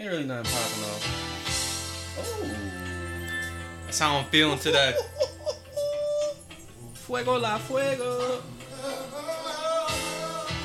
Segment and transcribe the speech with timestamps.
[0.00, 2.16] Ain't really nothing popping off.
[2.18, 2.48] Oh.
[3.84, 4.94] That's how I'm feeling today.
[6.94, 8.40] Fuego la fuego.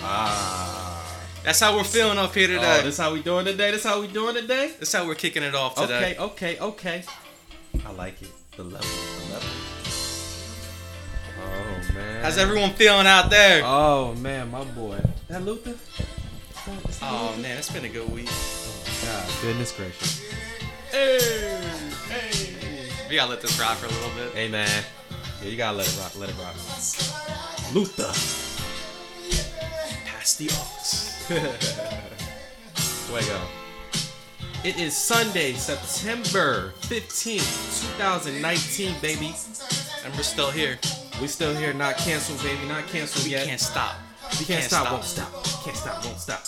[0.03, 1.17] Ah.
[1.43, 2.81] That's how we're feeling up here Oh, today.
[2.83, 3.71] this how we doing today?
[3.71, 4.71] This how we doing today?
[4.79, 6.15] That's how we're kicking it off today.
[6.17, 7.03] Okay, okay, okay.
[7.85, 8.29] I like it.
[8.55, 8.79] The level,
[9.27, 9.49] the level.
[11.43, 12.23] Oh man.
[12.23, 13.63] How's everyone feeling out there?
[13.65, 14.99] Oh man, my boy.
[15.27, 15.71] That Luther?
[15.71, 15.77] Is
[16.67, 17.41] that- is that Oh Luther?
[17.41, 18.29] man, it's been a good week.
[19.05, 20.23] God, goodness gracious.
[20.91, 21.61] Hey,
[22.09, 22.89] hey.
[23.09, 24.33] We gotta let this ride for a little bit.
[24.33, 24.83] Hey man.
[25.43, 26.15] Yeah, you gotta let it rock.
[26.17, 26.55] Let it rock.
[27.73, 28.11] Luther.
[30.05, 30.81] Pass the aux.
[33.07, 33.41] Fuego.
[34.63, 39.35] It is Sunday, September 15th, 2019, baby.
[40.03, 40.79] And we're still here.
[41.21, 42.65] We still here, not canceled, baby.
[42.67, 43.45] Not canceled We yet.
[43.45, 43.93] can't stop.
[44.39, 45.31] We can't, stop, won't stop.
[45.63, 46.43] Can't stop, won't stop.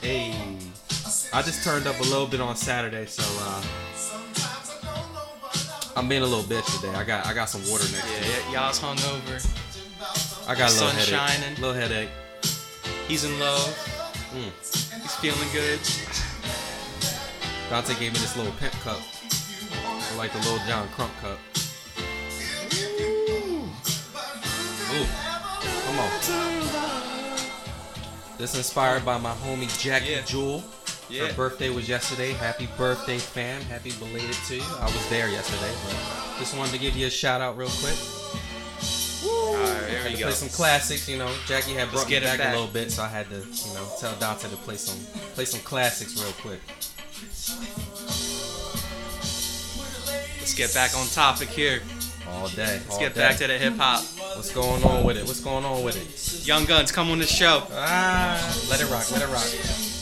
[0.00, 0.51] Hey.
[1.34, 3.62] I just turned up a little bit on Saturday, so uh
[5.94, 6.94] I'm being a little bitch today.
[6.94, 8.52] I got I got some water next Yeah, to me.
[8.52, 10.48] yeah, y'all's hungover.
[10.48, 11.14] I got a little sun headache.
[11.14, 11.54] shining.
[11.60, 12.08] Little headache.
[13.08, 13.66] He's in love.
[14.34, 14.50] Mm.
[15.02, 15.80] He's feeling good.
[17.70, 19.00] Dante gave me this little pimp cup.
[19.84, 21.38] I like the Lil Jon crunk cup.
[24.94, 25.06] Ooh.
[25.86, 26.10] Come on.
[28.38, 30.22] This is inspired by my homie Jackie Yeah.
[30.22, 30.62] Jewel.
[31.12, 31.26] Yeah.
[31.26, 32.32] Her birthday was yesterday.
[32.32, 33.60] Happy birthday, fam.
[33.62, 34.62] Happy belated to you.
[34.80, 37.96] I was there yesterday, but just wanted to give you a shout out real quick.
[39.24, 40.24] Alright, there Had we go.
[40.26, 41.30] play some classics, you know.
[41.46, 42.54] Jackie had brought me get it back, back.
[42.54, 44.98] a little bit, so I had to, you know, tell Dante to play some
[45.34, 46.60] play some classics real quick.
[50.38, 51.80] Let's get back on topic here.
[52.28, 52.80] All day.
[52.88, 54.02] Let's get back to the hip hop.
[54.36, 55.24] What's going on with it?
[55.26, 56.46] What's going on with it?
[56.46, 57.64] Young Guns, come on the show.
[57.72, 60.01] Ah, let it rock, let it rock.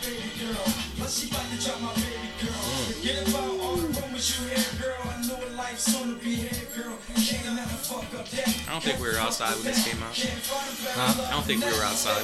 [1.11, 1.27] Nah, nah, nah, baby.
[1.27, 1.27] nah.
[1.27, 2.05] Sexy my Tylenol, that's
[8.31, 8.63] crazy.
[8.67, 10.15] I don't think we were outside when this came out.
[10.15, 11.25] Huh?
[11.27, 12.23] I don't think we were outside.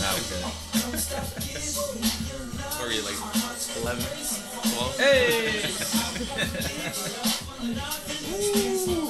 [0.00, 0.42] Nah, we good.
[2.74, 3.16] What were you like
[3.82, 4.04] 11,
[4.74, 4.98] 12?
[4.98, 5.62] Hey!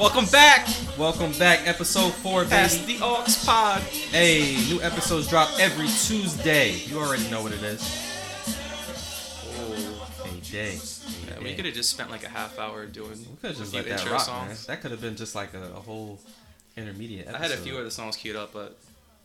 [0.00, 0.66] Welcome back.
[0.96, 3.82] Welcome back, episode four, Pass the Aux Pod.
[3.82, 6.72] Hey, new episodes drop every Tuesday.
[6.86, 7.82] You already know what it is.
[9.58, 10.78] Oh, a day.
[11.28, 13.10] Yeah, we could have just spent like a half hour doing.
[13.10, 14.48] We could just a let that intro rock, songs.
[14.48, 14.74] man.
[14.74, 16.18] That could have been just like a, a whole
[16.78, 18.78] intermediate I had a few of the songs queued up, but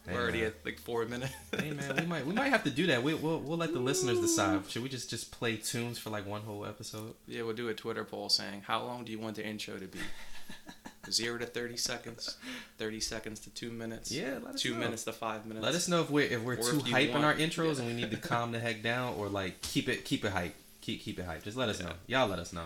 [0.06, 0.48] Hey, we're already man.
[0.50, 1.32] at like four minutes.
[1.58, 3.02] Hey man, we might we might have to do that.
[3.02, 4.70] We, we'll we'll let the listeners decide.
[4.70, 7.14] Should we just just play tunes for like one whole episode?
[7.28, 9.88] yeah, we'll do a Twitter poll saying how long do you want the intro to
[9.88, 10.00] be?
[11.12, 12.38] Zero to thirty seconds,
[12.80, 14.12] thirty seconds to two minutes.
[14.12, 14.80] Yeah, let us two know.
[14.80, 15.64] minutes to five minutes.
[15.64, 17.80] Let us know if we're if we're Or too if hype in our intros yeah.
[17.84, 20.56] and we need to calm the heck down, or like keep it keep it hype.
[20.82, 21.44] Keep keep it hype.
[21.44, 21.88] Just let us Yeah.
[21.88, 21.94] know.
[22.08, 22.66] Y'all let us know.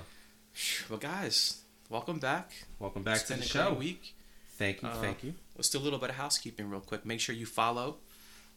[0.89, 2.51] Well, guys, welcome back.
[2.79, 3.73] Welcome back It's to the show.
[3.73, 4.15] week.
[4.57, 5.33] Thank you, Uh, thank you.
[5.57, 7.05] Let's do a little bit of housekeeping real quick.
[7.05, 7.97] Make sure you follow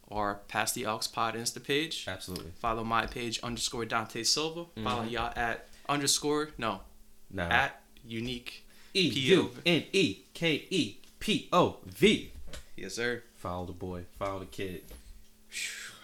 [0.06, 2.04] or Pass the Aux Pod Insta page.
[2.06, 2.52] Absolutely.
[2.60, 4.66] Follow my page underscore Dante Silva.
[4.82, 5.10] Follow Mhm.
[5.10, 6.82] y'all at underscore no
[7.30, 8.64] Now at unique.
[8.94, 12.30] E U N E K E P O V.
[12.76, 13.22] Yes, sir.
[13.36, 14.04] Follow the boy.
[14.18, 14.82] Follow the kid.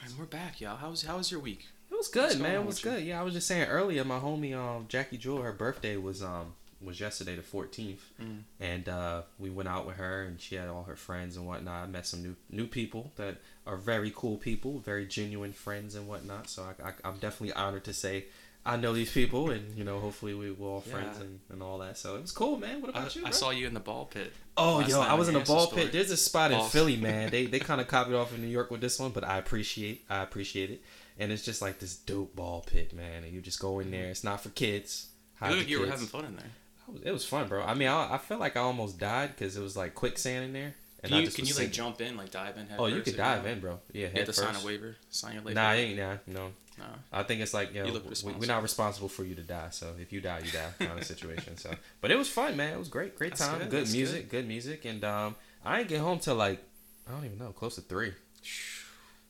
[0.04, 0.76] And we're back, y'all.
[0.76, 1.66] How's how was your week?
[1.91, 2.54] It was good, What's man.
[2.54, 2.91] It was with you?
[2.99, 3.06] good.
[3.06, 6.54] Yeah, I was just saying earlier, my homie um Jackie Jewel, her birthday was um
[6.81, 8.43] was yesterday the fourteenth, Mm.
[8.60, 11.84] and uh, we went out with her, and she had all her friends and whatnot.
[11.84, 16.06] I met some new new people that are very cool people, very genuine friends and
[16.09, 16.49] whatnot.
[16.49, 18.26] So I, I, I'm definitely honored to say
[18.66, 21.25] I know these people, and you know, hopefully we we're all friends Yeah.
[21.25, 21.96] and, and all that.
[21.96, 22.82] So it was cool, man.
[22.82, 23.22] What I, about you?
[23.25, 24.32] I saw you in the ball pit.
[24.56, 25.90] Oh, yo, I was in the ball pit.
[25.93, 27.31] There's a spot in Philly, man.
[27.31, 30.05] They they kind of copied off in New York with this one, but I appreciate
[30.10, 30.82] I appreciate it.
[31.19, 33.25] And it's just like this dope ball pit, man.
[33.25, 34.08] And you just go in there.
[34.10, 35.08] It's not for kids.
[35.40, 36.50] You Hide the were having fun in there.
[36.88, 37.62] Was- It was fun, bro.
[37.62, 40.52] I mean, I, I felt like I almost died because it was like quicksand in
[40.52, 40.75] there.
[41.03, 42.67] And Can you can you like jump in, like dive in?
[42.77, 43.79] Oh, you first could dive in, bro.
[43.93, 44.97] Yeah, You have to sign a waiver.
[45.11, 45.55] Sign your waiver.
[45.55, 46.50] Nah, I ain't nah, no.
[46.77, 46.85] Nah.
[47.12, 48.41] I think it's like you know, You look we, responsible.
[48.41, 49.69] we're not responsible for you to die.
[49.71, 51.56] So if you die, you die kind of situation.
[51.56, 52.73] So, but it was fun, man.
[52.73, 54.47] It was great, great That's time, good, good, music, good.
[54.49, 56.62] music, and um, I didn't get home till like
[57.09, 58.12] I don't even know, close to three.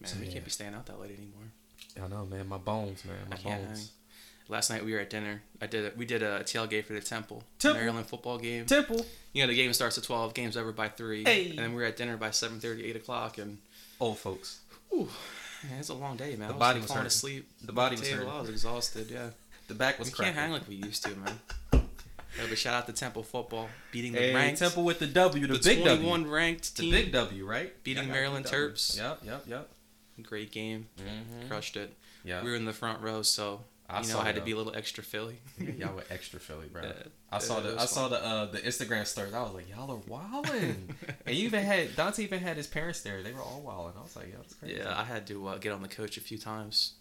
[0.00, 0.32] Man, So, we yeah.
[0.32, 1.44] can't be staying out that late anymore.
[2.03, 2.49] I know, man.
[2.49, 3.17] My bones, man.
[3.31, 3.93] My bones.
[4.49, 4.53] Hang.
[4.55, 5.43] Last night we were at dinner.
[5.61, 7.81] I did a, we did a tailgate for the Temple, Temple.
[7.81, 8.67] Maryland football game.
[8.67, 9.05] Temple.
[9.33, 10.35] you know the game starts at twelve.
[10.35, 11.25] Game's over by three.
[11.25, 11.50] Hey.
[11.50, 13.59] And then we were at dinner by 7:30, 8 o'clock, and
[14.00, 14.61] Old folks.
[14.91, 15.09] whew,
[15.69, 16.39] man, it's a long day, man.
[16.39, 17.06] The I was body was falling hurting.
[17.09, 17.49] asleep.
[17.65, 18.21] The body at was table.
[18.25, 18.33] hurting.
[18.37, 19.11] I was exhausted.
[19.11, 19.31] Yeah.
[19.67, 20.35] The back was we cracking.
[20.35, 21.41] can't hang like we used to, man.
[22.39, 25.47] Yeah, but shout out to Temple football beating the Hey, ranked, Temple with the W,
[25.47, 25.97] the, the big W.
[26.09, 27.83] 21 ranked The big W, right?
[27.83, 28.45] Beating Y'all Maryland.
[28.47, 28.97] Terps.
[28.97, 29.69] Yep, yep, yep.
[30.23, 31.49] Great game, Mm-hmm.
[31.49, 31.95] crushed it.
[32.25, 32.45] Yeah.
[32.45, 34.52] We were in the front row, so I you know saw I had to be
[34.52, 35.38] a little extra Philly.
[35.79, 36.82] y'all were extra Philly, bro.
[36.82, 36.93] Yeah,
[37.32, 39.32] I saw the I saw the uh the Instagram stories.
[39.32, 40.94] I was like, y'all are wilding.
[41.26, 43.23] and you even had Dante even had his parents there.
[43.23, 43.94] They were all wilding.
[43.99, 44.76] I was like, yo, that's crazy.
[44.76, 46.93] Yeah, I had to uh, get on the coach a few times.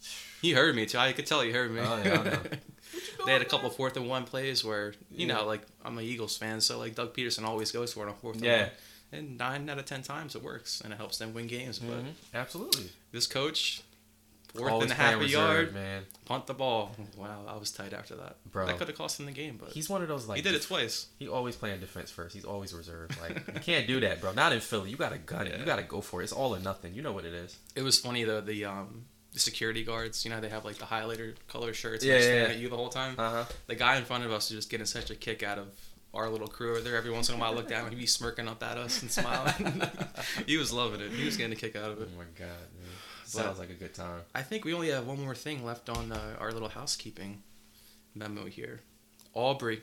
[0.42, 0.98] He heard me too.
[0.98, 1.82] I could tell he heard me.
[1.82, 2.40] Oh, yeah, I know.
[3.26, 5.34] they had a couple fourth and one plays where you Yeah.
[5.36, 8.16] know, like I'm a Eagles fan, so like Doug Pederson always goes for it on
[8.16, 8.70] fourth and one.
[9.12, 11.80] And nine out of ten times it works, and it helps them win games.
[11.80, 12.14] But Mhm.
[12.34, 12.90] Absolutely.
[13.12, 13.82] this coach,
[14.56, 16.04] fourth Always and a half a yard, man.
[16.26, 16.92] punt the ball.
[17.18, 18.38] Wow, I was tight after that.
[18.52, 18.68] Bro.
[18.68, 20.56] that could have cost him the game, but He's one of those like he did
[20.56, 21.08] it twice.
[21.20, 22.34] He always playing defense first.
[22.34, 23.20] He's always reserved.
[23.22, 24.34] Like you can't do that, bro.
[24.34, 24.90] Not in Philly.
[24.90, 25.60] You gotta gun it.
[25.60, 26.26] You gotta go for it.
[26.26, 26.94] It's all or nothing.
[26.94, 27.58] You know what it is.
[27.76, 28.42] It was funny though.
[28.42, 32.04] The um the security guards, you know, they have like the highlighter color shirts.
[32.04, 32.56] Yeah, and they're yeah, staring yeah.
[32.56, 33.16] at you the whole time.
[33.18, 33.46] Uh huh.
[33.68, 35.68] the guy in front of us was just getting such a kick out of
[36.14, 36.96] our little crew over there.
[36.96, 39.02] Every once in a while, I look down and he'd be smirking up at us
[39.02, 39.84] and smiling.
[40.48, 41.12] he was loving it.
[41.12, 42.10] He was getting a kick out of it.
[42.12, 42.77] Oh my god,
[43.28, 44.22] Sounds like a good time.
[44.34, 47.42] I think we only have one more thing left on uh, our little housekeeping
[48.16, 48.82] memo here.
[49.34, 49.82] Aubrey.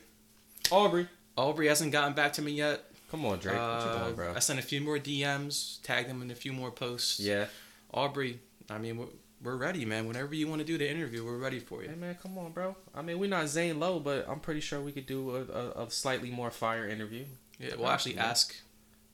[0.71, 1.07] Aubrey,
[1.37, 2.83] Aubrey hasn't gotten back to me yet.
[3.11, 3.55] come on, Drake.
[3.55, 4.33] what you Uh, doing, bro?
[4.35, 7.19] I sent a few more DMs, tagged them in a few more posts.
[7.19, 7.45] Yeah.
[7.93, 8.39] Aubrey,
[8.69, 9.05] I mean, we're,
[9.43, 10.07] we're ready, man.
[10.07, 11.89] Whenever you want to do the interview, we're ready for you.
[11.89, 12.75] Hey man, come on, bro.
[12.95, 15.41] I mean, we're not Zane Lowe, but I'm pretty sure we could do a,
[15.81, 17.25] a, a slightly more fire interview.
[17.59, 18.25] Yeah, we'll actually Yeah.
[18.25, 18.55] ask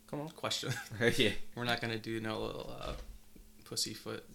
[0.10, 0.30] Come on.
[0.30, 0.74] questions.
[1.18, 1.32] yeah.
[1.54, 2.94] We're not gonna do no little uh,
[3.72, 4.26] pussyfoot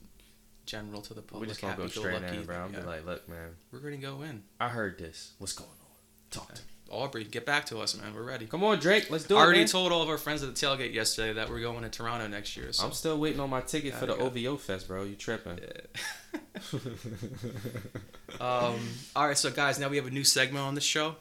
[0.65, 1.49] general to the We public.
[1.50, 2.56] just gonna go straight in, bro.
[2.56, 3.50] I'm be like, look, man.
[3.71, 4.43] We're gonna go in.
[4.59, 5.33] I heard this.
[5.38, 5.77] What's going on?
[6.31, 6.69] Talk to me.
[6.88, 8.15] Aubrey, get back to us, man.
[8.15, 8.47] We're ready.
[8.47, 9.11] Come on, Drake.
[9.11, 9.41] Let's do I it.
[9.41, 9.69] I already man.
[9.69, 12.56] told all of our friends at the tailgate yesterday that we're going to Toronto next
[12.56, 12.73] year.
[12.73, 14.27] So I'm still waiting on my ticket for the go.
[14.27, 15.03] OVO Fest, bro.
[15.03, 15.59] You tripping?
[15.59, 16.41] Yeah.
[18.41, 18.79] um,
[19.17, 21.17] all right, so guys, now we have a new segment on the show.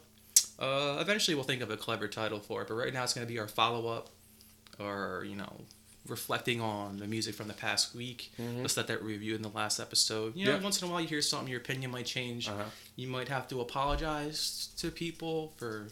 [0.59, 3.25] Uh, eventually, we'll think of a clever title for it, but right now it's going
[3.25, 4.09] to be our follow up,
[4.79, 5.51] or you know,
[6.07, 8.31] reflecting on the music from the past week.
[8.39, 8.61] Mhm.
[8.61, 10.35] Let's let that review in the last episode.
[10.35, 10.61] You know, Yeah.
[10.61, 12.47] once in a while you hear something, your opinion might change.
[12.47, 12.63] Uh-huh.
[12.95, 15.87] You might have to apologize to people for,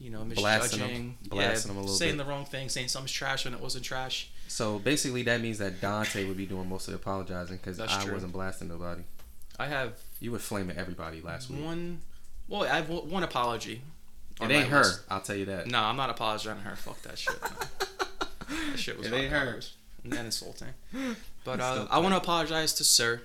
[0.00, 2.24] you know, Blasting misjudging, blasting 'em a yeah, little saying bit.
[2.24, 4.28] the wrong thing, saying something's trash when it wasn't trash.
[4.48, 8.02] So basically, that means that Dante would be doing most of the apologizing because I
[8.02, 8.12] true.
[8.12, 9.02] wasn't blasting nobody.
[9.58, 11.62] I have You were flaming everybody last week.
[11.62, 12.00] one.
[12.48, 13.82] Well, I have one one apology.
[14.40, 14.80] It ain't her.
[14.80, 15.00] list.
[15.08, 15.68] I'll tell you that.
[15.68, 16.76] No, I'm not apologizing to her.
[16.76, 17.38] Fuck that shit.
[18.70, 19.74] that shit was It ain't gross
[20.04, 20.68] and insulting.
[21.44, 23.20] But uh, I want to apologize to Sir.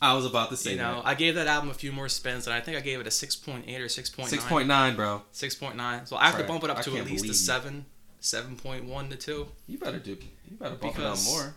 [0.00, 2.46] I was about to say You know, I gave that album a few more spins,
[2.46, 4.26] and I think I gave it a 6.8 or 6.9.
[4.26, 5.22] Six point nine, bro.
[5.34, 6.08] 6.9.
[6.08, 7.84] So I have to bump it up I to at least a 7,
[8.22, 9.48] 7.1 to 2.
[9.66, 10.12] You better do.
[10.50, 11.54] You better bump Because- it up more.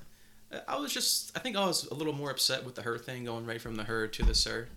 [0.68, 3.24] I was just, I think I was a little more upset with the her thing
[3.24, 4.68] going right from the her to the sir.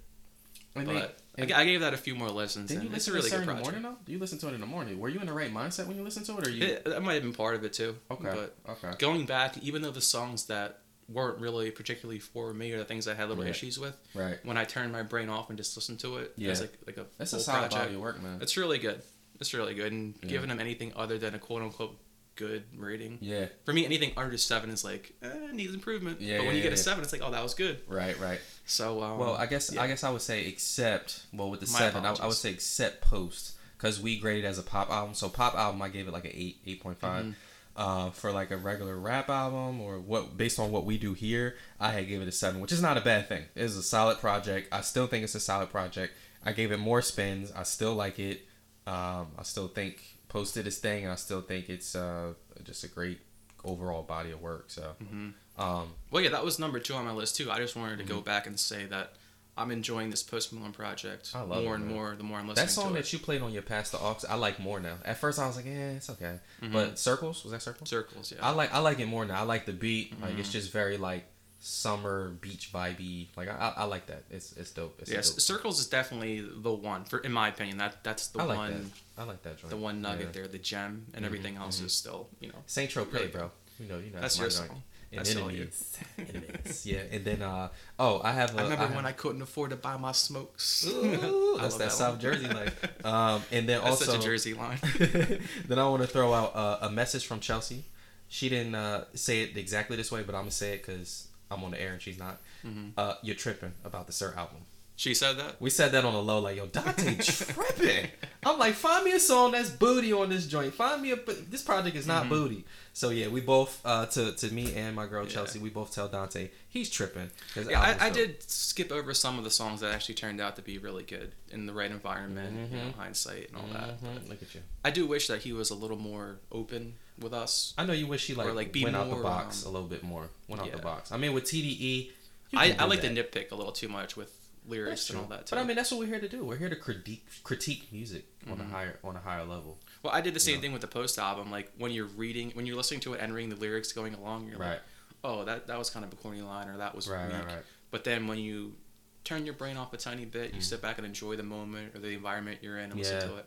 [0.77, 3.31] And But I, I gave that a few more lessons, didn't you it's listen really
[3.31, 3.97] to it good in the morning though?
[4.07, 4.99] You listen to it in the morning.
[4.99, 6.65] Were you in the right mindset when you listened to it, or you?
[6.65, 7.97] It, that might have been part of it too.
[8.11, 8.23] okay.
[8.25, 8.97] But okay.
[8.99, 10.79] going back, even though the songs that
[11.09, 13.51] weren't really particularly for me or the things I had little Right.
[13.51, 14.39] issues with, Right.
[14.45, 16.53] when I turned my brain off and just listened to it, Yeah.
[16.53, 18.39] as like like a That's a solid project, body of work, man.
[18.41, 19.03] it's really good.
[19.41, 20.29] It's really good, and Yeah.
[20.29, 21.99] giving them anything other than a quote unquote
[22.37, 23.19] good rating.
[23.21, 23.47] Yeah.
[23.65, 26.21] For me, anything under seven is like eh, needs improvement.
[26.21, 26.75] Yeah, but when yeah, you get yeah.
[26.75, 27.81] a seven, it's like oh that was good.
[27.87, 28.19] Right.
[28.19, 28.41] Right.
[28.67, 29.83] So um, Well, I guess yeah.
[29.83, 32.51] I guess I would say except well with the My seven, I, I would say
[32.51, 35.15] except post because we graded as a pop album.
[35.15, 37.25] So pop album, I gave it like an eight, eight point five.
[37.27, 37.35] Mhm.
[37.77, 41.57] Uh, for like a regular rap album or what based on what we do here,
[41.81, 43.47] I had gave it a seven, which is not a bad thing.
[43.57, 44.69] It's a solid project.
[44.73, 46.13] I still think it's a solid project.
[46.45, 47.51] I gave it more spins.
[47.51, 48.47] I still like it.
[48.87, 52.89] Um, I still think posted this thing, and I still think it's uh, just a
[52.89, 53.19] great
[53.65, 54.67] overall body of work.
[54.69, 55.33] So, Mhm.
[55.59, 57.51] Um, Well, yeah, that was number two on my list too.
[57.51, 58.25] I just wanted to go Mm-hmm.
[58.25, 59.15] back and say that
[59.57, 62.73] I'm enjoying this Post Malone project more it, and more the more I'm listening that
[62.73, 63.03] song to it.
[63.03, 64.97] that you played on your past the aux, I like more now.
[65.05, 66.73] At first, I was like, yeah, it's okay, Mhm.
[66.73, 67.89] but circles was that circles?
[67.89, 68.39] Circles, yeah.
[68.45, 69.39] I like I like it more now.
[69.39, 70.21] I like the beat.
[70.21, 70.41] Like Mm-hmm.
[70.41, 71.25] it's just very like
[71.61, 73.29] summer beach vibey.
[73.37, 74.25] Like I, I, like that.
[74.31, 74.97] It's it's dope.
[75.01, 75.41] It's yes, dope.
[75.41, 77.79] Circles is definitely the one for in my opinion.
[77.79, 79.23] That that's the I like one that.
[79.23, 79.71] I like that joint.
[79.71, 80.33] the one nugget Yeah.
[80.33, 81.87] there, the gem, and Mhm, everything else mhm.
[81.87, 82.59] is still you know.
[82.67, 83.51] Saint Tropez, Really bro.
[83.79, 84.83] You know, you know That's my your song.
[85.19, 85.99] And enemies.
[86.19, 86.87] enemies.
[86.87, 87.69] Yeah, and then uh
[87.99, 88.55] oh, I have.
[88.55, 90.87] A, I remember have- when I couldn't afford to buy my smokes.
[90.87, 92.19] Ooh, that's love that, South.
[92.21, 92.75] Jersey life.
[93.05, 94.79] Um, and then That's also such a Jersey line.
[95.69, 97.85] then I want to throw out uh, a message from Chelsea.
[98.29, 101.63] She didn't uh, say it exactly this way, but I'm gonna say it because I'm
[101.65, 102.41] on the air and she's not.
[102.67, 102.93] Mhm.
[102.97, 104.63] Uh, you're tripping about the Sir album.
[104.97, 105.61] She said that.
[105.61, 108.07] We said that on the low, like, yo, Dante tripping.
[108.47, 110.73] I'm like, find me a song that's booty on this joint.
[110.73, 112.29] Find me a, but this project is not Mhm.
[112.29, 112.65] booty.
[112.93, 115.31] So yeah, we both, uh, to to me and my girl Yeah.
[115.31, 117.31] Chelsea, we both tell Dante he's tripping.
[117.69, 120.63] Yeah, I, I did skip over some of the songs that actually turned out to
[120.63, 124.01] be really good in the right environment, you know, hindsight and all that.
[124.01, 124.61] Mhm, Look at you.
[124.85, 127.75] I do wish that he was a little more open with us.
[127.77, 129.73] I know you wish he like, Or, like, be went out the box um, a
[129.73, 130.29] little bit more.
[130.47, 131.11] Went out the box.
[131.11, 132.13] I mean, with TDE,
[132.55, 133.13] I, I like that.
[133.15, 134.31] to nitpick a little too much with
[134.67, 135.55] lyrics and all that too.
[135.57, 136.45] But I mean, that's what we're here to do.
[136.45, 138.71] We're here to critique critique music on a Mhm.
[138.71, 139.79] higher on a higher level.
[140.03, 140.61] well, I did the same Yeah.
[140.63, 141.51] thing with the post album.
[141.51, 144.49] Like when you're reading, when you're listening to it and reading the lyrics going along,
[144.49, 144.71] you're Right.
[144.73, 144.83] like,
[145.23, 147.35] oh, that that was kind of a corny line, or that was Right, weak.
[147.37, 147.65] right, right.
[147.91, 148.77] But then when you
[149.25, 150.65] turn your brain off a tiny bit, you Mhm.
[150.65, 153.47] sit back and enjoy the moment or the environment you're in and listen to it.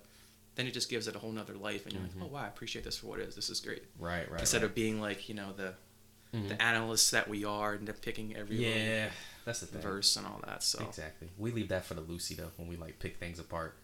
[0.56, 2.16] Then it just gives it a whole nother life, and you're Mhm.
[2.16, 3.36] like, oh wow, I appreciate this for what it is.
[3.36, 3.84] This is great.
[4.00, 4.40] Right, right.
[4.40, 4.70] Instead right.
[4.70, 5.76] of being like you know the
[6.34, 6.50] Mhm.
[6.50, 9.12] the analysts that we are and picking every yeah,
[9.48, 9.82] that's the thing.
[9.82, 10.62] verse and all that.
[10.62, 11.30] So Exactly.
[11.38, 13.76] We leave that for the Lucy though when we like pick things apart.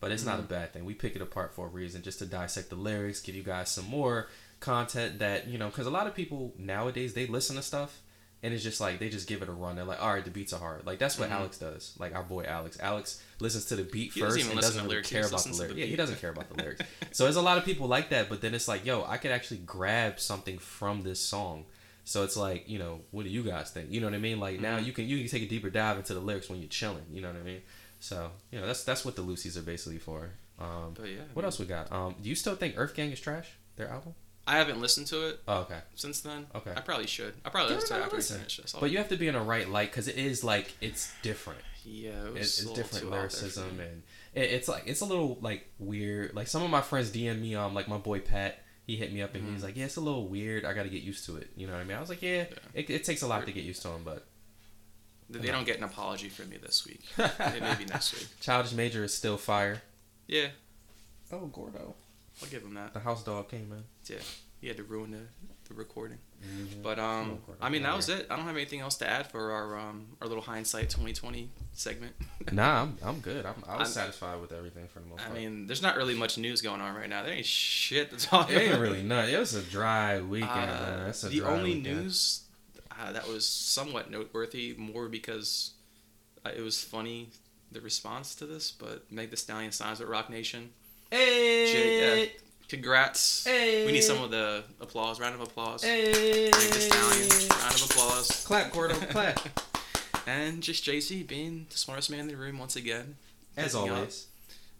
[0.00, 0.86] But it's not a bad thing.
[0.86, 3.68] We pick it apart for a reason, just to dissect the lyrics, give you guys
[3.70, 7.62] some more content that you know, because a lot of people nowadays they listen to
[7.62, 8.00] stuff
[8.42, 9.76] and it's just like they just give it a run.
[9.76, 10.86] They're like, all right, the beats are hard.
[10.86, 11.32] Like that's what Mhm.
[11.32, 11.94] Alex does.
[11.98, 12.78] Like our boy Alex.
[12.80, 15.42] Alex listens to the beat He first doesn't even and doesn't to really care about
[15.44, 15.74] the lyrics.
[15.74, 16.80] the Yeah, he doesn't care about the lyrics.
[17.12, 19.32] So there's a lot of people like that, but then it's like, yo, I could
[19.32, 21.66] actually grab something from this song.
[22.04, 23.90] So it's like, you know, what do you guys think?
[23.92, 24.40] You know what I mean?
[24.40, 24.86] Like now Mhm.
[24.86, 27.04] you can you can take a deeper dive into the lyrics when you're chilling.
[27.12, 27.62] You know what I mean?
[28.00, 30.30] So you know that's that's what the Lucy's are basically for.
[30.58, 31.20] Um, but yeah.
[31.34, 31.90] What else we got?
[31.92, 33.48] Um, do you still think EarthGang is trash?
[33.76, 34.14] Their album?
[34.46, 35.78] I haven't listened to it Oh, okay.
[35.94, 36.46] since then.
[36.54, 36.72] Okay.
[36.76, 37.34] I probably should.
[37.44, 38.74] I probably it listen to it after we finish this.
[38.74, 41.12] I'll- But you have to be in a right light because it is like it's
[41.22, 41.60] different.
[41.84, 44.02] yeah, it was It's, a different too out there for lyricism and
[44.34, 46.34] it, it's like it's a little like weird.
[46.34, 48.62] Like some of my friends DM me um like my boy Pat.
[48.90, 49.66] He hit me up and he's Mhm.
[49.66, 50.64] like, "Yeah, it's a little weird.
[50.64, 51.96] I got to get used to it." You know what I mean?
[51.96, 52.56] I was like, "Yeah, Yeah.
[52.74, 54.26] It, it takes a lot to get used to him, but
[55.28, 57.02] They they don't get an apology from me this week.
[57.16, 58.26] Maybe next week.
[58.40, 59.82] Childish Major is still fire."
[60.26, 60.48] Yeah,
[61.30, 61.94] Oh, Gordo.
[62.42, 62.92] I'll give him that.
[62.94, 63.84] The house dog came in.
[64.12, 64.22] Yeah,
[64.60, 65.22] he had to ruin the,
[65.68, 66.18] the recording.
[66.42, 66.82] Mm-hmm.
[66.82, 68.26] But um, I mean that was it.
[68.30, 72.12] I don't have anything else to add for our um our little hindsight 2020 segment.
[72.52, 73.44] Nah, I'm, I'm good.
[73.46, 75.36] I'm, I was I'm- satisfied with everything for the most I part.
[75.36, 77.22] I mean, there's not really much news going on right now.
[77.22, 78.80] There ain't shit to talk it ain't about.
[78.80, 79.28] really none.
[79.28, 81.96] It was a dry weekend, Uh, a the dry only weekend.
[82.04, 82.42] news
[82.98, 85.72] uh, that was somewhat noteworthy, more because
[86.44, 87.28] uh, it was funny
[87.70, 90.70] the response to this, but Meg Thee Stallion signs with Roc Nation.
[91.10, 92.32] Hey, Jay,
[92.70, 93.44] Congrats!
[93.44, 95.18] hey, We need some of the applause.
[95.18, 95.82] Round of applause.
[95.82, 97.28] Hey, Meg Thee Stallion.
[97.50, 98.44] Round of applause.
[98.46, 99.40] Clap, Gordo, clap.
[100.26, 103.16] And just Jay Z being the smartest man in the room once again.
[103.56, 104.26] As Picking up, always.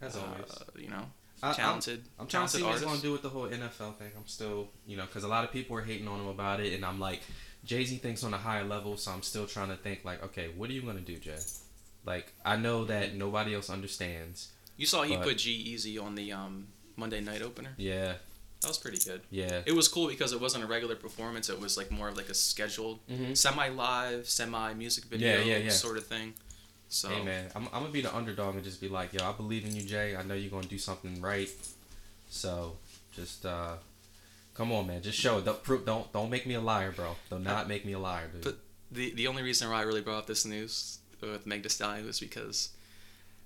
[0.01, 0.53] As uh, always.
[0.85, 1.07] you know,
[1.43, 2.05] I- I'm- talented.
[2.21, 2.87] I'm trying to talented see what he's artist.
[2.87, 4.13] gonna do with the whole NFL thing.
[4.17, 6.75] I'm still, you know, because a lot of people are hating on him about it,
[6.75, 7.23] and I'm like,
[7.65, 10.51] Jay Z thinks on a higher level, so I'm still trying to think like, okay,
[10.57, 11.39] what are you gonna do, Jay?
[12.05, 14.51] Like, I know that nobody else understands.
[14.77, 16.69] You saw he but- put G-Eazy on the um,
[17.01, 17.73] Monday night opener.
[17.79, 18.13] Yeah,
[18.63, 19.21] That was pretty good.
[19.31, 19.63] yeah.
[19.71, 21.49] It was cool because it wasn't a regular performance.
[21.55, 23.35] It was like more of like a scheduled, Mm-hmm.
[23.35, 25.71] semi-live, semi-music video Yeah, yeah, yeah.
[25.71, 26.35] sort of thing.
[26.89, 29.33] So Hey man, I'm, I'm gonna be the underdog and just be like, yo, I
[29.33, 30.15] believe in you, Jay.
[30.17, 31.49] I know you're gonna do something right.
[32.29, 32.77] So,
[33.13, 33.75] just uh,
[34.55, 35.01] come on, man.
[35.03, 35.45] Just show it.
[35.45, 37.17] Don't prove, don't don't make me a liar, bro.
[37.31, 38.45] Do not make me a liar, dude.
[38.45, 38.59] But-
[38.93, 42.05] the the only reason why I really brought up this news with Meg Thee Stallion
[42.07, 42.71] was because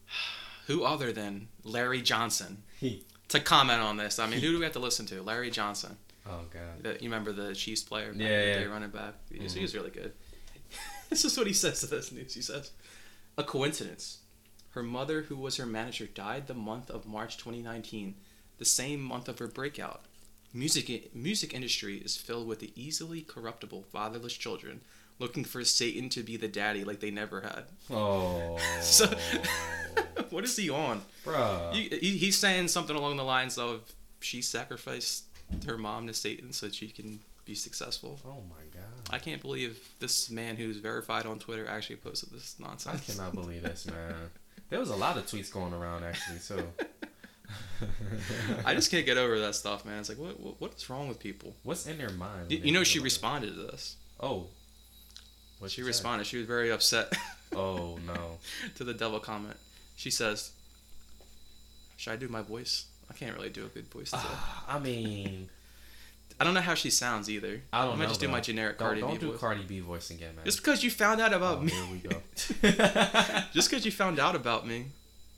[0.67, 3.05] who other than Larry Johnson He.
[3.35, 4.19] To comment on this?
[4.19, 5.23] I mean, who do we have to listen to?
[5.23, 5.97] Larry Johnson.
[6.27, 6.83] oh god.
[6.83, 8.13] The, you remember the Chiefs player?
[8.17, 8.55] Yeah, yeah.
[8.61, 9.15] day, running back.
[9.31, 9.63] He was, he Mhm.
[9.63, 10.13] was really good.
[11.11, 12.35] this is what he says to this news.
[12.35, 12.71] He says,
[13.37, 14.19] "A coincidence.
[14.71, 18.17] Her mother, who was her manager, died the month of March 2019,
[18.59, 20.03] the same month of her breakout.
[20.53, 24.81] Music music industry is filled with the easily corruptible, fatherless children."
[25.19, 27.65] Looking for Satan to be the daddy like they never had.
[27.91, 28.59] Oh.
[28.83, 29.15] So-
[30.31, 31.03] what is he on?
[31.25, 31.73] Bruh.
[31.73, 33.81] He, he- he's saying something along the lines of
[34.21, 35.25] she sacrificed
[35.67, 38.19] her mom to Satan so that she can be successful.
[38.27, 38.83] oh my god.
[39.11, 43.09] I can't believe this man who's verified on Twitter actually posted this nonsense.
[43.09, 44.15] I cannot believe this, man.
[44.71, 46.57] There was a lot of tweets going around actually, so.
[48.65, 50.01] I just can't get over that stuff, man.
[50.01, 51.55] It's like, what, what, what is wrong with people?
[51.63, 52.51] What's in their mind?
[52.51, 53.97] You, you know, she responded to this.
[54.21, 54.47] Oh.
[55.59, 56.27] What'd She responded.
[56.27, 57.13] She was very upset
[57.55, 58.39] Oh no.
[58.75, 59.57] to the devil comment.
[59.97, 60.51] She says,
[61.97, 62.87] "Should I do my voice?
[63.09, 64.11] I can't really do a good voice.
[64.13, 64.77] Ah, today.
[64.77, 65.49] I mean,
[66.41, 67.63] I don't know how she sounds either.
[67.73, 69.41] I don't I might know, just do my generic don't, Cardi don't B do voice.
[69.41, 70.45] Cardi B voice again, man.
[70.45, 72.23] Just because you found out about oh, me, here we go.
[73.53, 74.87] just because you found out about me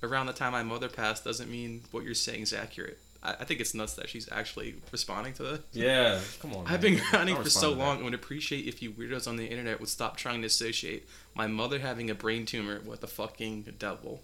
[0.02, 2.98] around the time my mother passed, doesn't mean what you're saying is accurate.
[3.26, 5.60] I, I think it's nuts that she's actually responding to this.
[5.72, 6.64] Yeah, come on.
[6.66, 6.94] I've man.
[6.94, 9.88] been grinding for so long and would appreciate if you weirdos on the internet would
[9.88, 14.22] stop trying to associate my mother having a brain tumor with the fucking devil.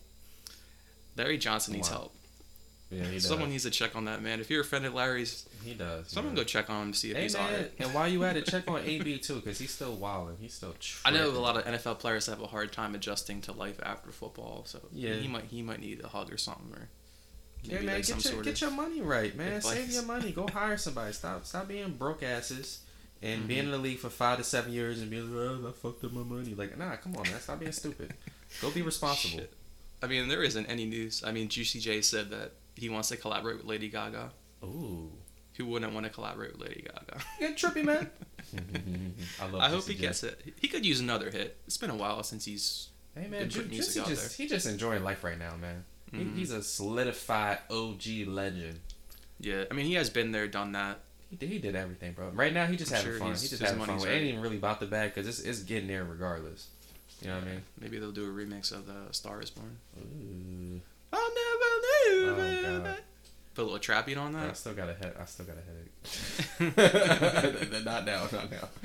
[1.16, 1.96] Larry Johnson needs Wow.
[1.98, 2.14] help.
[2.90, 3.26] Yeah, he does.
[3.26, 4.38] Someone needs to check on that man.
[4.40, 6.08] If you're offended, Larry's, he does.
[6.08, 6.42] someone man.
[6.42, 7.72] go check on him to see if Hey he's man, alright.
[7.78, 10.36] and while you at it, check on AB too, cause he's still wilding.
[10.38, 10.74] He's still.
[11.04, 14.10] I know a lot of NFL players have a hard time adjusting to life after
[14.10, 15.14] football, so Yeah.
[15.14, 16.88] he might he might need a hug or something or
[17.64, 19.52] Yeah, man, like get your get of your money right, man.
[19.54, 19.72] advice.
[19.72, 20.32] Save your money.
[20.32, 21.12] Go hire somebody.
[21.12, 22.80] Stop stop being broke asses
[23.22, 23.46] and Mhm.
[23.46, 26.02] being in the league for five to seven years and being like, oh, I fucked
[26.04, 26.54] up my money.
[26.54, 27.40] Like, nah, come on, man.
[27.40, 28.12] Stop being stupid.
[28.60, 29.38] Go be responsible.
[29.38, 29.52] Shit.
[30.02, 31.22] I mean, there isn't any news.
[31.24, 34.32] I mean, Juicy J said that he wants to collaborate with Lady Gaga.
[34.64, 35.12] Ooh,
[35.56, 37.22] Who wouldn't want to collaborate with Lady Gaga?
[37.38, 38.10] get trippy, man.
[39.40, 39.60] I love.
[39.60, 40.06] I hope Juicy he J.
[40.06, 40.40] gets it.
[40.60, 41.58] He could use another hit.
[41.66, 42.88] It's been a while since he's.
[43.14, 45.84] Hey man, Ju- music Juicy out just he just enjoying life right now, man.
[46.12, 46.36] Mhm.
[46.36, 48.80] he's a solidified OG legend.
[49.40, 51.00] Yeah, I mean, he has been there, done that.
[51.30, 52.28] He did, he did everything, bro.
[52.28, 53.28] Right now, he just I'm having sure fun.
[53.30, 53.98] He just having fun.
[53.98, 56.68] It ain't even really about the bag because it's, it's getting there regardless.
[57.22, 57.62] You know what I mean?
[57.80, 59.78] Maybe they'll do a remix of the Star Is Born.
[59.98, 60.80] Ooh.
[61.12, 62.38] I'll never leave.
[62.76, 62.96] Oh, God.
[63.54, 64.50] Put a little trap beat on that.
[64.50, 65.14] I still got a head.
[65.20, 65.92] I still got a headache.
[67.84, 68.26] not now.
[68.32, 68.68] Not now.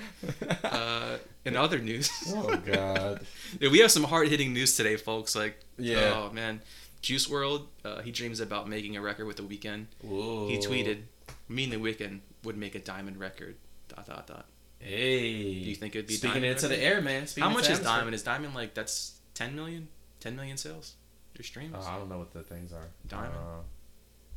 [0.63, 3.21] Uh, in other news, oh God.
[3.59, 5.35] Yeah, we have some hard hitting news today, folks.
[5.35, 6.13] Like, Yeah.
[6.15, 6.61] oh man,
[7.01, 7.65] Juice WRLD.
[7.85, 9.85] Uh, he dreams about making a record with the Weeknd.
[10.01, 10.47] Whoa.
[10.47, 11.03] He tweeted,
[11.47, 13.55] "Me and the Weeknd would make a diamond record."
[13.87, 14.45] Dot dot dot.
[14.79, 15.53] Hey.
[15.63, 17.27] Do you think it'd be speaking Diamond into the air, man?
[17.27, 17.79] Speaking How much is.
[17.79, 18.13] Diamond?
[18.13, 19.87] Is Diamond like that's 10 million?
[20.19, 20.93] 10 million sales?
[21.35, 21.75] Your streams?
[21.77, 22.87] Oh, I don't know what the things are.
[23.07, 23.33] Diamond?
[23.35, 23.61] Uh,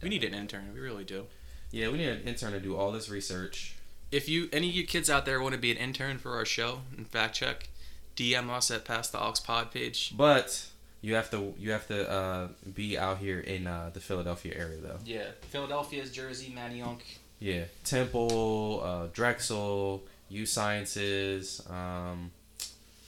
[0.03, 0.73] we need an intern.
[0.73, 1.27] We really do.
[1.71, 3.75] yeah, we need an intern to do all this research.
[4.11, 6.45] If you any of you kids out there want to be an intern for our
[6.45, 7.69] show and fact check,
[8.17, 10.15] DM us at Pass the Aux Pod page.
[10.17, 10.67] But
[11.03, 14.79] you have to you have to uh, be out here in uh, the Philadelphia area
[14.79, 14.99] though.
[15.05, 17.01] Yeah, Philadelphia's Jersey, Manayunk.
[17.39, 21.67] Yeah, Temple, uh, Drexel, U Sciences.
[21.71, 22.33] Um,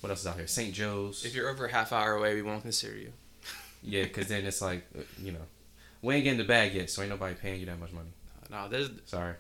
[0.01, 0.47] what else is out here?
[0.47, 0.73] St.
[0.73, 1.25] Joe's.
[1.25, 3.13] If you're over a half hour away, we won't consider you.
[3.83, 5.47] yeah, because then it's like uh, you know,
[6.01, 8.11] we ain't getting the bag yet, so ain't nobody paying you that much money.
[8.51, 8.91] No, there's.
[9.07, 9.35] Sorry.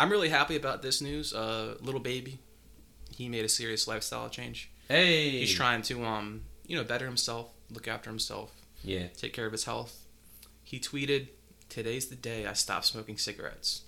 [0.00, 1.34] I'm really happy about this news.
[1.34, 2.38] Uh, Lil Baby,
[3.16, 4.70] he made a serious lifestyle change.
[4.88, 5.30] Hey.
[5.30, 8.52] He's trying to um, you know, better himself, look after himself,
[8.82, 9.08] Yeah.
[9.16, 10.04] take care of his health.
[10.62, 11.28] He tweeted,
[11.68, 13.82] "Today's the day I stopped smoking cigarettes."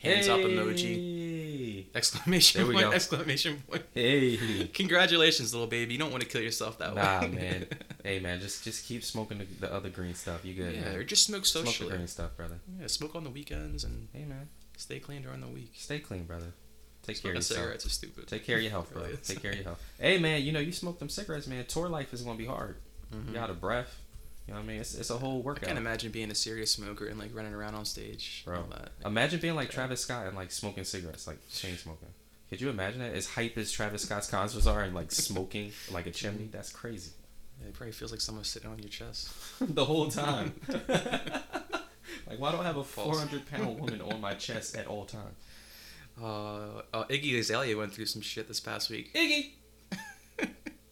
[0.00, 1.86] Hands up emoji.
[1.94, 2.78] Exclamation point!
[2.80, 2.90] go.
[2.92, 3.82] Exclamation point!
[3.94, 4.68] Hey.
[4.72, 5.92] Congratulations, Lil Baby.
[5.92, 7.28] You don't want to kill yourself that Nah, way.
[7.28, 7.66] man.
[8.02, 8.40] Hey, man.
[8.40, 10.42] Just just keep smoking the, the other green stuff.
[10.42, 10.74] You good?
[10.74, 10.96] yeah, man.
[10.96, 11.74] or just smoke socially.
[11.74, 12.58] Smoke the green stuff, brother.
[12.80, 14.48] Yeah, smoke on the weekends and Hey, man.
[14.78, 15.72] stay clean during the week.
[15.76, 16.54] Stay clean, brother.
[17.02, 17.58] Take care of yourself.
[17.60, 18.26] cigarettes is stupid.
[18.26, 19.02] Take care of your health, bro.
[19.22, 19.82] Take care of your health.
[19.98, 20.42] Hey, man.
[20.42, 21.66] You know you smoke them cigarettes, man.
[21.66, 22.76] Tour life is gonna be hard.
[23.14, 23.32] Mhm.
[23.34, 23.98] You out of breath.
[24.46, 24.80] You know what I mean?
[24.80, 25.64] It's, it's a whole workout.
[25.64, 28.42] I can't imagine being a serious smoker and like running around on stage.
[28.44, 28.64] Bro.
[29.04, 29.74] Imagine being like Yeah.
[29.74, 32.08] Travis Scott and like smoking cigarettes, like chain smoking.
[32.48, 33.14] Could you imagine that?
[33.14, 37.12] As hype as Travis Scott's concerts are, and like smoking like a chimney, that's crazy.
[37.64, 39.28] It probably feels like someone's sitting on your chest.
[39.60, 40.54] the whole time.
[40.88, 45.34] like, why do I have a 400 pound woman on my chest at all times?
[46.20, 49.12] Uh, uh, Iggy Azalea went through some shit this past week.
[49.14, 49.50] Iggy!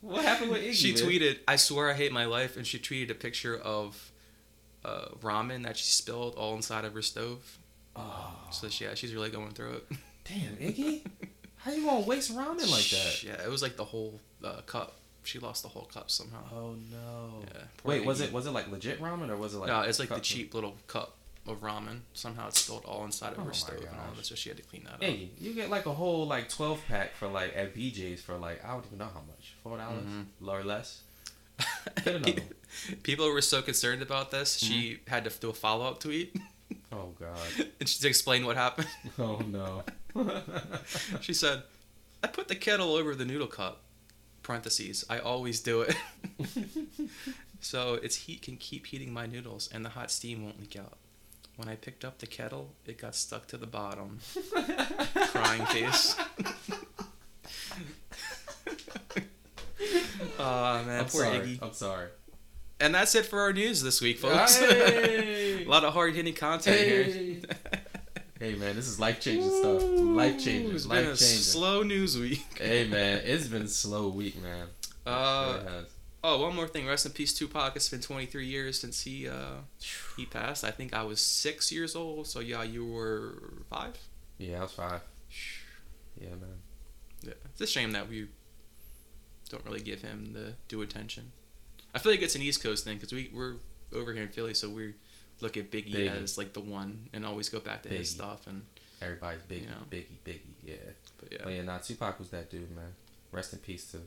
[0.00, 0.72] What happened with Iggy?
[0.74, 1.02] she man?
[1.02, 4.12] tweeted, "I swear I hate my life," and she tweeted a picture of
[4.84, 7.58] uh, ramen that she spilled all inside of her stove.
[7.96, 9.86] Oh, So she, yeah, she's really going through it.
[10.24, 11.02] damn, Iggy?
[11.56, 13.22] How you gonna waste ramen like that?
[13.24, 14.94] Yeah, it was like the whole uh, cup.
[15.24, 16.42] She lost the whole cup somehow.
[16.54, 17.42] Oh no.
[17.52, 19.66] Yeah, Wait, was it was it like legit ramen or was it like?
[19.68, 21.16] no, it's like the cheap little cup
[21.50, 22.00] of ramen.
[22.14, 24.16] Somehow it spilled all inside of Oh her stove and all gosh.
[24.18, 25.02] that, so she had to clean that up.
[25.02, 28.64] Hey, you get like a whole like 12 pack for like at BJ's for like
[28.64, 30.26] I don't even know how much, four dollars Mhm.
[30.46, 31.00] or less.
[32.04, 32.98] Get another one.
[33.02, 35.10] People were so concerned about this, she Mm-hmm.
[35.10, 36.36] had to do a follow up tweet
[36.92, 37.38] Oh god.
[37.80, 38.88] and she to explain what happened.
[39.18, 39.82] Oh no.
[41.20, 41.62] She said,
[42.22, 43.82] "I put the kettle over the noodle cup."
[44.42, 45.04] Parentheses.
[45.10, 45.94] I always do it.
[47.60, 50.96] so its heat can keep heating my noodles, and the hot steam won't leak out.
[51.58, 54.20] When I picked up the kettle, it got stuck to the bottom.
[55.32, 56.14] Crying face.
[60.38, 61.38] Oh man, I'm poor sorry.
[61.40, 61.58] Iggy.
[61.62, 62.08] I'm sorry.
[62.80, 64.56] And that's it for our news this week, folks.
[64.58, 65.64] Hey!
[65.66, 67.10] A lot of hard hitting content Hey.
[67.34, 67.40] here.
[68.38, 69.82] Hey man, this is life changing stuff.
[69.82, 70.72] Life changing.
[70.76, 71.38] It's Life been a changing.
[71.38, 72.44] slow news week.
[72.56, 74.68] hey man, it's been a slow week, man.
[75.04, 75.10] Uh,
[75.58, 75.84] It really has.
[76.24, 76.86] Oh, one more thing.
[76.86, 77.76] Rest in peace, Tupac.
[77.76, 79.62] It's been 23 years since he uh,
[80.16, 80.64] he passed.
[80.64, 82.26] I think I was six years old.
[82.26, 83.34] So yeah, you were
[83.70, 83.96] five.
[84.38, 85.00] Yeah, I was five.
[86.20, 86.62] Yeah, man.
[87.22, 88.28] Yeah, it's a shame that we
[89.50, 91.32] don't really give him the due attention.
[91.94, 93.54] I feel like it's an East Coast thing because we we're
[93.92, 94.94] over here in Philly, so we
[95.40, 96.22] look at Biggie, Biggie.
[96.22, 98.62] as like the one and always go back to his stuff and
[99.00, 99.76] Everybody's Biggie, You know.
[99.90, 100.40] Biggie, Biggie.
[100.64, 100.74] Yeah.
[101.18, 101.38] but yeah.
[101.44, 102.94] But yeah, nah, Tupac was that dude, man.
[103.30, 103.98] Rest in peace to,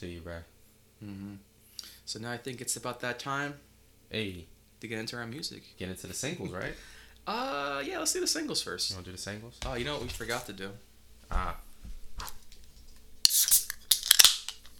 [0.00, 0.38] to you, bro.
[1.04, 1.34] Hmm
[2.06, 3.54] So now I think it's about that time
[4.10, 4.46] Hey,
[4.80, 5.62] to get into our music.
[5.78, 6.74] get into the singles, right?
[7.26, 8.90] Uh, yeah, let's do the singles first.
[8.90, 9.58] You want to do the singles?
[9.64, 10.68] Oh, you know what we forgot to do?
[11.30, 11.56] Ah.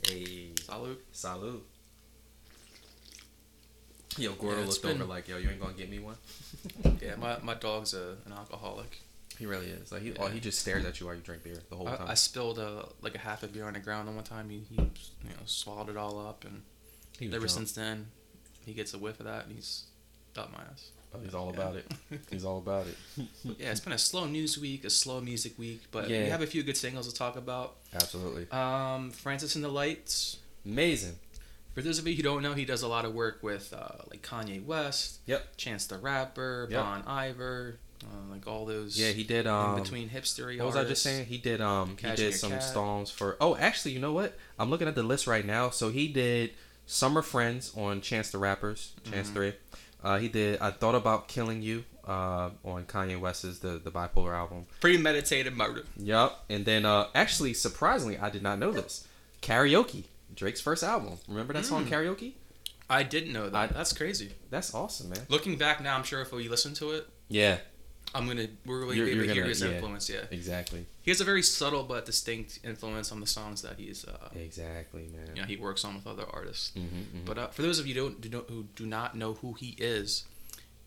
[0.07, 1.03] Hey, Salute.
[1.13, 1.67] salute.
[4.19, 6.17] Yo, Gordo Yeah, looked been- over like, yo, you ain't gonna get me one.
[7.01, 9.01] Yeah, my, my dog's a, an alcoholic.
[9.39, 9.91] He really is.
[9.93, 10.15] Like, he, Yeah.
[10.21, 12.07] oh, he just stares at you while you drink beer the whole time.
[12.07, 14.49] I, I spilled a, like a half a beer on the ground the one time.
[14.51, 16.63] He, he you know swallowed it all up, and
[17.21, 17.51] ever drunk.
[17.51, 18.07] since then,
[18.65, 19.85] he gets a whiff of that, and he's
[20.37, 20.91] up my ass.
[21.15, 21.61] Oh, he's all Yeah.
[21.61, 21.87] about it.
[22.31, 22.97] He's all about it.
[23.59, 26.25] Yeah, it's been a slow news week, a slow music week, but Yeah.
[26.25, 27.77] we have a few good singles to talk about.
[27.95, 28.51] Absolutely.
[28.51, 30.39] Um, Francis and the Lights.
[30.67, 31.17] Amazing.
[31.75, 34.03] For those of you who don't know, he does a lot of work with uh,
[34.11, 35.57] like Kanye West, Yep.
[35.57, 36.81] Chance the Rapper, Yep.
[36.83, 39.47] Bon Iver, uh, like all those Yeah, he did.
[39.47, 40.59] Um, in between hipstery.
[40.59, 41.27] What was I just saying?
[41.27, 44.37] He did um he did some songs for Oh, actually, you know what?
[44.59, 45.71] I'm looking at the list right now.
[45.71, 46.53] So he did
[46.87, 49.35] Summer Friends on Chance the Rappers, Chance Mhm.
[49.35, 49.53] 3.
[50.03, 54.35] Uh, he did I Thought About Killing You uh, on Kanye West's the the Bipolar
[54.35, 54.67] album.
[54.81, 55.85] Premeditated murder.
[55.97, 56.33] Yep.
[56.51, 59.07] And then uh, actually surprisingly, I did not know this.
[59.41, 61.19] Karaoke, Drake's first album.
[61.29, 61.91] Remember that song Mm.
[61.91, 62.33] Karaoke?
[62.91, 63.55] I didn't know that.
[63.57, 64.33] I- That's crazy.
[64.51, 65.21] That's awesome, man.
[65.31, 67.59] Looking back now, I'm sure if we listen to it, Yeah,
[68.15, 69.69] I'm gonna we're really You're- able you're to hear gonna- his yeah.
[69.71, 70.09] influence.
[70.09, 70.87] Yeah, exactly.
[71.03, 75.09] he has a very subtle but distinct influence on the songs that he's uh, Exactly,
[75.13, 75.31] man.
[75.35, 76.73] you know, he works on with other artists.
[76.77, 79.35] Mm-hmm, But uh, for those of you who don't do not, who do not know
[79.35, 80.25] who he is,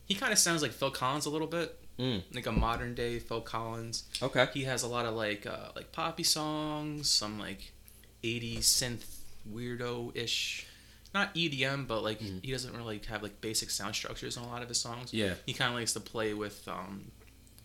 [0.05, 2.21] he kind of sounds like Phil Collins a little bit, Mm.
[2.33, 4.03] like a modern day Phil Collins.
[4.21, 4.47] Okay.
[4.53, 7.71] He has a lot of like uh, like poppy songs, some like
[8.23, 9.03] 80s synth
[9.51, 10.67] weirdo ish.
[11.13, 12.43] Not EDM, but like Mhm.
[12.45, 15.11] he doesn't really have like basic sound structures in a lot of his songs.
[15.13, 15.33] Yeah.
[15.45, 17.11] He kind of likes to play with um,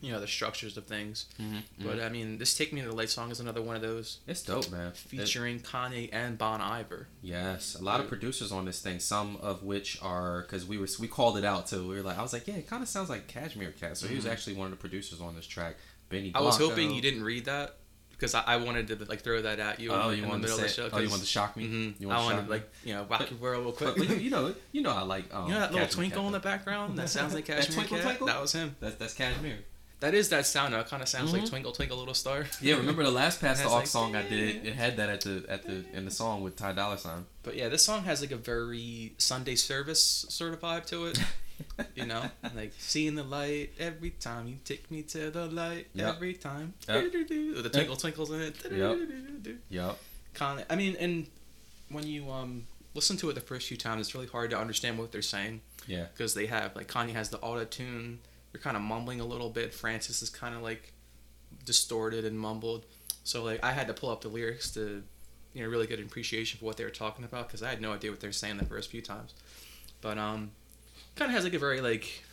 [0.03, 1.27] you know, the structures of things.
[1.41, 1.87] Mm-hmm.
[1.87, 4.19] But I mean, this "Take Me to the Light" song is another one of those
[4.27, 4.89] it's dope, man.
[4.89, 7.07] It- featuring Kanye and Bon Iver.
[7.23, 8.99] Yes, a lot of producers on this thing.
[8.99, 11.89] Some of which are because we were we called it out too.
[11.89, 13.97] We were like, I was like, yeah, it kind of sounds like Cashmere Cat.
[13.97, 14.33] So he was Mhm.
[14.33, 15.77] actually one of the producers on this track.
[16.09, 16.31] Benny.
[16.31, 16.39] Blanco.
[16.41, 17.77] I was hoping you didn't read that
[18.11, 19.91] because I, I wanted to like throw that at you.
[19.93, 20.63] Oh, in, you in the wanted to middle say?
[20.65, 20.97] of the show.
[20.97, 21.65] oh, you wanted to shock me.
[21.69, 21.95] Mhm.
[22.01, 22.49] You I want to wanted to me?
[22.51, 23.97] like you know rock your world real quick.
[23.97, 25.33] But you, you know, you know, I like.
[25.35, 26.99] Um, You know that little Cashmere twinkle Cat, in the background?
[26.99, 28.05] That sounds like That Cashmere twinkle, Cat.
[28.07, 28.27] twinkle?
[28.27, 28.77] That was him.
[28.81, 29.59] That's that's Cashmere.
[30.03, 30.75] That is that sound.
[30.75, 30.81] though.
[30.81, 31.49] It kind of sounds like Mhm.
[31.49, 32.47] Twinkle Twinkle Little Star.
[32.61, 34.67] Yeah, remember the last Pass the That's Aux like, song I did?
[34.67, 37.25] It had that at the at the in the song with Ty Dolla Sign.
[37.43, 41.19] But yeah, this song has like a very Sunday service sort of vibe to it.
[41.95, 46.17] You know, like seeing the light every time you take me to the light Yep.
[46.17, 46.75] every time.
[46.89, 47.13] Yep.
[47.13, 49.59] The twinkle twinkles in it.
[49.71, 49.99] Yup.
[50.35, 51.29] Con- I mean, and
[51.89, 54.99] when you um listen to it the first few times, it's really hard to understand
[54.99, 55.61] what they're saying.
[55.87, 56.07] Yeah.
[56.13, 58.19] because they have like Kanye has the auto tune.
[58.53, 59.73] They're kind of mumbling a little bit.
[59.75, 60.93] Francis is kind of like
[61.65, 62.85] distorted and mumbled.
[63.25, 65.03] So like I had to pull up the lyrics to
[65.55, 67.81] you know really get an appreciation for what they were talking about because I had
[67.81, 69.35] no idea what they were saying the first few times.
[70.01, 70.51] But um,
[71.17, 72.25] kind of has like a very like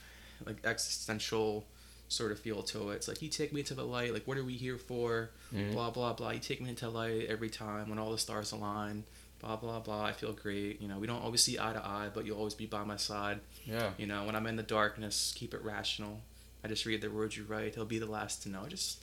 [0.46, 1.66] like existential
[2.08, 2.96] sort of feel to it.
[2.96, 4.14] It's like you take me to the light.
[4.14, 5.30] Like what are we here for?
[5.54, 5.74] Mhm.
[5.74, 6.32] Blah blah blah.
[6.32, 9.04] You take me into light every time when all the stars align.
[9.40, 10.04] Blah blah blah.
[10.04, 10.82] I feel great.
[10.82, 12.98] You know we don't always see eye to eye, but you'll always be by my
[12.98, 13.40] side.
[13.66, 13.92] Yeah.
[13.98, 16.22] You know, when I'm in the darkness, keep it rational.
[16.64, 17.76] I just read the words you write.
[17.76, 18.66] He'll be the last to know.
[18.68, 19.02] Just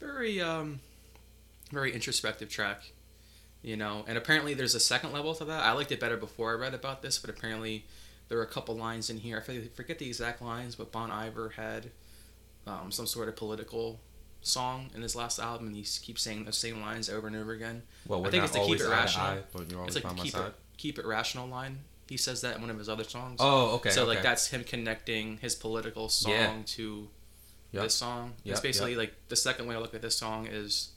[0.00, 0.80] very, um,
[1.70, 2.82] very introspective track.
[3.62, 5.64] You know, and apparently there's a second level to that.
[5.64, 7.86] I liked it better before I read about this, but apparently
[8.28, 9.38] there are a couple lines in here.
[9.38, 11.90] I forget- forget the exact lines, but Bon Iver had
[12.66, 13.98] um, some sort of political
[14.42, 17.52] song in his last album, and he keeps saying the same lines over and over
[17.52, 17.82] again.
[18.06, 19.26] Well, we're think it's to keep it rational.
[19.26, 19.38] eye,
[19.86, 21.80] It's like the keep it, keep it rational line.
[22.08, 23.36] He says that in one of his other songs.
[23.40, 23.90] Oh, okay.
[23.90, 24.08] so okay.
[24.14, 26.62] like that's him connecting his political song Yeah.
[26.66, 27.08] to
[27.72, 27.82] Yep.
[27.82, 28.32] this song.
[28.44, 30.90] Yep, It's basically like the second way I look at this song is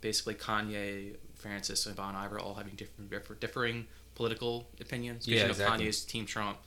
[0.00, 5.28] basically Kanye, Francis, and Bon Iver all having different, differ- differing political opinions.
[5.28, 5.86] Yeah, you know, exactly.
[5.86, 6.58] Kanye's Team Trump.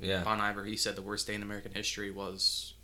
[0.00, 0.24] Yeah.
[0.24, 2.74] Bon Iver, he said the worst day in American history was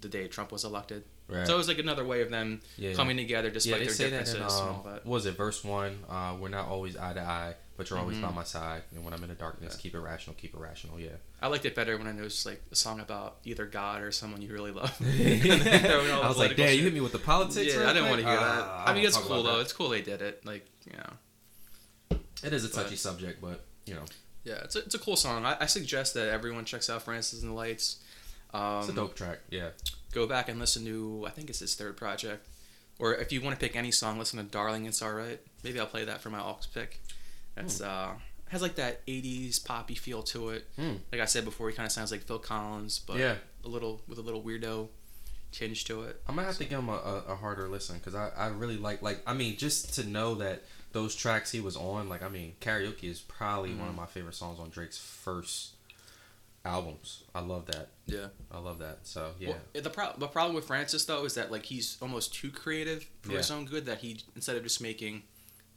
[0.00, 1.02] the day Trump was elected.
[1.26, 1.46] Right.
[1.46, 2.92] So it was like another way of them yeah.
[2.92, 5.06] coming together despite they their that differences in and um, all that.
[5.06, 6.00] what was it verse one?
[6.08, 8.34] Uh, we're not always eye to eye, but you're always by Mhm.
[8.34, 8.82] my side.
[8.94, 9.80] And when I'm in the darkness, Yeah.
[9.82, 11.00] keep it rational, keep it rational.
[11.00, 11.16] Yeah.
[11.40, 14.12] I liked it better when I know it's like a song about either God or
[14.12, 14.94] someone you really love.
[15.00, 17.72] I was like, damn, you hit me with the politics.
[17.72, 18.88] Yeah, real I didn't want to hear Ah, that.
[18.88, 19.54] I I mean, it's cool though.
[19.56, 19.60] that.
[19.62, 20.44] It's cool they did it.
[20.44, 22.18] Like, you know.
[22.42, 24.04] It is a but- touchy subject, but you know,
[24.44, 25.46] Yeah, it's a, it's a cool song.
[25.46, 27.96] I, I suggest that everyone checks out Francis and the Lights.
[28.52, 29.38] Um, it's a dope track.
[29.50, 29.70] Yeah.
[30.14, 32.46] Go back and listen to, I think it's his third project.
[33.00, 35.40] Or if you want to pick any song, listen to Darling It's Alright.
[35.64, 37.00] Maybe I'll play that for my aux pick.
[37.56, 37.84] That's Hmm.
[37.84, 38.08] uh,
[38.50, 40.68] has like that '80s poppy feel to it.
[40.76, 40.94] Hmm.
[41.10, 43.36] Like I said before, he kind of sounds like Phil Collins, but Yeah.
[43.64, 44.88] a little with a little weirdo
[45.50, 46.20] tinge to it.
[46.28, 49.02] I'm gonna have to give him a, a, harder listen because I, I really like
[49.02, 52.54] like I mean just to know that those tracks he was on like I mean
[52.60, 53.88] karaoke is probably one Mm-hmm.
[53.90, 55.74] of my favorite songs on Drake's first
[56.64, 57.24] albums.
[57.34, 57.88] I love that.
[58.06, 58.26] Yeah.
[58.50, 59.00] I love that.
[59.02, 59.50] So yeah.
[59.74, 63.08] Well, the, pro- the problem with Francis though is that like he's almost too creative
[63.22, 63.86] for his own good.
[63.86, 65.22] That he instead of just making,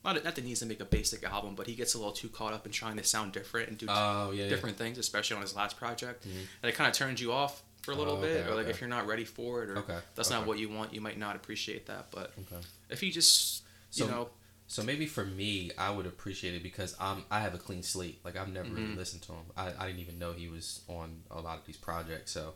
[0.05, 2.13] not, not that he needs to make a basic album, but he gets a little
[2.13, 4.47] too caught up in trying to sound different and do Oh yeah.
[4.47, 6.31] different things, especially on his last project, Mhm.
[6.63, 8.69] and it kind of turns you off for a little Oh, bit, or like okay.
[8.71, 11.17] if you're not ready for it, or Okay, that's not what you want, you might
[11.17, 12.07] not appreciate that.
[12.11, 12.61] But Okay.
[12.89, 14.29] if he just, you So- know,
[14.69, 18.19] So maybe for me, I would appreciate it because I'm I have a clean slate.
[18.25, 18.97] Like I've never really Mhm.
[18.97, 19.45] listened to him.
[19.55, 22.31] I, I didn't even know he was on a lot of these projects.
[22.31, 22.53] So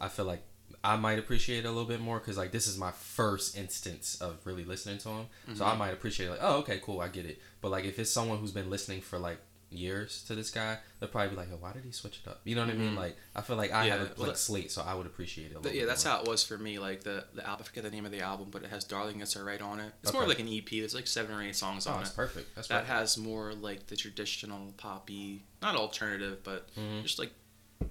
[0.00, 0.42] I feel like
[0.82, 4.18] I might appreciate it a little bit more because like this is my first instance
[4.22, 5.26] of really listening to him.
[5.54, 7.40] So I might appreciate it, like oh okay cool I get it.
[7.60, 9.38] But like if it's someone who's been listening for like
[9.70, 12.40] years to this guy, they'll probably be like, oh, why did he switch it up?
[12.44, 12.94] You know what I mean?
[12.94, 12.96] Mhm.
[12.96, 15.74] Like I feel like I Yeah, have a well, slate, so I would appreciate it.
[15.74, 16.14] Yeah, that's more.
[16.14, 16.78] how it was for me.
[16.78, 19.20] Like the the album, I forget the name of the album, but it has "Darling
[19.20, 19.92] Her Right" on it.
[20.02, 20.68] It's more like an EP.
[20.68, 22.16] There's like seven or eight songs Oh, on that's it.
[22.16, 22.54] perfect.
[22.56, 22.92] That's That perfect.
[22.98, 27.02] has more like the traditional poppy, not alternative, but Mhm.
[27.02, 27.32] just like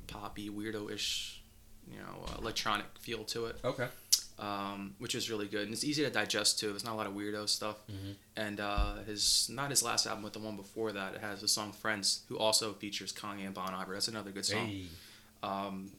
[0.08, 1.42] poppy, weirdo-ish,
[1.89, 3.88] you know, uh, electronic feel to it, Okay.
[4.39, 6.69] Um, which is really good and it's easy to digest too.
[6.69, 7.75] There's not a lot of weirdo stuff.
[7.91, 8.15] Mhm.
[8.38, 11.47] And uh, his not his last album, but the one before that, it has the
[11.47, 13.93] song "Friends," who also features Kanye and Bon Iver.
[13.93, 14.67] That's another good song.
[14.67, 14.86] Hey.
[15.43, 15.91] Um,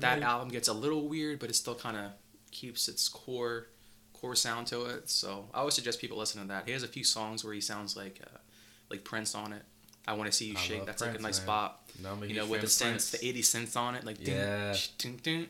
[0.00, 2.12] that album gets a little weird, but it still kind of
[2.50, 3.66] keeps its core
[4.12, 5.10] core sound to it.
[5.10, 6.66] So I would suggest people listen to that.
[6.66, 8.38] He has a few songs where he sounds like uh,
[8.90, 9.62] like Prince on it.
[10.06, 10.78] I want to see you I shake.
[10.78, 11.46] love That's like a nice man.
[11.46, 11.88] bop.
[12.02, 14.72] No, You know, with the of the 80 cents on it, like ding, Yeah.
[14.74, 15.46] sh- ding, ding,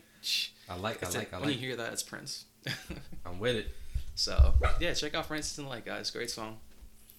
[0.69, 1.45] I like, I It's like, I like.
[1.45, 2.45] when you hear that, it's Prince.
[3.25, 3.67] I'm with it.
[4.15, 6.09] so yeah, check out Francis and Light, guys.
[6.11, 6.57] Great song.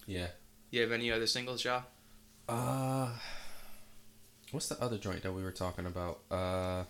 [0.06, 0.26] Yeah.
[0.70, 1.82] You have any other singles, Ja?
[2.48, 3.10] Uh,
[4.50, 6.20] what's the other joint that we were talking about?
[6.30, 6.84] Uh,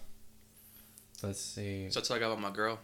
[1.23, 1.89] let's see.
[1.91, 2.79] So talk about my girl.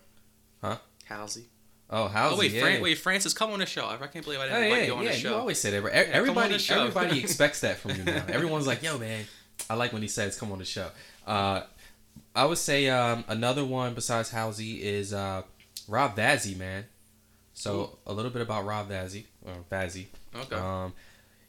[0.61, 0.77] Huh?
[1.05, 1.47] Halsey.
[1.90, 2.61] Oh, how's oh wait, yeah.
[2.62, 3.87] Fran- wait, Francis, come on the show.
[3.87, 5.38] I can't believe I didn't Hey, invite yeah, you on yeah, the you show.
[5.38, 5.79] always say that.
[5.79, 8.25] E- come everybody, everybody expects that from you now.
[8.29, 9.27] Everyone's like, "Yo, man,
[9.68, 10.88] I like when he says come on the show."
[11.27, 11.62] Uh,
[12.35, 15.42] I would say um, another one besides Halsey is uh,
[15.88, 16.85] Rob Vazzy, man.
[17.55, 20.07] So a little bit about Rob Vazzy, or Vazzy.
[20.35, 20.57] okay.
[20.57, 20.95] Um,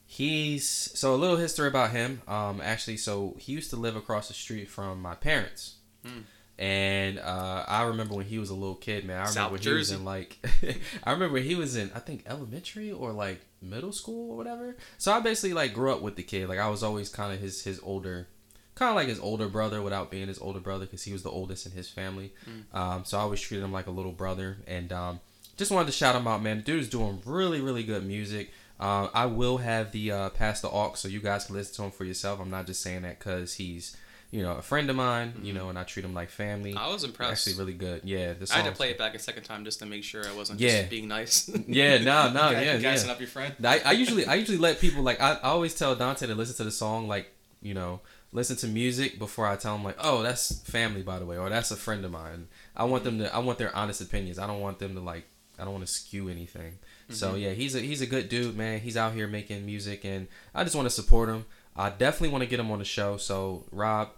[0.06, 2.22] he's so a little history about him.
[2.28, 6.19] Um, actually, so he used to live across the street from my parents, Hmm.
[6.60, 9.15] and uh, I remember when he was a little kid, man.
[9.17, 10.38] I remember South when he was in like,
[11.04, 14.76] I remember when he was in I think elementary or like middle school or whatever.
[14.98, 16.50] So I basically like grew up with the kid.
[16.50, 18.28] Like I was always kind of his his older.
[18.76, 21.30] Kind of like his older brother without being his older brother because he was the
[21.30, 22.34] oldest in his family.
[22.50, 22.78] Mm.
[22.78, 24.58] Um, so I always treated him like a little brother.
[24.66, 25.20] And um,
[25.58, 26.58] just wanted to shout him out, man.
[26.58, 28.52] The dude is doing really, really good music.
[28.80, 31.84] Uh, I will have the uh, pass the aux so you guys can listen to
[31.84, 32.40] him for yourself.
[32.40, 33.96] I'm not just saying that because he's,
[34.32, 36.76] you know, a friend of mine, you know, and I treat him like family.
[36.76, 37.48] I was impressed.
[37.48, 38.02] Actually, really good.
[38.04, 38.58] Yeah, the song.
[38.60, 40.60] I had to play it back a second time just to make sure I wasn't
[40.60, 40.80] Yeah.
[40.80, 41.48] just being nice.
[41.68, 43.14] Yeah, no, no, yeah, gassing yeah.
[43.14, 43.54] up your friend.
[43.64, 46.56] I, I usually I usually let people like I, I always tell Dante to listen
[46.58, 47.32] to the song like
[47.62, 48.02] you know
[48.34, 51.50] listen to music before I tell them like oh that's family by the way or
[51.50, 52.48] that's a friend of mine.
[52.76, 54.39] I want them to I want their honest opinions.
[54.39, 55.26] I don't want them to like
[55.58, 56.80] I don't want to skew anything.
[57.10, 57.38] So mm-hmm.
[57.38, 58.80] yeah, he's a he's a good dude, man.
[58.80, 61.46] He's out here making music and I just want to support him.
[61.76, 63.17] I definitely want to get him on the show.
[63.17, 64.10] So Rob,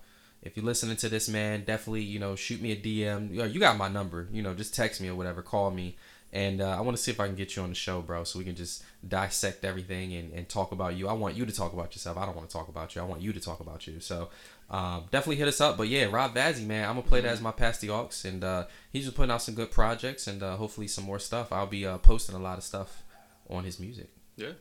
[0.41, 3.53] if you're listening to this, man, definitely you know shoot me a DM.
[3.53, 4.29] You got my number.
[4.31, 5.41] You know, just text me or whatever.
[5.41, 5.97] Call me.
[6.35, 8.25] And uh, I want to see if I can get you on the show, bro,
[8.25, 11.07] so we can just dissect everything and, and talk about you.
[11.07, 12.17] I want you to talk about yourself.
[12.17, 13.01] I don't want to talk about you.
[13.01, 14.01] I want you to talk about you.
[14.01, 14.27] So
[14.69, 15.77] um, definitely hit us up.
[15.77, 18.43] But yeah, Rob Vazzy, man, I'm gonna play that as my past the aux, and
[18.43, 21.53] uh, he's just putting out some good projects and uh, hopefully some more stuff.
[21.53, 23.03] I'll be uh, posting a lot of stuff
[23.49, 24.09] on his music.
[24.35, 24.51] Yeah,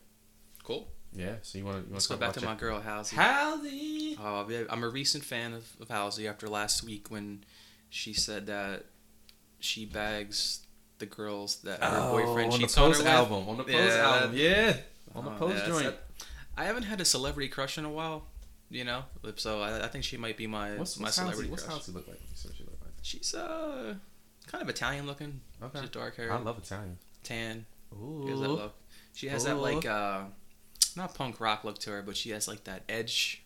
[0.62, 0.86] cool.
[1.12, 1.34] Yeah.
[1.42, 3.16] So you want to Let's go back to my girl Halsey.
[3.16, 4.16] Halsey.
[4.22, 7.42] Uh, I'm a recent fan of, of Halsey after last week when
[7.90, 8.84] she said that
[9.58, 10.63] she bags
[10.98, 13.06] the girls that her boyfriend Oh, on the cheats on her post with.
[13.12, 14.76] album, on the post Yeah, album, that- yeah,
[15.14, 15.94] on the Oh, post yeah, joint.
[16.56, 18.26] I haven't had a celebrity crush in a while,
[18.70, 19.04] you know.
[19.36, 21.74] So I, I think she might be my What's, my what's celebrity Halsey, what's crush.
[21.76, 22.16] Halsey look like?
[22.20, 22.92] Let me see what she look like.
[23.02, 23.94] She's uh
[24.46, 25.40] kind of Italian looking.
[25.62, 25.80] Okay.
[25.80, 26.98] She's dark hair, I love Italian.
[27.22, 27.66] tan.
[27.92, 28.22] Ooh.
[28.24, 28.74] She has that look.
[29.14, 30.22] She has that like uh,
[30.96, 33.43] not punk rock look to her, but she has like that edge.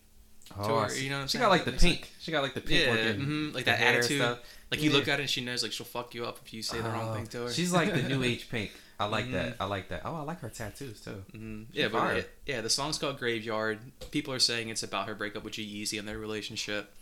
[0.57, 1.43] Oh, to her, you know what I'm she saying?
[1.43, 2.11] got like the pink.
[2.21, 4.21] She got like the pink Yeah, looking, mhm, like the that attitude.
[4.23, 4.39] stuff.
[4.71, 4.97] Like you Yeah.
[4.97, 6.91] look at it and she knows like she'll fuck you up if you say the
[6.91, 7.53] wrong Oh, thing to her.
[7.53, 8.73] She's like the new age pink.
[9.01, 9.33] I like Mhm.
[9.33, 9.57] that.
[9.61, 10.03] I like that.
[10.05, 11.23] Oh, I like her tattoos too.
[11.33, 13.79] hmm Yeah, but yeah, the song's called Graveyard.
[14.11, 16.93] People are saying it's about her breakup with G-Eazy and their relationship.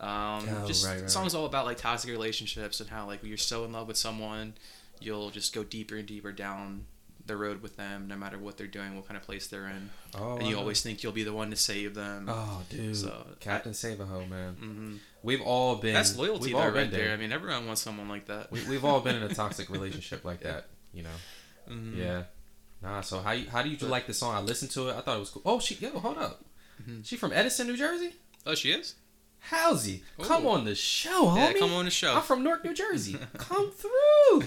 [0.00, 3.20] Um, Oh, just right, the right, song's all about like toxic relationships and how like
[3.22, 4.54] when you're so in love with someone,
[5.00, 6.84] you'll just go deeper and deeper down
[7.28, 9.90] the road with them, no matter what they're doing, what kind of place they're in,
[10.16, 12.26] Oh, and you always think you'll be the one to save them.
[12.28, 12.96] Oh, dude.
[12.96, 14.54] So, Captain Save-A-Ho, man.
[14.54, 15.94] hmm We've all been.
[15.94, 17.12] That's loyalty we've though, all right been there.
[17.12, 18.50] I mean, everyone wants someone like that.
[18.50, 21.16] We, we've all been in a toxic relationship like that, you know.
[21.70, 21.96] Mhm.
[21.96, 22.22] Yeah.
[22.82, 23.00] Nah.
[23.02, 24.34] So how you how do you like the song?
[24.34, 24.96] I listened to it.
[24.96, 25.42] I thought it was cool.
[25.44, 26.44] Oh, she yo, hold up.
[26.82, 27.04] Mhm.
[27.04, 28.14] She from Edison, New Jersey.
[28.46, 28.94] Oh, she is.
[29.40, 31.58] Halsey, come on the show, Yeah, homie.
[31.58, 32.14] come on the show.
[32.14, 33.16] I'm from Newark, New Jersey.
[33.38, 34.42] come through.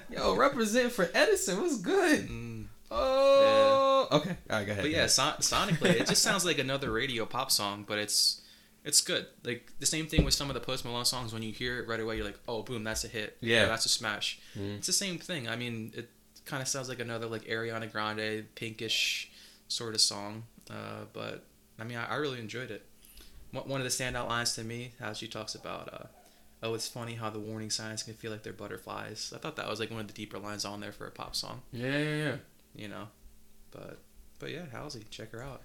[0.10, 1.60] Yo, represent for Edison.
[1.60, 2.28] What's good?
[2.28, 2.66] Mm.
[2.90, 4.30] Oh, okay.
[4.50, 4.82] All right, go ahead.
[4.84, 8.40] But yeah, son- sonically, it just sounds like another radio pop song, but it's
[8.84, 9.26] it's good.
[9.44, 11.32] Like the same thing with some of the Post Malone songs.
[11.32, 13.36] When you hear it right away, you're like, "Oh, boom, that's a hit.
[13.40, 13.66] Yeah.
[13.66, 14.78] That's a smash." Mm.
[14.78, 15.48] It's the same thing.
[15.48, 16.08] I mean, it
[16.44, 19.30] kind of sounds like another like Ariana Grande pinkish
[19.68, 20.44] sort of song.
[20.68, 21.44] Uh, but
[21.78, 22.84] I mean, I, I really enjoyed it.
[23.52, 26.06] One of the standout lines to me, how she talks about, uh,
[26.62, 29.68] "Oh, it's funny how the warning signs can feel like they're butterflies." I thought that
[29.68, 31.62] was like one of the deeper lines on there for a pop song.
[31.72, 32.36] yeah, yeah, yeah.
[32.74, 33.08] You know,
[33.72, 33.98] but
[34.38, 35.62] but yeah, Halsey, check her out.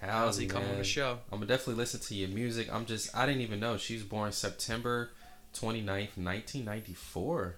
[0.00, 1.18] How's Halsey, come on the show.
[1.32, 2.72] I'm gonna definitely listen to your music.
[2.72, 5.10] I'm just I didn't even know she was born September
[5.54, 7.56] 29th, 1994.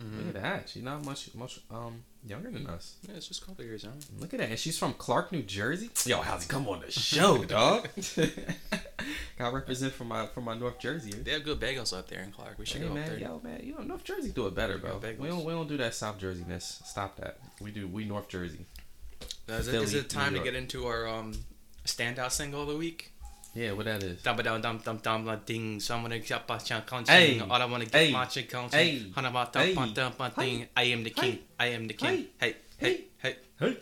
[0.00, 0.18] Mhm.
[0.26, 0.68] Look at that.
[0.68, 2.96] She's not much much um younger than us.
[3.06, 3.98] Yeah, it's just a couple years young.
[4.18, 4.48] Look at that.
[4.50, 5.90] And she's from Clark, New Jersey.
[6.06, 7.88] Yo, how's he come on the show, dog?
[9.38, 11.10] Got represent for my for my North Jersey.
[11.12, 12.58] They have good bagels up there in Clark.
[12.58, 13.18] We should Hey go up there.
[13.18, 15.00] yo man, you know North Jersey do it better, bro.
[15.18, 16.86] We don't we don't do that South Jersey Jerseyness.
[16.86, 17.38] Stop that.
[17.60, 18.66] We do we North Jersey.
[19.48, 21.34] Uh, Is it, Philly, is it time to get into our um
[21.84, 23.12] standout single of the week?
[23.54, 24.20] Yeah, what that is.
[24.22, 25.78] Dum dum dum dum dum la ding.
[25.80, 27.38] Someone get my chan Hey.
[27.40, 28.12] All I wanna get Hey.
[28.12, 29.06] my con Hey.
[29.14, 29.74] Hana ba Hey.
[29.74, 30.66] dum dum dum ding.
[30.76, 31.38] I am the king.
[31.58, 32.26] I am the king.
[32.40, 33.36] Hey hey hey.
[33.60, 33.76] Hey,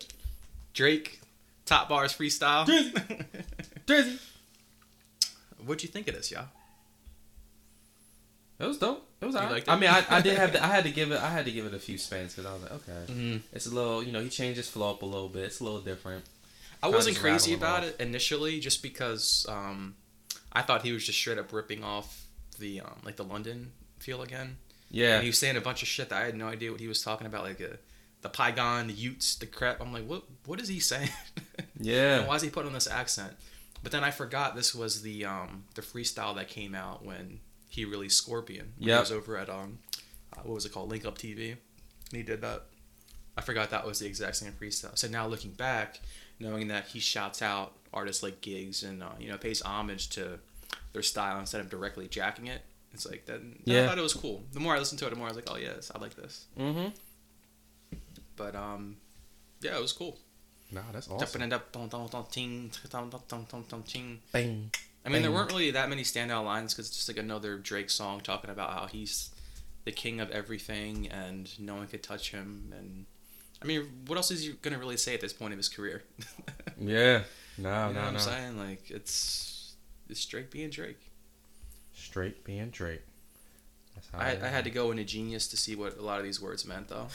[0.74, 1.20] Drake,
[1.64, 2.66] top bars freestyle.
[2.66, 2.92] Jersey.
[3.86, 4.18] Jersey.
[5.64, 6.46] What'd you think of this, y'all?
[8.58, 9.06] It was dope.
[9.20, 9.66] It was alright.
[9.68, 11.50] I mean, I, I did have to, I had to give it I had to
[11.52, 13.36] give it a few spans because I was like, okay, Mm-hmm.
[13.52, 15.44] it's a little you know he changed his flow up a little bit.
[15.44, 16.24] It's a little different.
[16.82, 17.90] I wasn't crazy about off.
[17.90, 19.94] it initially, just because um,
[20.52, 22.26] I thought he was just straight up ripping off
[22.58, 24.56] the um, like the London feel again.
[24.90, 26.80] Yeah, And he was saying a bunch of shit that I had no idea what
[26.80, 27.76] he was talking about, like uh,
[28.20, 29.80] the Pygon, the Utes, the crap.
[29.80, 30.24] I'm like, what?
[30.46, 31.08] What is he saying?
[31.58, 33.32] and yeah, why is he putting on this accent?
[33.82, 37.84] But then I forgot this was the um, the freestyle that came out when he
[37.84, 38.72] released Scorpion.
[38.78, 39.78] He was over at um,
[40.36, 41.58] uh, what was it called, Link Up TV, and
[42.12, 42.64] he did that.
[43.36, 44.96] I forgot that was the exact same freestyle.
[44.98, 46.00] So now looking back,
[46.42, 50.38] knowing that he shouts out artists like Giggs and uh, you know pays homage to
[50.92, 53.40] their style instead of directly jacking it, it's like that.
[53.64, 53.84] Yeah.
[53.84, 54.42] I thought it was cool.
[54.52, 56.14] The more I listened to it, the more I was like, oh yes, I like
[56.14, 56.46] this.
[56.58, 56.88] mm-hmm.
[58.36, 58.96] But um,
[59.60, 60.18] yeah, it was cool.
[60.70, 61.18] Nah, that's awesome.
[64.32, 64.70] Bang.
[65.04, 67.90] I mean, there weren't really that many standout lines because it's just like another Drake
[67.90, 69.30] song talking about how he's
[69.84, 72.72] the king of everything and no one could touch him.
[72.76, 73.06] And
[73.62, 76.02] I mean, what else is he gonna really say at this point of his career?
[76.80, 77.22] Yeah.
[77.58, 78.18] No, you know no, what I'm no.
[78.18, 78.58] saying?
[78.58, 79.74] Like it's
[80.08, 80.98] it's Drake being Drake.
[81.94, 83.02] Straight being Drake.
[84.14, 86.66] I, I had to go into Genius to see what a lot of these words
[86.66, 87.06] meant though.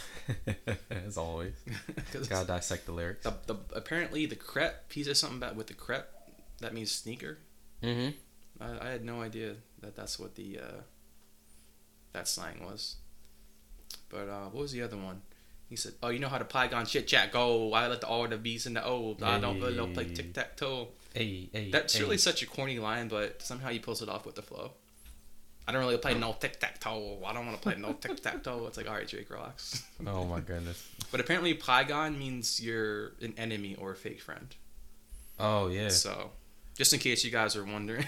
[0.90, 1.54] As always,
[2.30, 3.24] gotta dissect the lyrics.
[3.24, 6.14] the, the apparently the crep he says something about with the crep
[6.60, 7.40] that means sneaker.
[7.84, 8.12] Mm-hmm.
[8.62, 10.82] I, I had no idea that that's what the uh,
[12.14, 12.96] that slang was.
[14.10, 15.22] But uh, what was the other one?
[15.70, 17.74] He said, "Oh, you know how to Pygon chit chat go.
[17.74, 19.22] I let the all the beats in the old.
[19.22, 21.72] I don't really don't play tic tac toe." Hey, hey.
[21.72, 22.04] That's hey.
[22.04, 24.72] really such a corny line, but somehow he pulls it off with the flow.
[25.68, 27.22] I don't really play no tic tac toe.
[27.26, 28.66] I don't want to play no tic tac toe.
[28.68, 29.84] It's like, all right, Jake, relax.
[30.08, 30.88] Oh my goodness.
[31.12, 34.56] But apparently, Pygon means you're an enemy or a fake friend.
[35.40, 35.90] Oh yeah.
[35.90, 36.32] So,
[36.78, 38.06] just in case you guys are wondering,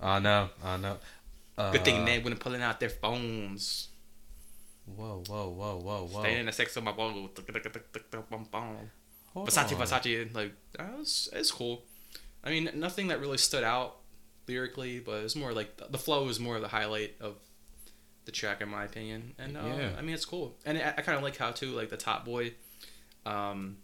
[0.00, 0.48] I know.
[0.64, 0.96] I know.
[1.58, 3.88] Uh, good thing they wouldn't pulling out their phones.
[4.86, 6.20] Whoa, whoa, whoa, whoa, whoa.
[6.20, 6.92] Staying in the sex of my.
[6.92, 9.70] Hold Versace.
[9.70, 11.82] Versace, like that was it's cool.
[12.44, 13.96] I mean, nothing that really stood out
[14.46, 17.34] lyrically, but it's more like the flow is more of the highlight of
[18.24, 19.34] the track, in my opinion.
[19.38, 19.90] And uh, Yeah.
[19.98, 20.56] I mean, it's cool.
[20.64, 22.54] And I, I kind of like how too, like the Top Boy
[23.24, 23.78] um,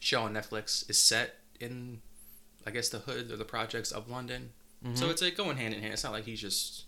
[0.00, 2.00] show on Netflix is set in,
[2.66, 4.50] I guess, the hood or the projects of London.
[4.84, 4.96] Mhm.
[4.96, 5.94] So it's like going hand in hand.
[5.94, 6.84] It's not like he's just,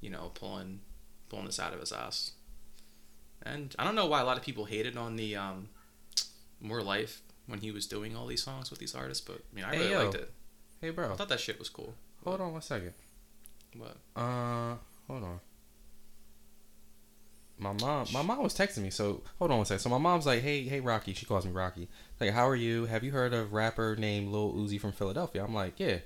[0.00, 0.80] you know, pulling
[1.28, 2.32] pulling this out of his ass.
[3.44, 5.68] And I don't know why a lot of people hated on the um,
[6.60, 9.64] More Life when he was doing all these songs with these artists, but I mean,
[9.64, 10.02] I Hey, really yo.
[10.04, 10.30] liked it.
[10.80, 11.12] hey, bro.
[11.12, 11.94] I thought that shit was cool.
[12.24, 12.92] Hold on one second.
[13.74, 14.76] But Uh,
[15.08, 15.40] hold on.
[17.58, 18.90] My mom, my mom was texting me.
[18.90, 19.80] So hold on one second.
[19.80, 21.88] So my mom's like, "Hey, hey, Rocky." She calls me Rocky.
[22.20, 22.86] Like, how are you?
[22.86, 25.44] Have you heard of rapper named Lil Uzi from Philadelphia?
[25.44, 25.98] I'm like, yeah.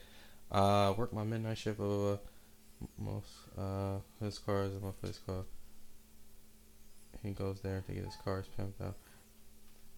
[0.50, 1.78] Uh, work my midnight shift.
[1.78, 2.16] Blah, blah,
[2.98, 3.12] blah.
[3.14, 5.44] Most uh, his cars in my place car.
[7.26, 8.94] He goes there to get his cars pimped out.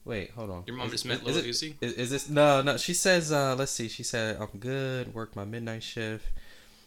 [0.05, 0.65] Wait, hold on.
[0.67, 1.75] Your mom Is- just met is Lil Uzi.
[1.81, 2.77] Is, is this no no?
[2.77, 3.89] She says, uh, let's see.
[3.89, 5.13] She said, "I'm good.
[5.15, 6.25] Worked my midnight shift,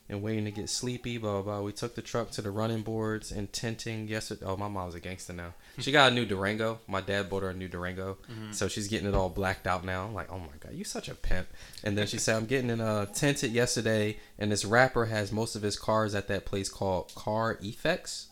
[0.09, 1.57] and waiting to get sleepy." Blah blah.
[1.57, 1.61] blah.
[1.61, 4.43] We took the truck to the running boards and tenting yesterday.
[4.47, 5.53] Oh, my mom's a gangster now.
[5.77, 6.79] She got a new Durango.
[6.87, 8.53] My dad bought her a new Durango, Mm-hmm.
[8.53, 10.03] so she's getting it all blacked out now.
[10.05, 11.47] I'm like, oh my god, you such a pimp.
[11.83, 15.55] And then she said, I'm getting it uh, tinted yesterday, and this rapper has most
[15.55, 18.29] of his cars at that place called Car Effects.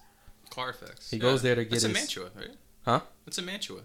[0.49, 1.09] Carfax.
[1.11, 1.83] He goes there to get his.
[1.83, 2.55] It's in his- Mantua, right?
[2.85, 2.99] Huh?
[3.27, 3.81] It's in Mantua,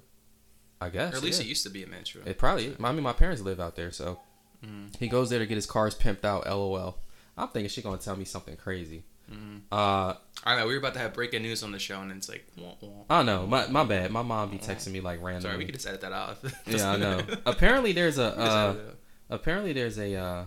[0.81, 1.13] I guess.
[1.15, 1.47] or at least yeah.
[1.47, 2.23] it used to be in Mantua.
[2.27, 2.75] It probably.
[2.83, 4.21] I mean, my parents live out there, so
[4.65, 4.97] Mhm.
[4.99, 6.47] he goes there to get his cars pimped out.
[6.47, 6.99] LOL.
[7.37, 9.05] I'm thinking she gonna tell me something crazy.
[9.31, 9.63] Mhm.
[9.73, 12.29] Uh, I know we were about to have breaking news on the show, and it's
[12.29, 13.05] like, wah, wah.
[13.11, 13.47] I don't know.
[13.47, 14.11] My my bad.
[14.11, 15.41] My mom be texting me like randomly.
[15.49, 16.39] sorry, we could just edit that out.
[16.67, 17.21] yeah, I know.
[17.47, 18.25] Apparently, there's a.
[18.39, 18.97] Uh, edit it out.
[19.31, 20.15] apparently, there's a.
[20.15, 20.45] Uh,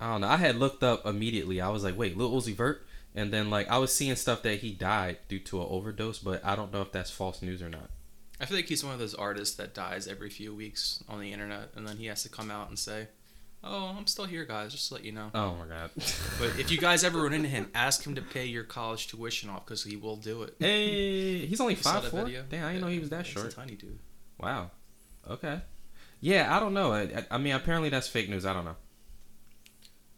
[0.00, 0.28] I don't know.
[0.28, 1.60] I had looked up immediately.
[1.60, 2.86] I was like, wait, Lil Uzi Vert,
[3.16, 6.44] and then like I was seeing stuff that he died due to an overdose, but
[6.44, 7.90] I don't know if that's false news or not.
[8.40, 11.32] I feel like he's one of those artists that dies every few weeks on the
[11.32, 13.08] internet, and then he has to come out and say,
[13.64, 14.72] "Oh, I'm still here, guys.
[14.72, 15.90] Just to let you know." Oh my god.
[16.38, 19.48] But if you guys ever run into him, ask him to pay your college tuition
[19.48, 20.54] off because he will do it.
[20.58, 22.24] Hey, he's only You five four.
[22.24, 22.44] video?
[22.48, 23.46] Damn, I didn't know he was that He's short.
[23.52, 23.98] a tiny dude.
[24.38, 24.70] Wow.
[25.28, 25.60] Okay.
[26.20, 26.92] Yeah, I don't know.
[26.92, 28.44] I- I mean, apparently that's fake news.
[28.46, 28.76] I don't know.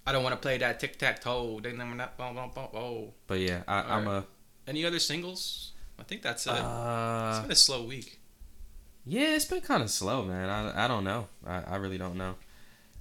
[0.08, 1.60] I don't want to play that tic tac toe.
[1.62, 2.08] They never know.
[2.18, 3.12] Oh.
[3.26, 4.24] But yeah, I, I'm a.
[4.66, 5.72] Any other singles?
[5.98, 6.52] I think that's it.
[6.52, 8.18] It's uh, been a slow week.
[9.04, 10.48] yeah, it's been kind of slow, man.
[10.48, 11.28] I, I don't know.
[11.46, 12.36] I, I really don't know.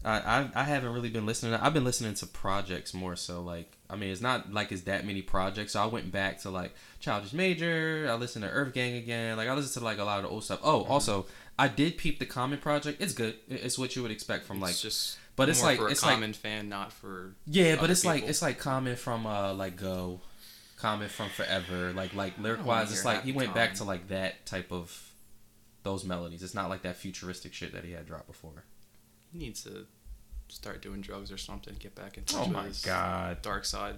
[0.03, 1.53] I, I I haven't really been listening.
[1.53, 3.41] I've been listening to projects more so.
[3.41, 5.73] Like, I mean, it's not like it's that many projects.
[5.73, 8.07] So I went back to like Childish Major.
[8.09, 9.37] I listened to EarthGang again.
[9.37, 10.59] Like I listened to like a lot of the old stuff.
[10.61, 10.91] Oh, mm-hmm.
[10.91, 11.25] also,
[11.57, 13.01] I did peep the Common Project.
[13.01, 13.35] It's good.
[13.47, 16.03] It's what you would expect from like it's just, but it's like- for a it's
[16.03, 19.77] like- common fan, not for Yeah, but it's like it's like Common from uh like
[19.77, 20.19] Go,
[20.75, 24.45] Common from Forever, like like lyric wise, it's like he went back to like that
[24.45, 25.13] type of
[25.83, 26.43] those melodies.
[26.43, 28.65] It's not like that futuristic shit that he had dropped before.
[29.31, 29.85] He needs to
[30.49, 31.75] start doing drugs or something.
[31.79, 33.95] Get back into Oh my god, dark side.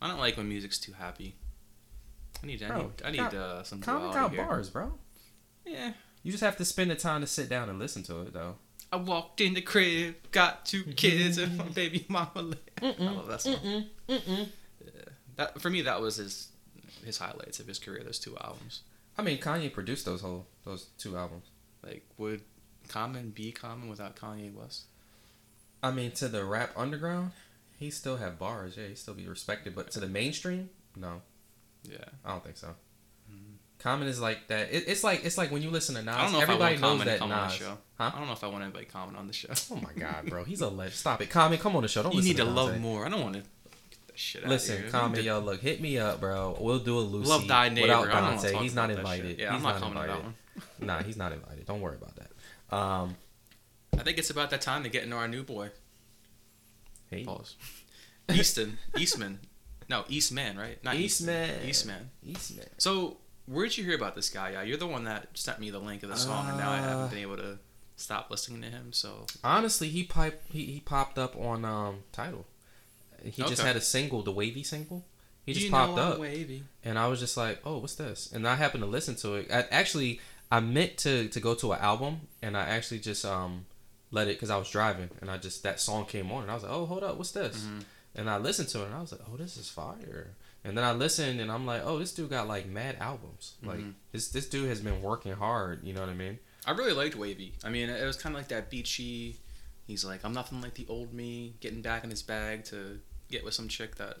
[0.00, 1.36] I don't like when music's too happy.
[2.42, 4.44] I need I Bro, need, I need Com- uh, some Common got here.
[4.44, 4.94] bars, bro.
[5.64, 5.92] Yeah.
[6.24, 8.56] You just have to spend the time to sit down and listen to it, though.
[8.92, 12.30] I walked in the crib, got two kids, and my baby mama.
[12.36, 12.70] left.
[12.82, 13.86] I love that song.
[14.06, 14.18] Yeah.
[15.36, 16.48] That for me, that was his
[17.04, 18.02] his highlights of his career.
[18.04, 18.82] Those two albums.
[19.16, 21.46] I mean, Kanye produced those whole those two albums.
[21.82, 22.42] Like, would
[22.88, 24.84] Common be Common without Kanye West?
[25.82, 27.32] I mean, to the rap underground,
[27.78, 28.76] he still have bars.
[28.76, 29.74] Yeah, he still be respected.
[29.74, 31.22] But to the mainstream, no.
[31.82, 32.04] Yeah.
[32.24, 32.74] I don't think so.
[33.82, 34.72] Common is like that.
[34.72, 36.14] It, it's like it's like when you listen to Nas.
[36.14, 37.54] I don't know everybody if I want knows Common to that come on the Nas.
[37.54, 37.78] show.
[37.98, 38.10] Huh?
[38.14, 39.48] I don't know if I want anybody Common on the show.
[39.70, 40.94] Oh my god, bro, he's a legend.
[40.94, 41.58] Stop it, Common.
[41.58, 42.02] Come on the show.
[42.02, 42.82] Don't listen to you need to to love Dante.
[42.82, 43.06] more.
[43.06, 44.90] I don't want to get that shit out Listen, of here.
[44.90, 46.56] Common, Did- yo, look, hit me up, bro.
[46.60, 47.88] We'll do a Lucy Love thy neighbor.
[47.88, 48.58] without I don't Dante.
[48.62, 49.20] He's not about that shit.
[49.24, 49.40] invited.
[49.40, 50.24] Yeah, he's I'm not not coming to that invited.
[50.24, 50.34] one.
[50.86, 51.66] nah, he's not invited.
[51.66, 52.76] Don't worry about that.
[52.76, 53.16] Um,
[53.98, 55.70] I think it's about that time to get into our new boy.
[57.10, 57.56] hey, Pause.
[58.32, 59.40] Easton, Eastman,
[59.88, 60.82] no Eastman, right?
[60.84, 61.66] Not Eastman.
[61.66, 62.10] Eastman.
[62.24, 62.66] Eastman.
[62.78, 63.16] So
[63.46, 64.50] where'd you hear about this guy?
[64.52, 66.78] Yeah, you're the one that sent me the link of the song, and now I
[66.78, 67.58] Uh, haven't been able to
[67.96, 68.92] stop listening to him.
[68.92, 72.46] So Honestly, he pipe he, he popped up on um Tidal.
[73.22, 75.04] He just had a single, the wavy single.
[75.46, 76.18] He just you popped up.
[76.18, 76.64] wavy.
[76.84, 79.50] and I was just like, "Oh, what's this?" And I happened to listen to it.
[79.52, 80.20] I, actually,
[80.50, 83.66] I meant to to go to an album, and I actually just um
[84.12, 86.54] let it because I was driving, and I just that song came on, and I
[86.54, 87.84] was like, "Oh, hold up, what's this?" Mhm.
[88.14, 90.34] And I listened to it, and I was like, "Oh, this is fire."
[90.64, 93.54] And then I listened, and I'm like, "Oh, this dude got like mad albums.
[93.64, 93.94] Like Mhm.
[94.12, 95.82] this this dude has been working hard.
[95.84, 97.54] You know what I mean?" I really liked Wavy.
[97.64, 99.40] I mean, it was kind of like that beachy.
[99.88, 103.44] He's like, I'm nothing like the old me, getting back in his bag to get
[103.44, 104.18] with some chick that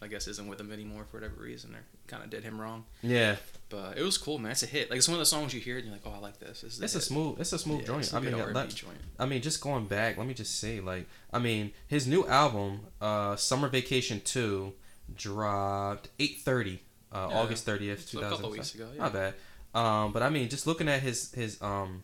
[0.00, 2.84] I guess isn't with him anymore for whatever reason, or kind of did him wrong.
[3.02, 3.36] Yeah,
[3.70, 4.52] But it was cool, man.
[4.52, 4.88] It's a hit.
[4.90, 6.60] Like it's one of the songs you hear and you're like, oh, I like this.
[6.60, 8.12] this is it's a smooth it's a smooth Yeah, joint.
[8.12, 8.98] a I mean, let- joint.
[9.18, 12.86] I mean, just going back, let me just say, like, I mean, his new album,
[13.00, 14.74] uh, Summer Vacation Two,
[15.14, 16.80] dropped eight thirty,
[17.12, 17.38] uh, Yeah.
[17.38, 18.88] August thirtieth, two a couple weeks ago.
[18.94, 19.02] Yeah.
[19.02, 19.34] Not bad.
[19.74, 22.02] Um, but I mean, just looking at his his um,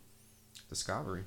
[0.68, 1.24] discovery.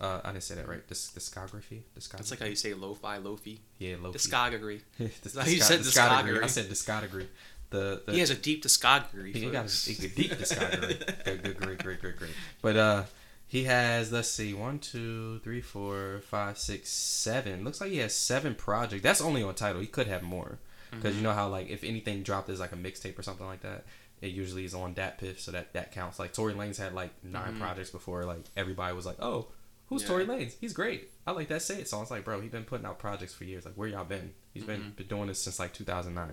[0.00, 0.86] Uh, I didn't say that right.
[0.88, 1.82] Dis- discography.
[1.98, 2.10] Discography.
[2.16, 3.60] That's like how you say lo-fi, lo-fi.
[3.78, 4.80] yeah, low Discography.
[4.98, 6.42] Dis- how you said discography.
[6.42, 7.26] I said discography.
[7.68, 9.34] The, the He has a deep discography.
[9.34, 11.24] he got a, a deep discography.
[11.24, 12.30] good, good, great, great, great, great.
[12.62, 13.02] But uh,
[13.46, 17.62] he has let's see, one, two, three, four, five, six, seven.
[17.62, 19.02] Looks like he has seven projects.
[19.02, 19.82] That's only on Tidal.
[19.82, 20.60] He could have more
[20.90, 21.16] because Mm-hmm.
[21.18, 23.84] you know how like if anything dropped as like a mixtape or something like that,
[24.20, 26.18] it usually is on DatPiff, so that that counts.
[26.18, 27.58] Like Tory Lanez had like 9 Mhm.
[27.60, 28.24] projects before.
[28.24, 29.48] Like everybody was like, oh.
[29.86, 30.08] Who's Yeah.
[30.08, 30.54] Tory Lanez?
[30.60, 31.10] He's great.
[31.26, 32.02] I like that Say It song.
[32.02, 33.64] It's like, bro, he's been putting out projects for years.
[33.64, 34.34] Like, where y'all been?
[34.54, 34.94] He's been, Mhm.
[34.96, 36.32] been doing this since like 2009.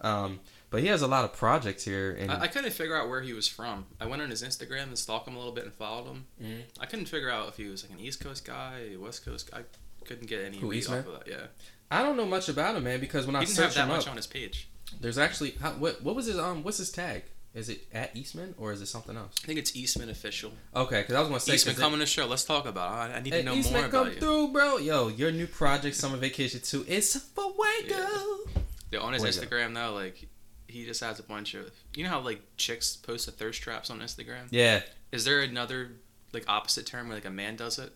[0.00, 0.40] Um,
[0.70, 3.20] but he has a lot of projects here, and I, I couldn't figure out where
[3.20, 3.86] he was from.
[4.00, 6.26] I went on his Instagram and stalked him a little bit and followed him.
[6.42, 6.62] Mhm.
[6.80, 9.50] I couldn't figure out if he was like an East Coast guy, a West Coast
[9.50, 9.58] guy.
[9.60, 11.00] I couldn't get any Who, read Eastman?
[11.00, 11.28] off of that.
[11.28, 11.46] Yeah,
[11.90, 13.00] I don't know much about him, man.
[13.00, 14.68] Because when I he didn't have that him much up, on his page.
[15.00, 17.22] there's actually how, what what was his um what's his tag?
[17.54, 19.34] Is it at Eastman or is it something else?
[19.44, 20.50] I think it's Eastman official.
[20.74, 22.26] Okay, because I was gonna say Eastman come on the show.
[22.26, 23.10] Let's talk about.
[23.10, 23.12] it.
[23.12, 24.20] I, I need Hey, to know Eastman, more come about you.
[24.20, 24.76] through, bro.
[24.78, 28.50] Yo, your new project, Summer Vacation 2, is for Waco.
[28.90, 29.22] Yeah, on his.
[29.22, 30.26] Instagram though, like
[30.66, 31.70] he just has a bunch of.
[31.94, 34.48] You know how like chicks post the thirst traps on Instagram?
[34.50, 34.80] Yeah.
[35.12, 35.92] Is there another
[36.32, 37.92] like opposite term where like a man does it,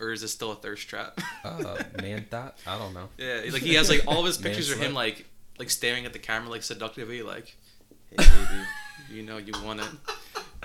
[0.00, 1.20] or is this still a thirst trap?
[1.44, 2.58] Uh, man thought?
[2.66, 3.08] I don't know.
[3.18, 5.26] yeah, like he has like all of his pictures of him like
[5.58, 7.54] like staring at the camera like seductively, like,
[8.10, 8.62] hey baby,
[9.10, 9.86] you know you want it.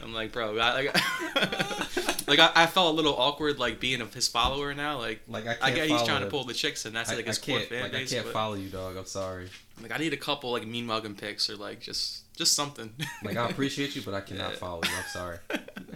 [0.02, 0.96] I'm like, bro, I, like,
[2.28, 4.98] like I, I felt a little awkward like being of his follower now.
[4.98, 7.16] Like, Like, I can't I get he's trying to pull the chicks, and that's I,
[7.16, 8.96] like his core fan like, I can't but, follow you, dog.
[8.96, 9.50] I'm sorry.
[9.82, 12.94] like, I need a couple like mean mugging pics or like just just something.
[13.26, 14.58] Like, I appreciate you, but I cannot Yeah.
[14.58, 14.92] follow you.
[14.96, 15.38] I'm sorry.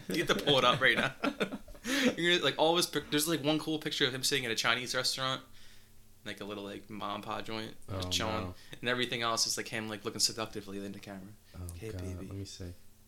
[0.09, 1.11] you have to pull it up right now.
[2.17, 4.51] You're gonna, like all his pic- there's like one cool picture of him sitting at
[4.51, 5.41] a Chinese restaurant,
[6.25, 8.53] like a little like mom pop joint, just Oh, chilling, no.
[8.81, 11.21] and everything else is like him like looking seductively in the camera.
[11.55, 12.01] Oh, Hey, God.
[12.01, 12.27] baby.
[12.27, 12.65] Let me see.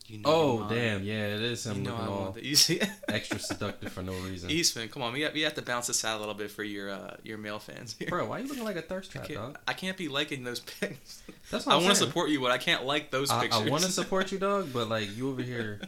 [0.08, 1.02] You know Oh, damn.
[1.02, 2.36] Yeah, it is You him know looking I all.
[2.42, 4.50] You see, extra seductive for no reason.
[4.50, 6.62] Eastman, come on, we have, we have to bounce this out a little bit for
[6.62, 7.96] your uh, your male fans.
[7.98, 8.06] Here.
[8.08, 9.58] Bro, why are you looking like a thirst I trap, can't, dog?
[9.66, 11.22] I can't be liking those pics.
[11.50, 13.62] That's what I want to support you, but I can't like those I, pictures.
[13.62, 15.80] I want to support you, dog, but like you over here,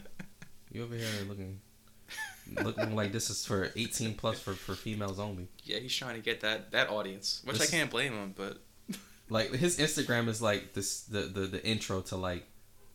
[0.73, 1.61] you over here looking,
[2.63, 5.49] looking like this is for 18 plus for, for females only.
[5.65, 8.35] yeah, he's trying to get that that audience, which This- I can't blame him.
[8.37, 8.59] But
[9.31, 12.45] Like his Instagram is like this the the, the intro to like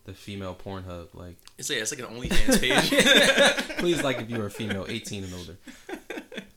[0.04, 1.14] the female Pornhub.
[1.14, 3.76] Like it's like, it's like an OnlyFans page.
[3.78, 5.56] please like if you're a female 18 and older.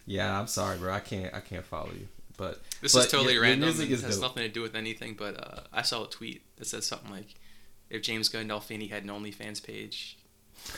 [0.06, 0.94] Yeah, I'm sorry, bro.
[0.94, 2.08] I can't I can't follow you.
[2.38, 3.62] But This But is totally random.
[3.70, 4.22] music has dope.
[4.22, 5.16] nothing to do with anything.
[5.18, 7.34] But uh, I saw a tweet that said something like,
[7.90, 10.18] "If James Gandolfini had an OnlyFans page,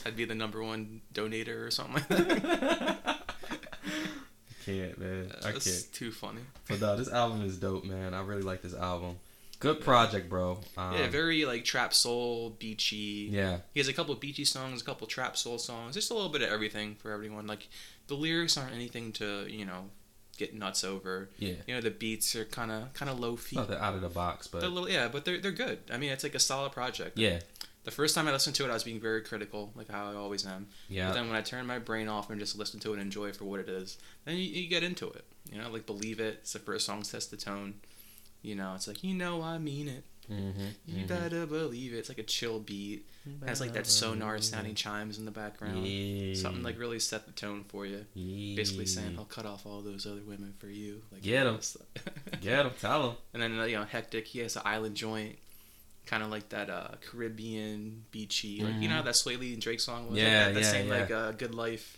[0.05, 5.31] I'd be the number one donator or something like that." I can't, man.
[5.43, 5.93] I That's can't.
[5.93, 6.41] too funny.
[6.67, 8.13] But no, this album is dope, man.
[8.13, 9.17] I really like this album.
[9.59, 10.59] Good project, bro.
[10.77, 13.27] Um, yeah, very like trap soul, beachy.
[13.31, 13.57] yeah.
[13.73, 16.13] He has a couple of beachy songs, a couple of trap soul songs, just a
[16.13, 17.45] little bit of everything for everyone.
[17.47, 17.67] Like
[18.07, 19.89] the lyrics aren't anything to you know
[20.37, 21.29] get nuts over.
[21.39, 21.55] Yeah.
[21.67, 23.57] You know the beats are kind of kind of low feet.
[23.57, 25.79] not that out of the box, but They're little, yeah, but they're they're good.
[25.91, 27.17] I mean, it's like a solid project.
[27.17, 27.39] yeah,
[27.85, 30.15] The first time I listened to it, I was being very critical, like how I
[30.15, 30.67] always am.
[30.87, 33.01] But yeah, then when I turn my brain off and just listen to it and
[33.01, 35.25] enjoy it for what it is, then you, you get into it.
[35.51, 36.39] You know, like believe it.
[36.41, 37.75] It's the first song sets the tone.
[38.41, 40.03] You know, it's like you know I mean it.
[40.31, 41.97] mm-hmm, You better believe it.
[41.97, 43.05] It's like a chill beat.
[43.25, 45.85] It has like that sonar sounding chimes in the background.
[45.85, 46.35] Yeah.
[46.35, 48.05] Something like really set the tone for you.
[48.13, 48.55] yeah.
[48.55, 51.01] Basically saying I'll cut off all those other women for you.
[51.11, 51.55] Like Get all 'em.
[51.55, 51.87] that stuff.
[52.41, 53.15] Get him, tell him.
[53.33, 54.27] And then you know, hectic.
[54.27, 55.37] He has an island joint,
[56.09, 59.79] kind of like that uh, Caribbean beachy, like you know that Swae Lee and Drake
[59.79, 60.17] song was.
[60.17, 60.31] like Mm-hmm.
[60.31, 60.97] Yeah, that, that yeah, same yeah.
[60.99, 61.97] like uh, Good Life.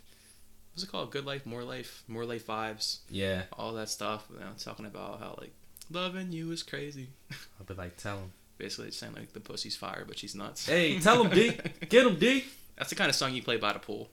[0.73, 1.11] What's it called?
[1.11, 4.25] Good Life, More Life, More Life vibes, Yeah, all that stuff.
[4.33, 5.53] You know, talking about how like
[5.89, 7.07] loving you is crazy.
[7.31, 8.31] I'll be like, tell him.
[8.57, 10.67] Basically, it's saying like the pussy's fire, but she's nuts.
[10.67, 11.57] Hey, tell him, D.
[11.89, 12.43] Get him, D.
[12.77, 14.09] That's the kind of song you play by the pool.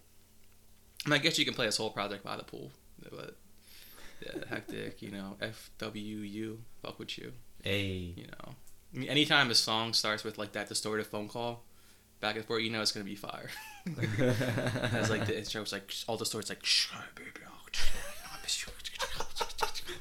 [1.04, 2.70] I, mean, I guess you can play this whole project by the pool,
[3.10, 3.36] but
[4.24, 5.02] yeah, hectic.
[5.02, 7.32] You know, FWU, fuck with you.
[7.62, 8.54] Hey, You know,
[8.94, 11.64] I mean, anytime a song starts with like that distorted phone call
[12.20, 13.50] back and forth, you know it's gonna be fire.
[14.92, 17.50] As like the intro, it's like all distorted, it's like "Shh, baby, oh,
[18.32, 18.72] I miss you."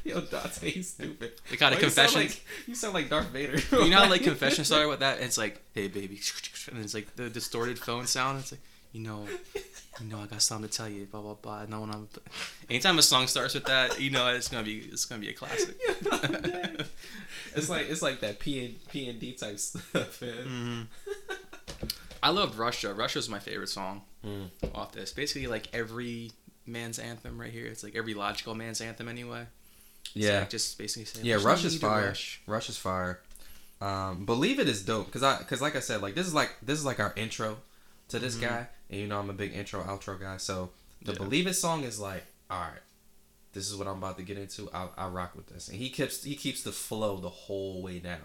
[0.03, 1.33] yo, Dante, he's stupid.
[1.49, 2.21] They got a Why you sound confession.
[2.21, 3.57] like- You sound like Darth Vader.
[3.83, 5.17] you know how like confession started with that?
[5.17, 6.19] And it's like, hey baby,
[6.71, 8.39] and it's like the distorted phone sound.
[8.39, 8.61] It's like,
[8.91, 9.27] you know,
[10.01, 11.05] you know, I got something to tell you.
[11.05, 11.65] Blah blah blah.
[11.67, 11.91] No one.
[11.91, 12.07] I'm...
[12.69, 15.33] Anytime a song starts with that, you know it's gonna be it's gonna be a
[15.33, 15.77] classic.
[17.55, 20.33] it's like it's like that P and P and D type stuff, man.
[20.43, 20.81] hmm
[22.23, 22.93] I loved Russia.
[22.93, 24.49] Russia's my favorite song Mm.
[24.73, 25.13] off this.
[25.13, 26.31] Basically, like every
[26.65, 27.65] man's anthem right here.
[27.67, 29.45] It's like every logical man's anthem anyway.
[30.07, 31.25] It's Yeah, like just basically saying.
[31.25, 31.35] yeah.
[31.35, 32.07] Russia's no Rush is fire.
[32.07, 33.19] rush." Rush is fire.
[33.79, 36.55] Um, believe it is dope because I because like I said, like this is like
[36.63, 37.57] this is like our intro
[38.09, 38.41] to this Mhm.
[38.41, 40.37] guy, and you know I'm a big intro outro guy.
[40.37, 40.71] So
[41.01, 41.17] the Yeah.
[41.19, 42.81] believe it song is like, all right,
[43.53, 44.69] this is what I'm about to get into.
[44.73, 47.99] I, I rock with this, and he keeps he keeps the flow the whole way
[47.99, 48.19] down.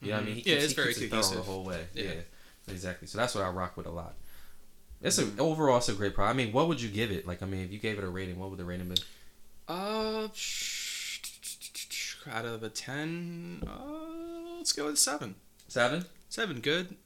[0.00, 0.26] You know what I Mhm.
[0.26, 0.34] mean?
[0.36, 1.86] He Yeah, keeps, it's he very keeps thorough the whole way.
[1.94, 2.02] Yeah.
[2.04, 2.20] Yeah.
[2.68, 3.08] exactly.
[3.08, 4.14] So that's what I rock with a lot.
[5.00, 5.38] It's a Mhm.
[5.38, 6.34] overall it's a great product.
[6.34, 7.26] I mean, what would you give it?
[7.26, 8.96] Like, I mean, if you gave it a rating, what would the rating be?
[9.68, 10.28] Uh,
[12.30, 15.34] out of a ten, uh, let's go with seven.
[15.68, 16.04] Seven.
[16.28, 16.96] Seven, good.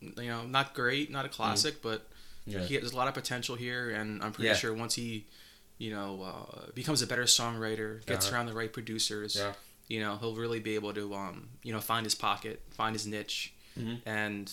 [0.00, 2.09] You know, not great, not a classic, but
[2.46, 2.60] Yeah.
[2.60, 4.54] he, there's a lot of potential here, and I'm pretty Yeah.
[4.54, 5.26] sure once he,
[5.78, 8.36] you know, uh, becomes a better songwriter, gets Uh-huh.
[8.36, 9.54] around the right producers, Yeah.
[9.88, 13.06] you know, he'll really be able to, um, you know, find his pocket, find his
[13.06, 14.00] niche, Mhm.
[14.06, 14.52] and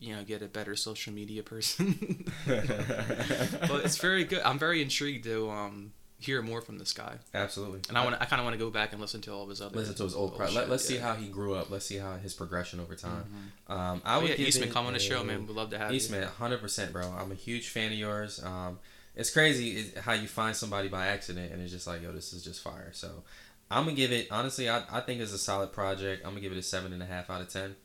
[0.00, 2.24] you know, get a better social media person.
[2.46, 4.40] but it's very good.
[4.42, 7.80] I'm very intrigued to um hear more from this guy, Absolutely.
[7.88, 9.48] and I want, I kind of want to go back and listen to all of
[9.50, 9.76] his other.
[9.76, 10.36] listen to his old.
[10.36, 11.70] Pro- let, let's see how he grew up.
[11.70, 13.52] Let's see how his progression over time.
[13.70, 13.72] Mhm.
[13.74, 15.46] Um, I Oh, would yeah, give Eastman, come on the show, man.
[15.46, 15.96] We'd love to have you.
[15.96, 17.08] Eastman, hundred percent, bro.
[17.16, 18.42] I'm a huge fan of yours.
[18.42, 18.78] Um,
[19.14, 22.42] it's crazy how you find somebody by accident and it's just like, yo, this is
[22.44, 22.90] just fire.
[22.92, 23.22] So,
[23.70, 24.28] I'm gonna give it.
[24.30, 26.22] Honestly, I, I think it's a solid project.
[26.24, 27.76] I'm gonna give it a seven and a half out of ten.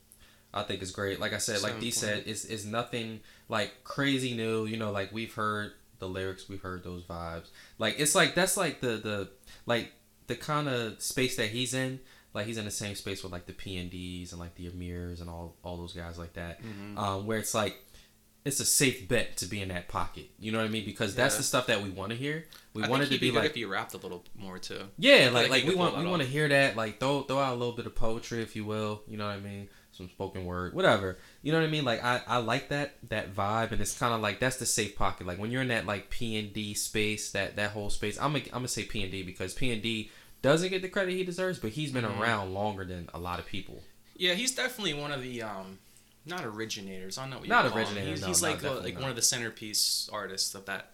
[0.55, 1.19] I think it's great.
[1.19, 3.19] Like I said, like D said, it's it's nothing
[3.49, 4.65] like crazy new.
[4.65, 5.73] You know, like we've heard
[6.03, 7.47] the lyrics, we've heard those vibes.
[7.77, 9.29] Like it's like that's like the the
[9.65, 9.91] like
[10.27, 11.99] the kind of space that he's in.
[12.33, 14.67] Like he's in the same space with like the P and D's and like the
[14.69, 16.97] Amirs and all all those guys like that Mhm.
[16.97, 17.77] um, where it's like
[18.45, 20.25] it's a safe bet to be in that pocket.
[20.37, 20.83] You know what I mean?
[20.83, 22.45] Because that's the stuff that we want to hear.
[22.73, 24.81] We I want to be like, if he rapped a little more too.
[24.97, 26.75] yeah, like like like we want we want to hear that.
[26.75, 29.01] Like throw throw out a little bit of poetry, if you will.
[29.07, 29.69] You know what I mean?
[29.95, 31.17] Some spoken word, whatever.
[31.43, 31.85] You know what I mean?
[31.85, 34.95] Like I, I like that that vibe, and it's kind of like that's the safe
[34.95, 35.27] pocket.
[35.27, 38.17] Like when you're in that like P and D space, that that whole space.
[38.19, 40.09] I'm gonna I'm gonna say P and D because P and D
[40.41, 42.19] doesn't get the credit he deserves, but he's been Mhm.
[42.19, 43.83] around longer than a lot of people.
[44.17, 45.77] Yeah, he's definitely one of the um,
[46.25, 47.17] not originators.
[47.17, 47.77] I don't know what you Not call him.
[47.77, 49.01] originator, He's, no, he's no, like definitely like not.
[49.01, 50.89] one of the centerpiece artists of that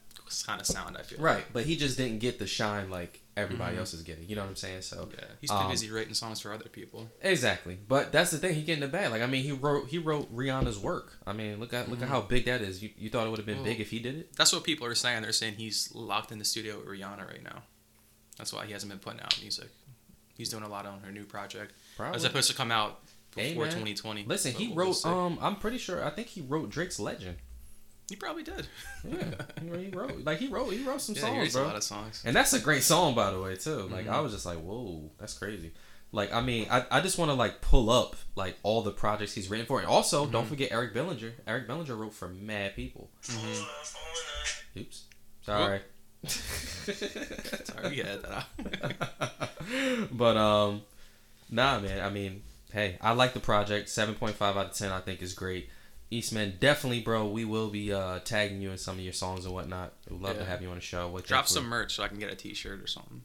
[0.46, 0.98] kind of sound.
[0.98, 3.80] I feel Right, but he just didn't get the shine like everybody Mhm.
[3.80, 4.28] else is getting.
[4.30, 4.82] You know what I'm saying?
[4.84, 7.10] So Yeah, he's too Um, busy writing songs for other people.
[7.22, 8.56] Exactly, but that's the thing.
[8.56, 9.12] He getting the bag.
[9.12, 11.18] Like I mean, he wrote he wrote Rihanna's work.
[11.26, 12.12] I mean, look at look at Mhm.
[12.12, 12.82] how big that is.
[12.84, 14.36] You, you thought it would have been Well- big if he did it?
[14.36, 15.22] That's what people are saying.
[15.24, 17.64] They're saying he's locked in the studio with Rihanna right now.
[18.38, 19.70] That's why he hasn't been putting out music.
[20.38, 21.74] He's doing a lot on her new project.
[21.98, 22.16] Probably.
[22.16, 23.02] It's supposed to come out
[23.36, 23.74] before man.
[23.74, 24.24] 2020.
[24.26, 25.06] Listen, he wrote.
[25.06, 26.04] Um, I'm pretty sure.
[26.06, 27.38] I think he wrote Drake's Legend.
[28.10, 28.68] He probably did.
[29.08, 29.24] Yeah,
[29.62, 31.64] he, he wrote like he wrote he wrote some yeah, he songs, writes bro.
[31.64, 32.24] a lot of songs.
[32.26, 33.84] And that's a great song, by the way, too.
[33.92, 34.12] Like Mhm.
[34.14, 35.72] I was just like, whoa, that's crazy.
[36.12, 39.34] Like I mean, I, I just want to like pull up like all the projects
[39.34, 40.50] he's written for, and also don't Mhm.
[40.50, 41.34] forget Eric Bellinger.
[41.48, 43.10] Eric Bellinger wrote for mad people.
[43.24, 43.66] Mhm.
[44.78, 45.04] Oops,
[45.44, 45.82] sorry.
[46.26, 50.82] Sorry, yeah, that but um,
[51.50, 52.04] nah, man.
[52.04, 52.42] I mean,
[52.74, 53.90] hey, I like the project.
[53.90, 55.70] Seven point five out of ten, I think is great.
[56.12, 57.28] Eastman, definitely, bro.
[57.28, 59.94] We will be uh tagging you in some of your songs and whatnot.
[60.10, 61.08] We'd love to have you on the show.
[61.10, 63.22] What Drop for- some merch so I can get a T-shirt or something.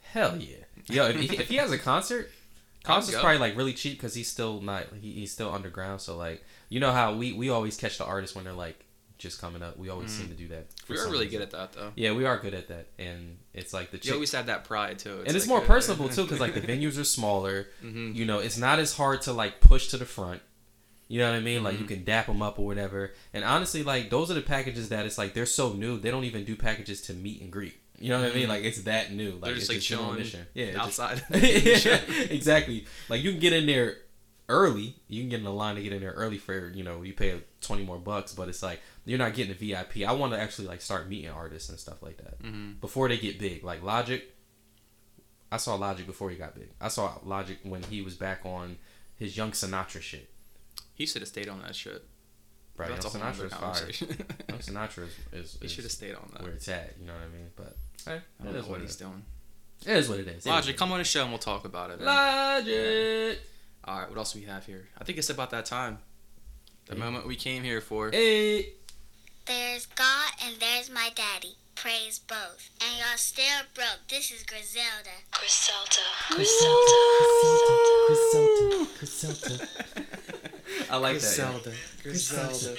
[0.00, 0.56] Hell yeah,
[0.88, 1.06] yo!
[1.06, 2.30] If he, if he has a concert,
[2.84, 6.00] concert's probably like really cheap because he's still not he, he's still underground.
[6.00, 8.82] So like, you know how we we always catch the artists when they're like
[9.18, 9.78] just coming up.
[9.78, 10.18] We always Mhm.
[10.18, 10.66] seem to do that.
[10.88, 11.30] We are really reason.
[11.38, 11.92] good at that though.
[11.96, 14.64] Yeah, we are good at that, and it's like the You chick- always have that
[14.64, 15.22] pride too.
[15.26, 17.68] and it's like, more uh, personable too because like the venues are smaller.
[17.84, 18.14] Mhm.
[18.14, 20.42] You know, it's not as hard to like push to the front.
[21.12, 21.62] You know what I mean?
[21.62, 21.88] Like you Mhm.
[21.88, 23.12] can dap them up or whatever.
[23.34, 25.98] And honestly, like those are the packages that it's like they're so new.
[25.98, 27.74] They don't even do packages to meet and greet.
[28.00, 28.46] You know what I mean?
[28.46, 28.48] Mhm.
[28.48, 29.32] Like it's that new.
[29.32, 30.46] Like They're just it's like chilling mission.
[30.54, 31.22] Yeah, it's just- outside.
[31.34, 32.86] yeah, exactly.
[33.10, 33.98] Like you can get in there
[34.48, 34.96] early.
[35.08, 37.12] You can get in the line to get in there early for you know you
[37.12, 40.04] pay twenty more bucks, but it's like you're not getting a VIP.
[40.08, 43.18] I want to actually like start meeting artists and stuff like that hmm before they
[43.18, 43.62] get big.
[43.64, 44.24] Like Logic,
[45.50, 46.70] I saw Logic before he got big.
[46.80, 48.78] I saw Logic when he was back on
[49.16, 50.30] his Young Sinatra shit.
[50.94, 52.04] He should have stayed on that shit.
[52.76, 53.60] Bro, Young That's a whole Sinatra other is fire.
[53.60, 54.08] conversation.
[54.48, 56.42] Young Sinatra is, is, he should have stayed on that.
[56.42, 56.94] where it's at.
[57.00, 57.50] You know what I mean?
[57.56, 57.76] But
[58.06, 58.96] hey, I don't is know what what it he's is.
[58.96, 59.22] doing.
[59.84, 60.34] It is what it is.
[60.34, 61.94] It is Logic, what come on the show and we'll talk about it.
[61.94, 62.06] it is.
[62.06, 62.56] man.
[63.26, 63.40] Logic.
[63.84, 64.88] All right, what else do we have here?
[64.98, 65.98] I think it's about that time.
[66.86, 67.00] The Yeah.
[67.04, 68.10] moment we came here for.
[68.10, 68.74] Hey.
[69.44, 71.56] There's God and there's my daddy.
[71.74, 72.70] Praise both.
[72.80, 73.98] And y'all still broke.
[74.08, 75.10] This is Griselda.
[75.32, 76.06] Griselda.
[76.30, 76.92] Griselda.
[78.06, 78.86] Griselda.
[78.98, 79.58] Griselda.
[79.58, 80.06] Griselda.
[80.92, 81.22] I like that.
[81.22, 81.72] Griselda.
[82.02, 82.76] Griselda.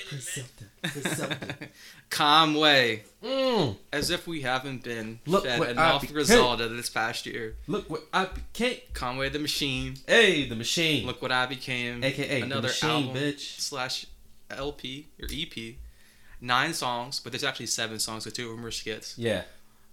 [0.83, 1.37] Griselda.
[2.09, 3.03] Conway.
[3.23, 6.13] Mm, As if we haven't been Look fed enough became.
[6.13, 7.55] Griselda this past year.
[7.67, 8.77] look what I became.
[8.93, 9.95] Conway the Machine.
[10.07, 11.05] Hey, the machine.
[11.07, 12.03] Look what I became.
[12.03, 13.59] AKA the another machine, album bitch.
[13.59, 14.05] slash
[14.51, 15.75] LP or EP.
[16.39, 18.25] Nine songs, but there's actually seven songs.
[18.25, 19.17] Because two of them are skits.
[19.17, 19.43] Yeah.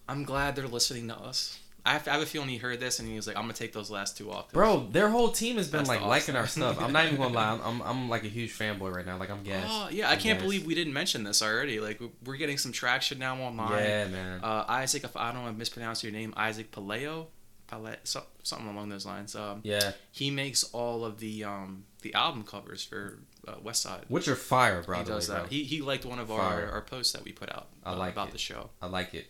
[0.09, 1.59] I'm glad they're listening to us.
[1.91, 3.55] I have, I have a feeling he heard this and he was like, "I'm gonna
[3.55, 6.47] take those last two off." Bro, their whole team has been That's like liking our
[6.47, 6.81] stuff.
[6.81, 7.51] I'm not even gonna lie.
[7.51, 9.17] I'm, I'm, I'm like a huge fanboy right now.
[9.19, 9.67] Like I'm gassed.
[9.69, 10.45] Oh yeah, I I'm can't gassed.
[10.45, 11.81] believe we didn't mention this already.
[11.81, 13.83] Like we- we're getting some traction now online.
[13.83, 14.41] Yeah, man.
[14.43, 17.27] Uh, Isaac, if I don't want to mispronounce your name, Isaac Paleo,
[17.67, 19.35] Pale, so, something along those lines.
[19.35, 19.93] Um, yeah.
[20.13, 23.19] he makes all of the um the album covers for
[23.49, 24.05] uh, West Side.
[24.09, 24.99] Which are fire, bro.
[24.99, 25.41] he does way, that.
[25.43, 25.49] bro.
[25.51, 26.71] He he liked one of our, Fire.
[26.73, 28.33] our posts that we put out I uh, like about it.
[28.33, 29.27] the show I like it.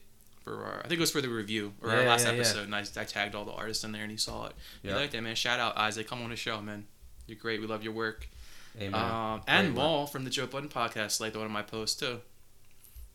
[0.57, 2.37] For our I think it was for the review or Yeah, our last yeah, yeah.
[2.39, 2.65] episode.
[2.65, 4.53] And I, I tagged all the artists in there and he saw it.
[4.83, 4.93] Yeah.
[4.93, 5.35] He liked it, man.
[5.35, 6.87] Shout out Isaac, come on the show, man.
[7.27, 7.61] You're great.
[7.61, 8.29] We love your work.
[8.81, 8.95] Amen.
[8.95, 9.75] Um, and.
[9.75, 12.21] Mal from the Joe Budden podcast liked one of my posts too.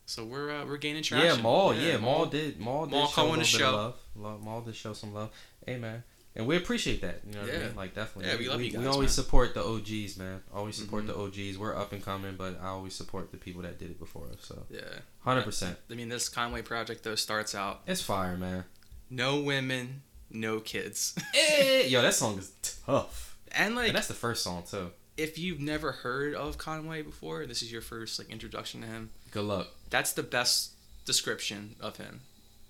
[0.06, 1.36] So we're uh, we're gaining traction.
[1.36, 1.74] Yeah, Mal.
[1.74, 2.60] Yeah, Mal did.
[2.60, 3.72] Mal did Mal, show come a on little the show.
[3.72, 3.94] love.
[4.14, 4.44] love.
[4.44, 5.30] Mal did show some love.
[5.66, 6.04] Hey, man.
[6.36, 7.22] And we appreciate that.
[7.26, 7.66] You know what I Yeah.
[7.66, 7.76] mean?
[7.76, 8.30] Like definitely.
[8.30, 9.24] Yeah, we love you guys, we always man.
[9.24, 10.42] support the OGs, man.
[10.54, 11.06] Always support Mhm.
[11.08, 11.58] the OGs.
[11.58, 14.38] We're up and coming, but I always support the people that did it before us.
[14.46, 15.00] So Yeah.
[15.20, 15.78] hundred percent.
[15.90, 18.64] I mean, this Conway project though starts out It's fire, man.
[19.10, 22.52] no women, no kids, Eh, Yo, that song is
[22.84, 23.36] tough.
[23.52, 24.92] and like And that's the first song too.
[25.16, 29.10] if you've never heard of Conway before, this is your first like introduction to him.
[29.30, 29.68] Good luck.
[29.90, 30.72] That's the best
[31.06, 32.20] description of him.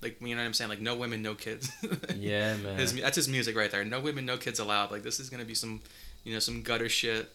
[0.06, 0.70] Like you know what I'm saying?
[0.70, 1.70] Like no women, no kids.
[2.16, 2.78] Yeah, man.
[2.78, 3.84] His, that's his music right there.
[3.84, 4.90] No women, no kids allowed.
[4.90, 5.80] Like this is gonna be some,
[6.24, 7.30] you know, some gutter shit.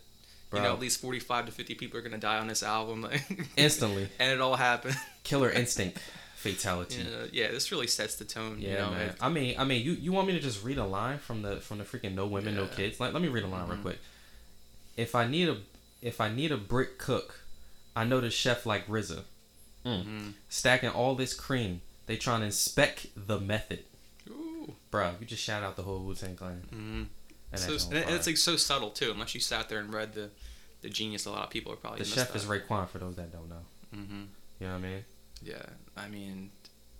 [0.49, 0.59] Bro.
[0.59, 3.01] You know, at least 45 to 50 people are gonna die on this album.
[3.03, 3.21] Like,
[3.57, 4.09] Instantly.
[4.19, 4.97] and it all happened.
[5.23, 5.97] Killer instinct.
[6.35, 6.97] Fatality.
[7.03, 8.57] Yeah, yeah, this really sets the tone.
[8.59, 9.13] Yeah, you know, man.
[9.21, 11.57] I mean, I mean, you, you want me to just read a line from the
[11.57, 12.99] from the freaking no women, no kids?
[12.99, 13.81] Let, let me read a line real Mhm.
[13.83, 13.99] quick.
[14.97, 15.57] If I need a
[16.01, 17.41] if I need a brick cook,
[17.95, 19.21] I know the chef like RZA.
[19.85, 20.03] Mm.
[20.05, 20.33] Mhm.
[20.49, 21.81] Stacking all this cream,
[22.11, 23.85] they trying to inspect the method.
[24.29, 24.75] Ooh.
[24.91, 26.61] Bro, you just shout out the whole Wu Tang Clan.
[26.73, 27.07] Mhm.
[27.53, 29.11] And So, and, and it's like so subtle too.
[29.11, 30.29] Unless you sat there and read the,
[30.81, 33.31] the genius, a lot of people are probably the chef is Raekwon for those that
[33.31, 33.63] don't know.
[33.95, 34.23] Mm-hmm.
[34.59, 35.05] You know what I mean?
[35.41, 35.63] Yeah,
[35.97, 36.51] I mean,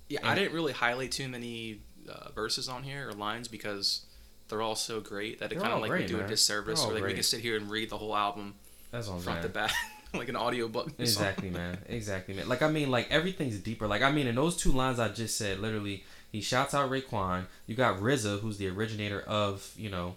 [0.07, 4.05] yeah, I didn't really highlight too many uh, verses on here or lines because
[4.47, 6.25] they're all so great that it kind of like great, would do man.
[6.25, 6.83] a disservice.
[6.83, 7.15] Or like we great.
[7.15, 8.55] can sit here and read the whole album
[8.91, 9.73] That's front to back,
[10.13, 10.91] like an audio book.
[10.99, 11.77] Exactly, man.
[11.87, 12.47] Exactly, man.
[12.49, 13.87] Like I mean, like everything's deeper.
[13.87, 17.45] Like I mean, in those two lines I just said, literally, he shouts out Raekwon.
[17.67, 20.15] You got RZA, who's the originator of you know,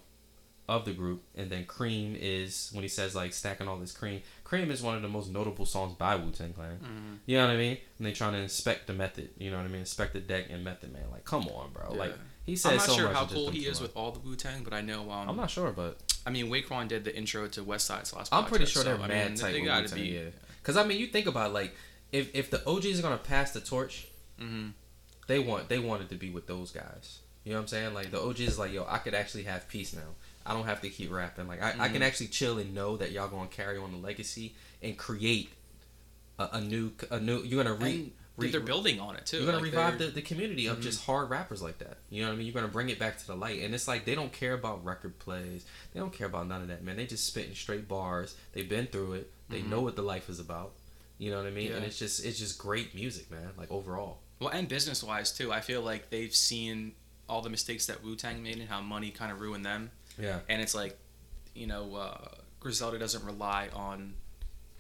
[0.69, 4.23] of the group, and then Cream is when he says like stacking all this cream.
[4.45, 6.79] Cream is one of the most notable songs by Wu Tang Clan.
[6.83, 7.19] Mhm.
[7.27, 7.79] You know what I mean?
[7.99, 9.31] And they trying to inspect the method.
[9.39, 9.81] You know what I mean?
[9.81, 11.05] Inspect the deck and method, man.
[11.13, 11.91] Like, come on, bro.
[11.93, 11.99] Yeah.
[11.99, 12.15] Like
[12.47, 14.63] he says I'm not so sure how cool he is with all the Wu Tang,
[14.65, 17.63] but I know um, I'm not sure, but I mean, Raekwon did the intro to
[17.65, 18.33] West Side's last.
[18.33, 20.05] I'm pretty sure they're so, I mean, tight They gotta Wu-Tang, be.
[20.11, 20.21] yeah.
[20.63, 21.75] Because I mean, you think about like
[22.13, 24.07] if if the OGs are gonna pass the torch,
[24.39, 24.69] hmm
[25.27, 27.21] they want they wanted to be with those guys.
[27.45, 27.95] You know what I'm saying?
[27.95, 30.01] Like the OGs is like, yo, I could actually have peace now.
[30.47, 31.47] I don't have to keep rapping.
[31.49, 32.07] Like I, I can Mhm.
[32.07, 35.51] actually chill and know that y'all gonna carry on the legacy and create
[36.39, 37.39] a, a new a new.
[37.43, 39.39] You're gonna re, And re they're building on it too.
[39.39, 40.83] you're gonna like, revive the, the community of Mhm.
[40.83, 41.99] just hard rappers like that.
[42.11, 42.47] You know what I mean?
[42.47, 44.85] You're gonna bring it back to the light, and it's like they don't care about
[44.85, 45.65] record plays.
[45.93, 46.97] They don't care about none of that, man.
[46.97, 48.35] They just spitting straight bars.
[48.53, 49.33] They've been through it.
[49.49, 49.69] They Mhm.
[49.69, 50.73] know what the life is about.
[51.19, 51.71] You know what I mean?
[51.73, 53.51] And it's just it's just great music, man.
[53.57, 54.21] Like overall.
[54.41, 56.95] Well, and business wise too, I feel like they've seen
[57.29, 59.91] all the mistakes that Wu Tang made and how money kind of ruined them.
[60.19, 60.41] Yeah.
[60.49, 60.99] And it's like,
[61.55, 62.29] you know, uh,
[62.61, 64.15] Griselda doesn't rely on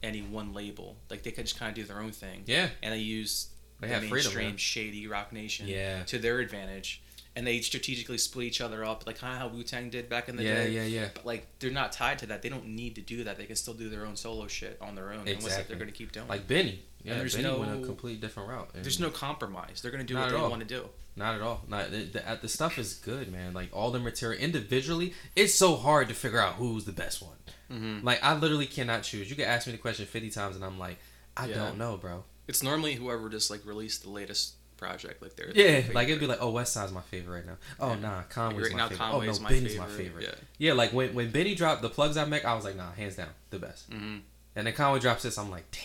[0.05, 0.96] any one label.
[1.11, 2.42] Like they could just kind of do their own thing.
[2.46, 2.68] Yeah.
[2.82, 3.48] And they use
[3.80, 4.57] They the have freedom, mainstream man.
[4.57, 6.05] shady Roc Nation Yeah.
[6.05, 7.00] to their advantage.
[7.36, 10.28] And they strategically split each other up, like kind of how Wu Tang did back
[10.28, 10.70] in the Yeah, day.
[10.70, 11.09] yeah, yeah.
[11.14, 12.42] But like they're not tied to that.
[12.42, 13.36] They don't need to do that.
[13.38, 15.26] They can still do their own solo shit on their own.
[15.26, 15.64] And what's that Exactly.
[15.74, 16.28] they're going to keep doing?
[16.28, 16.82] Like Benny.
[17.02, 18.70] Yeah, And there's Benny went a no- complete different route.
[18.74, 19.82] and- There's no compromise.
[19.82, 20.88] They're going to do what at they want to do.
[21.16, 21.62] Not at all.
[21.68, 23.52] Not the, the, the stuff is good, man.
[23.52, 27.36] Like all the material individually, it's so hard to figure out who's the best one.
[27.75, 28.07] Mm-hmm.
[28.07, 29.29] Like I literally cannot choose.
[29.29, 30.99] You can ask me the question fifty times, and I'm like,
[31.37, 31.57] I Yeah.
[31.57, 32.25] don't know, bro.
[32.47, 36.20] It's normally whoever just like released the latest project, like their Yeah, their like it'd
[36.20, 37.57] be like, oh, West Side's my favorite right now.
[37.81, 38.01] Oh Yeah.
[38.01, 38.99] nah, Conway's right my now favorite.
[39.05, 39.89] Conway's oh no, my Benny's favorite.
[39.91, 40.25] my favorite.
[40.25, 40.68] Yeah.
[40.68, 43.16] Yeah, like when when Benny dropped the plugs I make, I was like, nah, hands
[43.16, 43.87] down, the best.
[43.91, 44.18] hmm
[44.57, 45.81] And then Conway drops this, I'm like, damn.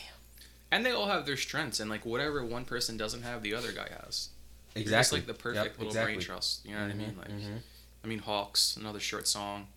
[0.72, 3.72] And they all have their strengths, and like whatever one person doesn't have, the other
[3.72, 4.30] guy has.
[4.74, 5.20] They're Exactly.
[5.20, 6.14] Just like the perfect Yep, little exactly.
[6.16, 6.66] brain trust.
[6.66, 7.16] You know what I mean?
[7.18, 7.60] Like, mhm.
[8.04, 9.68] I mean, Hawks, another short song.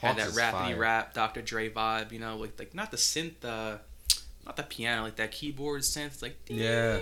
[0.00, 1.42] Had that rappity rap, Dr.
[1.42, 2.12] Dre vibe.
[2.12, 3.78] You know, like like not the synth, uh,
[4.46, 6.22] not the piano, like that keyboard synth.
[6.22, 7.00] Like Yeah.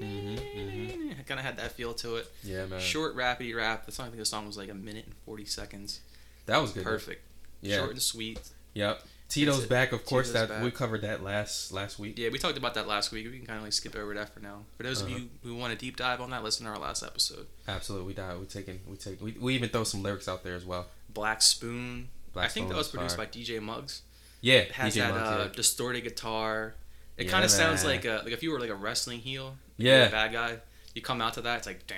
[0.00, 2.30] Mhm, I kind of had that feel to it.
[2.42, 2.80] Yeah, man.
[2.80, 3.86] Short rappity rap.
[3.86, 6.00] The song, I think the song was like a minute and forty seconds.
[6.46, 6.84] That was good.
[6.84, 7.22] Perfect.
[7.60, 7.78] Yeah.
[7.78, 8.40] Short and sweet.
[8.74, 9.02] Yep.
[9.34, 10.28] Tito's back, of course.
[10.28, 10.64] Tito's that back.
[10.64, 12.18] we covered that last last week.
[12.18, 13.26] Yeah, we talked about that last week.
[13.30, 14.62] We can kind of like skip over that for now.
[14.76, 15.12] For those Uh-huh.
[15.14, 17.46] of you who want a deep dive on that, listen to our last episode.
[17.66, 18.38] Absolutely, we died.
[18.38, 20.86] We taking we take we, we even throw some lyrics out there as well.
[21.12, 22.08] Black Spoon.
[22.32, 23.26] Black I think Spoon that was produced fire.
[23.26, 24.02] by DJ Muggs.
[24.40, 25.52] Yeah, It has DJ that Muggs, uh, yeah.
[25.56, 26.74] distorted guitar.
[27.16, 29.56] It Yeah, kind of sounds like a, like if you were like a wrestling heel,
[29.76, 30.08] Yeah.
[30.08, 30.58] bad guy.
[30.94, 31.90] You come out to that, it's like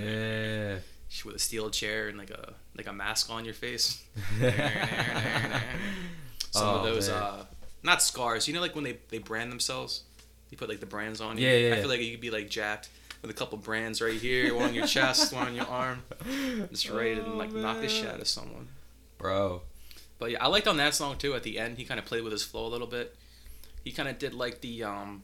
[0.00, 0.78] yeah.
[1.24, 4.02] With a steel chair and like a like a mask on your face.
[6.50, 7.22] Some Oh, of those man.
[7.22, 7.44] uh,
[7.82, 8.46] not scars.
[8.46, 10.02] You know, like when they they brand themselves,
[10.50, 11.46] you put like the brands on you.
[11.48, 12.88] Yeah, yeah, I feel like you could be like jacked
[13.22, 16.02] with a couple brands right here, one on your chest, one on your arm,
[16.70, 18.68] just ready to Oh, like knock the shit out of someone.
[19.18, 19.62] bro.
[20.18, 21.34] But yeah, I liked on that song too.
[21.34, 23.16] At the end, he kind of played with his flow a little bit.
[23.84, 25.22] He kind of did like the um,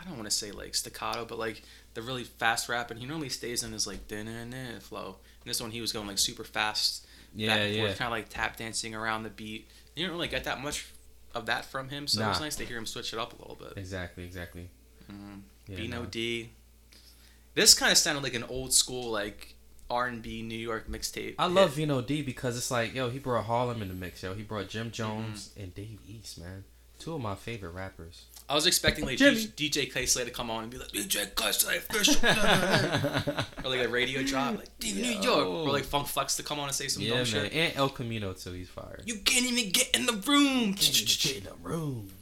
[0.00, 1.62] I don't want to say like staccato, but like
[1.94, 5.16] the really fast rap, and he normally stays in his like da-na-na flow.
[5.42, 7.82] And this one, he was going like super fast, Yeah, back and yeah.
[7.86, 9.68] forth, kind of like tap dancing around the beat.
[9.96, 10.86] You don't really get that much
[11.34, 13.42] of that from him, so it was nice to hear him switch it up a
[13.42, 13.74] little bit.
[13.76, 14.68] Exactly, exactly.
[15.10, 15.40] Mm.
[15.66, 16.04] Yeah, B no.
[16.06, 16.50] D.
[17.54, 19.54] This kind of sounded like an old school like
[19.90, 21.34] R and B New York mixtape.
[21.38, 21.52] I hit.
[21.52, 24.32] love Vino D because it's like, yo, he brought Harlem in the mix, yo.
[24.34, 24.92] He brought Jim Mm-hmm.
[24.92, 26.64] Jones and Dave East, man.
[26.98, 28.24] Two of my favorite rappers.
[28.52, 29.46] I was expecting like Jimmy.
[29.46, 32.16] DJ Kay Slay to come on and be like DJ Kay Slay official,
[33.64, 35.22] or like a radio drop like "D- New Yo.
[35.22, 35.72] York, or oh.
[35.72, 37.24] like Funk Flex to come on and say some yeah, dumb man.
[37.24, 37.52] shit.
[37.54, 38.52] And El Camino too.
[38.52, 39.04] He's fired.
[39.06, 40.72] You can't even get in the room.
[40.72, 42.10] get in the room.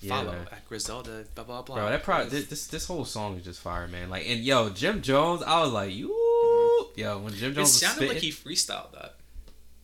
[0.00, 0.48] Yeah, Follow man.
[0.52, 1.24] at Griselda.
[1.34, 1.76] Blah blah blah.
[1.76, 4.10] Bro, that probably this, this this whole song is just fire, man.
[4.10, 7.00] Like, and yo, Jim Jones, I was like, you, mm-hmm.
[7.00, 9.14] yo, when Jim It Jones was sounded spitting, like he freestyled that.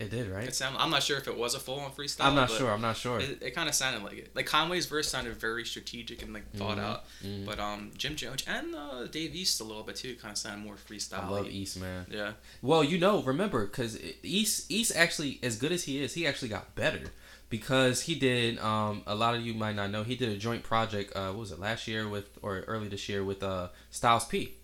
[0.01, 0.47] It did, right?
[0.47, 0.79] It sounded.
[0.81, 2.25] I'm not sure if it was a full on freestyle.
[2.25, 2.71] I'm not sure.
[2.71, 3.19] I'm not sure.
[3.19, 4.31] It, it kind of sounded like it.
[4.35, 7.05] Like Conway's verse sounded very strategic and like thought Mhm, out.
[7.23, 7.45] mhm.
[7.45, 10.65] But um, Jim Jones and uh, Dave East a little bit too kind of sounded
[10.65, 11.23] more freestyle.
[11.23, 12.05] I love East, man.
[12.09, 12.33] Yeah.
[12.61, 16.49] Well, you know, remember, because East East actually, as good as he is, he actually
[16.49, 17.01] got better
[17.49, 18.57] because he did.
[18.59, 21.15] Um, a lot of you might not know he did a joint project.
[21.15, 24.55] Uh, what was it last year with or early this year with uh Styles P.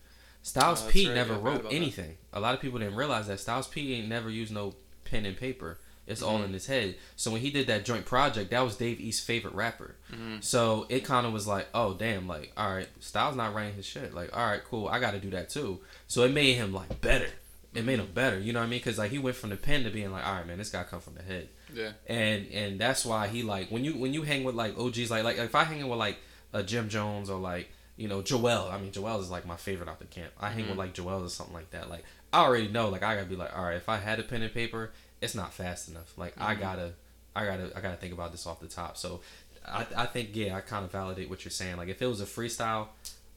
[0.44, 1.76] Styles Oh, P right, never yeah, wrote about that.
[1.76, 2.16] anything.
[2.32, 4.76] A lot of people didn't realize that Styles P ain't never used no
[5.10, 5.80] pen and paper.
[6.06, 6.46] It's all Mhm.
[6.46, 6.96] in his head.
[7.18, 9.96] So when he did that joint project, that was Dave East's favorite rapper.
[10.12, 10.42] Mhm.
[10.44, 13.86] So it kind of was like, oh damn, like all right, Styles not writing his
[13.86, 14.14] shit.
[14.14, 15.82] Like all right, cool, I got to do that too.
[16.08, 17.30] So it made him like better.
[17.74, 18.40] It made him better.
[18.40, 18.80] You know what I mean?
[18.80, 20.84] Because like he went from the pen to being like, all right, man, this guy
[20.84, 21.50] come from the head.
[21.74, 21.92] Yeah.
[22.08, 25.26] And and that's why he like when you when you hang with like OGs like
[25.26, 26.18] like if I hang with like
[26.54, 28.72] a Jim Jones or like you know Juelz.
[28.72, 30.32] I mean Juelz is like my favorite out the camp.
[30.40, 30.70] I hang Mhm.
[30.70, 31.90] with like Juelz or something like that.
[31.90, 32.06] Like
[32.38, 34.42] I already know like I gotta be like, all right, if I had a pen
[34.44, 36.14] and paper, it's not fast enough.
[36.18, 36.60] Like I Mhm.
[36.60, 36.94] gotta
[37.36, 38.98] I gotta I gotta think about this off the top.
[38.98, 39.22] So
[39.66, 41.78] I, I think yeah, I kind of validate what you're saying.
[41.78, 42.88] Like if it was a freestyle,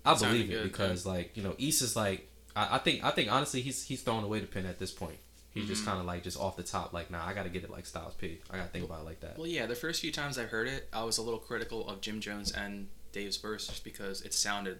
[0.05, 3.03] I sounded believe it good, because like you know East is like I, I think
[3.05, 5.19] I think honestly he's he's throwing away the pen at this point.
[5.53, 5.87] He's just Mhm.
[5.87, 6.93] kind of like just off the top.
[6.93, 8.39] Like nah, I gotta get it like Styles P.
[8.51, 9.37] I gotta think about it like that.
[9.39, 9.67] Well, yeah.
[9.67, 12.53] The first few times I heard it, I was a little critical of Jim Jones
[12.53, 14.79] and Dave's verse just because it sounded,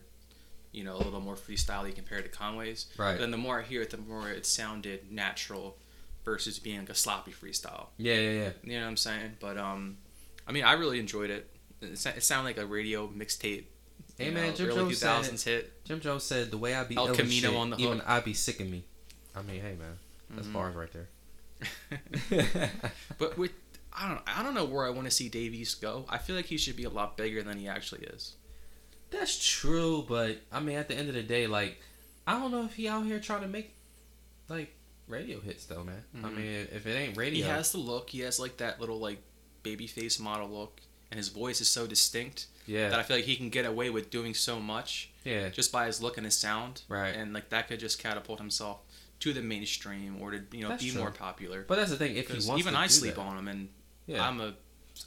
[0.73, 2.87] you know, a little more freestyle compared to Conway's.
[2.97, 3.19] Right.
[3.19, 5.77] Then the more I hear it, the more it sounded natural
[6.25, 7.87] versus being like a sloppy freestyle.
[7.97, 8.51] Yeah, yeah, yeah.
[8.63, 9.37] You know what I'm saying?
[9.41, 9.97] But um,
[10.47, 11.51] I mean, I really enjoyed it.
[11.81, 13.65] It, sa- it sounded like a radio mixtape.
[14.19, 15.85] Hey, you man, know, Jim early Jones said- 2000s hit.
[15.85, 18.01] Jim Jones said the way I be El Camino shit, on the even.
[18.03, 18.85] I be sick of me.
[19.35, 19.97] I mean, hey man,
[20.31, 20.53] that's Mhm.
[20.53, 21.09] bars right there.
[23.19, 23.53] but with
[23.93, 26.05] I don't I don't know where I want to see Dave East go.
[26.09, 28.35] I feel like he should be a lot bigger than he actually is.
[29.11, 31.81] That's true, but I mean, at the end of the day, like,
[32.27, 33.75] I don't know if he out here trying to make
[34.49, 34.73] like
[35.09, 36.05] radio hits though, man.
[36.15, 36.37] I Mhm.
[36.37, 38.11] mean, if it ain't radio, He has the look.
[38.11, 39.21] He has like that little like
[39.63, 40.81] baby face model look,
[41.11, 42.89] and his voice is so distinct Yeah.
[42.89, 45.87] that I feel like he can get away with doing so much yeah, just by
[45.87, 46.83] his look and his sound.
[46.89, 47.15] Right.
[47.15, 48.81] And like that could just catapult himself
[49.21, 51.01] to the mainstream or to you know That's be true.
[51.01, 51.63] more popular.
[51.67, 52.17] But that's the thing.
[52.17, 53.69] If he wants even I sleep that, on him, and
[54.07, 54.55] yeah, I'm a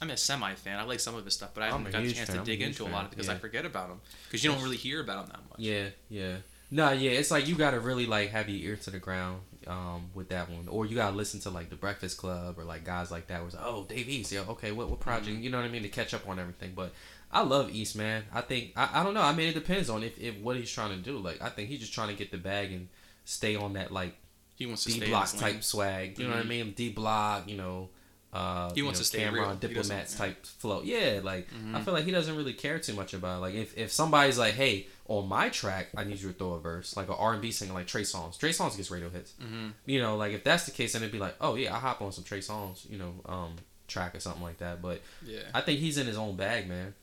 [0.00, 0.78] I'm a semi fan.
[0.78, 2.38] I like some of his stuff, but I I'm haven't got a chance fan.
[2.38, 4.00] to dig into a lot of it because I forget about him.
[4.26, 5.58] Because you don't really hear about him that much.
[5.58, 6.36] Yeah, yeah.
[6.70, 10.10] No, yeah, it's like you gotta really like have your ear to the ground um,
[10.14, 13.10] with that one, or you gotta listen to like the Breakfast Club or like guys
[13.12, 13.44] like that.
[13.44, 15.36] Was like, oh, Dave East, yeah, okay, what what project?
[15.38, 15.42] Mhm.
[15.42, 16.72] You know what I mean to catch up on everything.
[16.74, 16.92] But
[17.30, 18.24] I love East, man.
[18.32, 19.22] I think I, I don't know.
[19.22, 21.18] I mean, it depends on if, if what he's trying to do.
[21.18, 22.88] Like, I think he's just trying to get the bag and
[23.24, 24.16] stay on that like
[24.56, 26.18] He wants D block type swag.
[26.18, 26.48] You know what I Mhm.
[26.48, 26.72] mean?
[26.72, 27.90] D Block, you know.
[28.34, 29.54] Uh, He wants know, to stay Cam'ron real.
[29.54, 30.82] Diplomats type flow.
[30.82, 31.84] Yeah, like I Mhm.
[31.84, 33.40] feel like he doesn't really care too much about it.
[33.42, 36.60] like if, if somebody's like, hey, on my track, I need you to throw a
[36.60, 38.36] verse like an R and B singer like Trey Songz.
[38.38, 39.34] Trey Songz gets radio hits.
[39.40, 41.78] hmm You know, like if that's the case, then it'd be like, oh yeah, I
[41.78, 43.54] hop on some Trey Songz, you know, um,
[43.86, 44.82] track or something like that.
[44.82, 45.42] But Yeah.
[45.54, 46.94] I think he's in his own bag, man.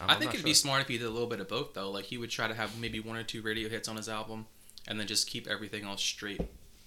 [0.00, 1.90] I'm- I think it'd be smart if he did a little bit of both though.
[1.90, 4.46] Like he would try to have maybe one or two radio hits on his album,
[4.86, 6.40] and then just keep everything else straight,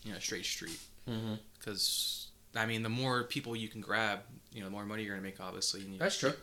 [0.06, 0.80] you know, straight street.
[1.10, 1.40] Mhm.
[1.60, 2.21] Because
[2.56, 4.20] I mean, the more people you can grab,
[4.54, 5.82] you know, the more money you're gonna make, obviously.
[5.82, 6.34] You, That's true.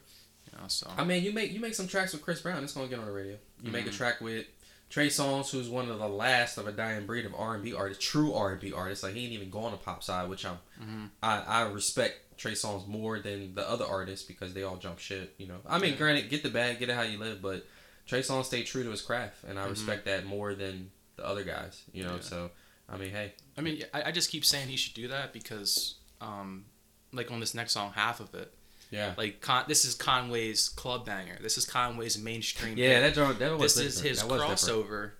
[0.53, 2.73] You know, so I mean, you make you make some tracks with Chris Brown, it's
[2.73, 3.37] gonna get on the radio.
[3.63, 3.97] You make a Mhm.
[3.97, 4.47] track with
[4.89, 7.75] Trey Songz, who's one of the last of a dying breed of R and B
[7.75, 9.03] artists, true R and B artists.
[9.05, 11.11] Like he ain't even going to pop side, which I'm Mhm.
[11.23, 15.35] I, I respect Trey Songz more than the other artists because they all jump shit.
[15.37, 15.99] You know, I mean, Yeah.
[15.99, 17.67] granted, get the bag, get it how you live, but
[18.07, 19.71] Trey Songz stayed true to his craft, and I Mhm.
[19.73, 21.83] respect that more than the other guys.
[21.93, 22.21] You know, Yeah.
[22.23, 22.51] so
[22.89, 25.97] I mean, hey, I mean, I, I just keep saying he should do that because,
[26.21, 26.65] um,
[27.13, 28.53] like on this next song, half of it,
[28.91, 31.37] yeah, like Con- this is Conway's club banger.
[31.43, 32.79] This is Conway's mainstream.
[32.79, 33.15] yeah, hit.
[33.15, 34.43] that was this is his different.
[34.45, 35.11] crossover,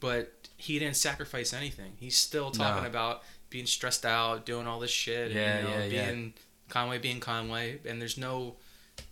[0.00, 1.92] but he didn't sacrifice anything.
[1.98, 2.88] He's still talking Nah.
[2.88, 6.10] about being stressed out, doing all this shit, Yeah, and, you know, yeah, yeah.
[6.12, 6.34] being
[6.68, 8.56] Conway being Conway, and there's no,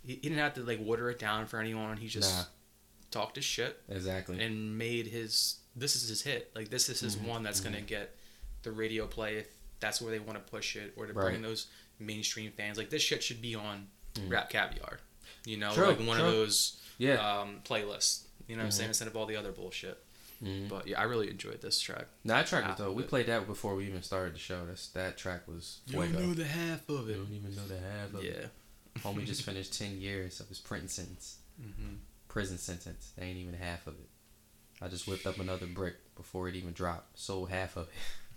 [0.05, 1.97] he, he didn't have to like water it down for anyone.
[1.97, 2.43] He just Nah.
[3.11, 4.41] talked his shit Exactly.
[4.41, 5.57] and made his.
[5.77, 6.51] This is his hit.
[6.55, 8.15] Like this is his Mhm, one that's gonna get
[8.63, 9.47] the radio play if
[9.79, 11.29] that's where they want to push it or to Right.
[11.31, 11.67] bring those
[11.99, 12.77] mainstream fans.
[12.77, 14.29] Like this shit should be on Mhm.
[14.29, 14.97] RapCaviar.
[15.45, 16.25] You know, True, like one true.
[16.25, 18.23] of those yeah, um, playlist.
[18.47, 18.87] You know what I'm saying?
[18.87, 18.89] Mhm.
[18.91, 20.03] Instead of all the other bullshit.
[20.43, 20.67] Mhm.
[20.69, 22.07] But yeah, I really enjoyed this track.
[22.23, 22.95] Nah, that track was Half dope.
[22.95, 23.09] We it.
[23.09, 24.65] played that before we even started the show.
[24.65, 26.25] That's that track was You don't fuego.
[26.27, 27.13] know the half of it.
[27.17, 28.51] You don't even know the half of it.
[28.95, 29.01] Yeah.
[29.01, 31.37] Homie just finished ten years of his prison sentence.
[31.61, 31.95] hmm
[32.27, 33.11] Prison sentence.
[33.15, 34.09] They ain't even half of it.
[34.81, 37.17] I just whipped up another brick before it even dropped.
[37.19, 37.87] Sold half of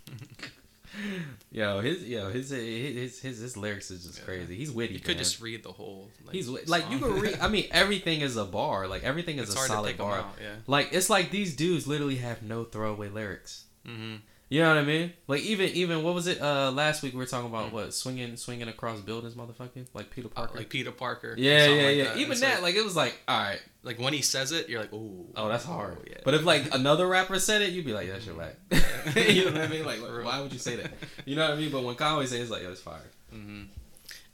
[0.07, 0.49] it.
[1.51, 4.25] yo, his yo his his his his lyrics is just Yeah.
[4.25, 4.55] crazy.
[4.55, 4.95] He's witty.
[4.95, 5.23] You could man.
[5.23, 6.09] just read the whole.
[6.25, 7.13] Like, He's wi- like you song.
[7.13, 7.37] can read.
[7.39, 8.87] I mean, everything is a bar.
[8.87, 10.17] Like everything is it's a solid bar.
[10.19, 10.35] out.
[10.41, 10.55] Yeah.
[10.67, 13.65] Like it's like these dudes literally have no throwaway lyrics.
[13.87, 14.15] Mm-hmm.
[14.51, 15.13] You know what I mean?
[15.27, 16.41] Like even even what was it?
[16.41, 17.71] Uh, last week we were talking about Mm.
[17.71, 20.57] what swinging swinging across buildings, motherfucking like Peter Parker.
[20.57, 21.35] like Peter Parker.
[21.37, 22.03] yeah, yeah, like yeah.
[22.03, 22.17] that.
[22.17, 24.67] Even It's that, like, like, it was like, all right, like when he says it,
[24.67, 25.99] you're like, oh, oh, that's hard.
[26.05, 26.17] yeah.
[26.25, 28.55] But if like another rapper said it, you'd be like, that's your whack.
[29.15, 29.85] you know what I mean?
[29.85, 30.25] Like, real.
[30.25, 30.91] why would you say that?
[31.25, 31.71] You know what I mean?
[31.71, 33.09] But when Conway says, it's like, yo, it's fire.
[33.31, 33.63] hmm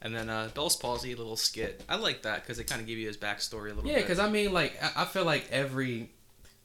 [0.01, 1.83] And then uh, Bell's palsy, little skit.
[1.87, 4.17] I like that because it kind of give you his backstory a little Yeah, because
[4.17, 6.09] I mean, like, I, I feel like every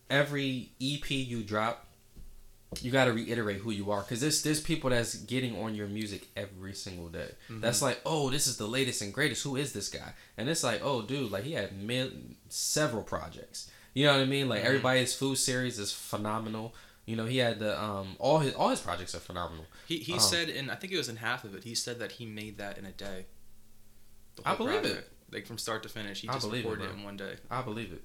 [0.08, 1.86] every EP you drop,
[2.80, 4.00] you got to reiterate who you are.
[4.00, 7.30] Because there's there's people that's getting on your music every single day.
[7.50, 7.60] Mhm.
[7.60, 9.42] That's like, oh, this is the latest and greatest.
[9.44, 10.14] Who is this guy?
[10.38, 12.12] And it's like, oh, dude, like he had mil-
[12.48, 13.70] several projects.
[13.94, 14.48] You know what I mean?
[14.48, 14.66] Like Mhm.
[14.66, 16.74] everybody's food series is phenomenal.
[17.04, 19.66] You know, he had the um all his all his projects are phenomenal.
[19.86, 21.64] he he um, said in I think it was in half of it.
[21.64, 23.26] He said that he made that in a day.
[24.46, 25.08] I believe it.
[25.30, 27.36] Like from start to finish, he I just believe it, recorded it, in one day.
[27.50, 28.02] I believe it.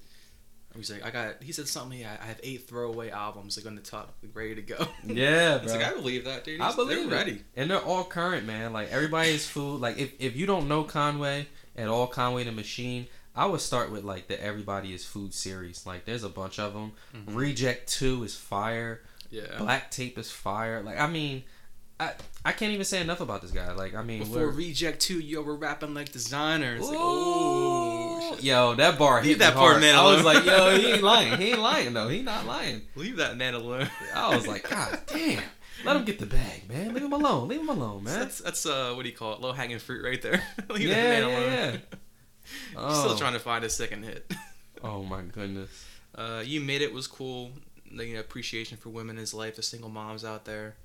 [0.76, 1.42] He's like, I got.
[1.42, 1.98] He said something.
[1.98, 4.86] Yeah, I have eight throwaway albums like on the top, like, ready to go.
[5.04, 5.72] Yeah, bro.
[5.72, 6.60] like I believe that, dude.
[6.60, 7.24] I believe they're it.
[7.24, 7.42] ready.
[7.56, 8.72] And they're all current, man.
[8.72, 9.80] Like everybody's food.
[9.80, 11.46] Like if, if you don't know Conway
[11.76, 15.84] at all, Conway the Machine, I would start with like the Everybody is Food series.
[15.86, 16.92] Like there's a bunch of them.
[17.14, 17.34] Mhm.
[17.34, 19.00] Reject Two is fire.
[19.30, 19.42] Yeah.
[19.58, 20.82] Black Tape is fire.
[20.82, 21.42] Like I mean,
[21.98, 22.12] I
[22.44, 23.72] I can't even say enough about this guy.
[23.72, 26.82] Like I mean, Before Reject Two, yo, we're rapping like designers.
[26.88, 27.00] Like, Ooh.
[27.00, 27.87] oh,
[28.20, 28.44] shit.
[28.44, 29.80] yo, that bar Leave hit that poor hard.
[29.80, 31.40] man I was like, yo, he ain't lying.
[31.40, 32.08] He ain't lying though.
[32.08, 32.82] He not lying.
[32.94, 33.88] leave that man alone.
[34.14, 35.42] I was like, God damn.
[35.84, 36.92] Let him get the bag, man.
[36.92, 37.46] Leave him alone.
[37.48, 38.18] Leave him alone, man.
[38.18, 39.40] That's that's uh what do you call it?
[39.40, 40.42] Low hanging fruit right there.
[40.70, 41.42] leave Yeah, that man alone.
[41.42, 41.76] yeah.
[42.94, 43.16] Still Oh.
[43.18, 44.32] trying to find a second hit.
[44.82, 45.70] Oh my goodness.
[46.14, 47.50] Uh, you made it was cool.
[47.90, 50.76] The you know, appreciation for women in his life, the single moms out there.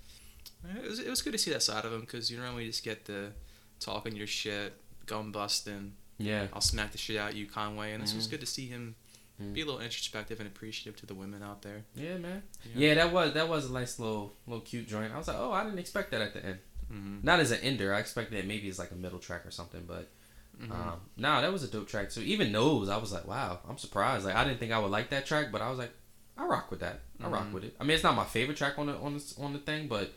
[0.83, 2.83] It was, it was good to see that side of him because you normally just
[2.83, 3.33] get the
[3.79, 4.73] talking your shit,
[5.05, 5.93] gum busting.
[6.23, 6.47] Yeah.
[6.53, 7.93] I'll smack the shit out of you, Conway.
[7.93, 8.31] And this was Mhm.
[8.31, 8.95] good to see him
[9.41, 9.53] Mhm.
[9.53, 11.85] be a little introspective and appreciative to the women out there.
[11.95, 12.43] Yeah, man.
[12.63, 12.87] Yeah.
[12.89, 12.93] Yeah.
[12.95, 15.13] that was that was a nice little little cute joint.
[15.13, 16.59] I was like, oh, I didn't expect that at the end.
[16.87, 17.93] hmm Not as an ender.
[17.93, 20.09] I expected it maybe as like a middle track or something, but
[20.57, 22.21] hmm um, nah, that was a dope track too.
[22.21, 24.25] Even those, I was like, wow, I'm surprised.
[24.25, 25.91] Like I didn't think I would like that track, but I was like,
[26.37, 27.01] I rock with that.
[27.19, 27.53] I rock Mhm.
[27.53, 27.75] with it.
[27.79, 30.13] I mean, it's not my favorite track on the on the on the thing, but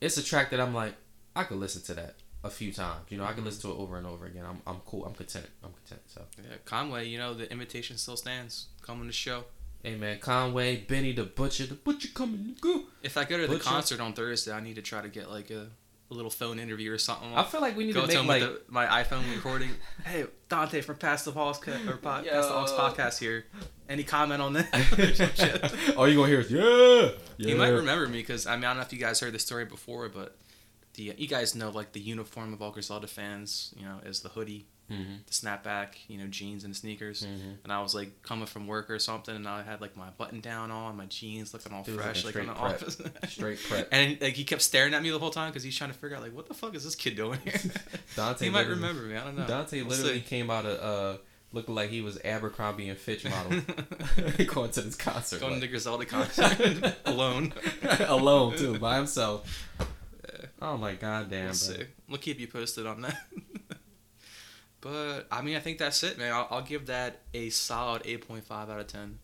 [0.00, 0.94] it's a track that I'm like,
[1.36, 3.00] I could listen to that a few times.
[3.08, 3.46] You know, I could Mhm.
[3.46, 4.44] listen to it over and over again.
[4.48, 5.04] I'm I'm cool.
[5.04, 5.46] I'm content.
[5.64, 6.02] I'm content.
[6.06, 6.24] So.
[6.38, 8.66] Yeah, Conway, you know the invitation still stands.
[8.82, 9.44] Come on the show.
[9.82, 12.84] Hey man, Conway, Benny the Butcher, the Butcher coming to go.
[13.02, 15.50] If I go to the concert on Thursday, I need to try to get like
[15.50, 15.68] a,
[16.10, 17.32] a little phone interview or something.
[17.34, 19.32] I feel like we need go to to make him like with the, my iPhone
[19.34, 19.70] recording.
[20.04, 23.46] hey, Dante from Pass the Aux co- or po- Pass the Aux podcast here.
[23.88, 24.68] Any comment on that?
[24.98, 25.96] Or some shit.
[25.96, 27.10] All you gonna hear is yeah.
[27.38, 27.48] yeah.
[27.48, 29.38] He might remember me because I mean I don't know if you guys heard the
[29.38, 30.36] story before, but
[30.98, 34.28] the you guys know like the uniform of all Griselda fans, you know, is the
[34.28, 35.24] hoodie, Mhm.
[35.26, 37.22] the snapback, you know, jeans and sneakers.
[37.24, 37.58] Mhm.
[37.64, 40.40] And I was like coming from work or something, and I had like my button
[40.40, 43.02] down on, my jeans looking all Dude fresh, like looking in the straight office.
[43.32, 43.88] Straight prep.
[43.92, 46.16] And like he kept staring at me the whole time because he's trying to figure
[46.16, 47.60] out like what the fuck is this kid doing here.
[48.16, 49.16] Dante he might remember me.
[49.16, 49.46] I don't know.
[49.46, 50.26] Dante We'll literally see.
[50.26, 51.18] came out of uh
[51.52, 53.62] looking like he was Abercrombie and Fitch model
[54.46, 55.40] going to this concert.
[55.40, 57.52] Going to like- the Griselda concert alone.
[58.00, 59.66] alone too, by himself.
[60.62, 61.84] Oh my god damn, We'll see.
[62.08, 63.16] We'll keep you posted on that.
[64.80, 66.32] but I mean, I think that's it, man.
[66.32, 69.18] I'll, I'll give that a solid eight point five out of ten.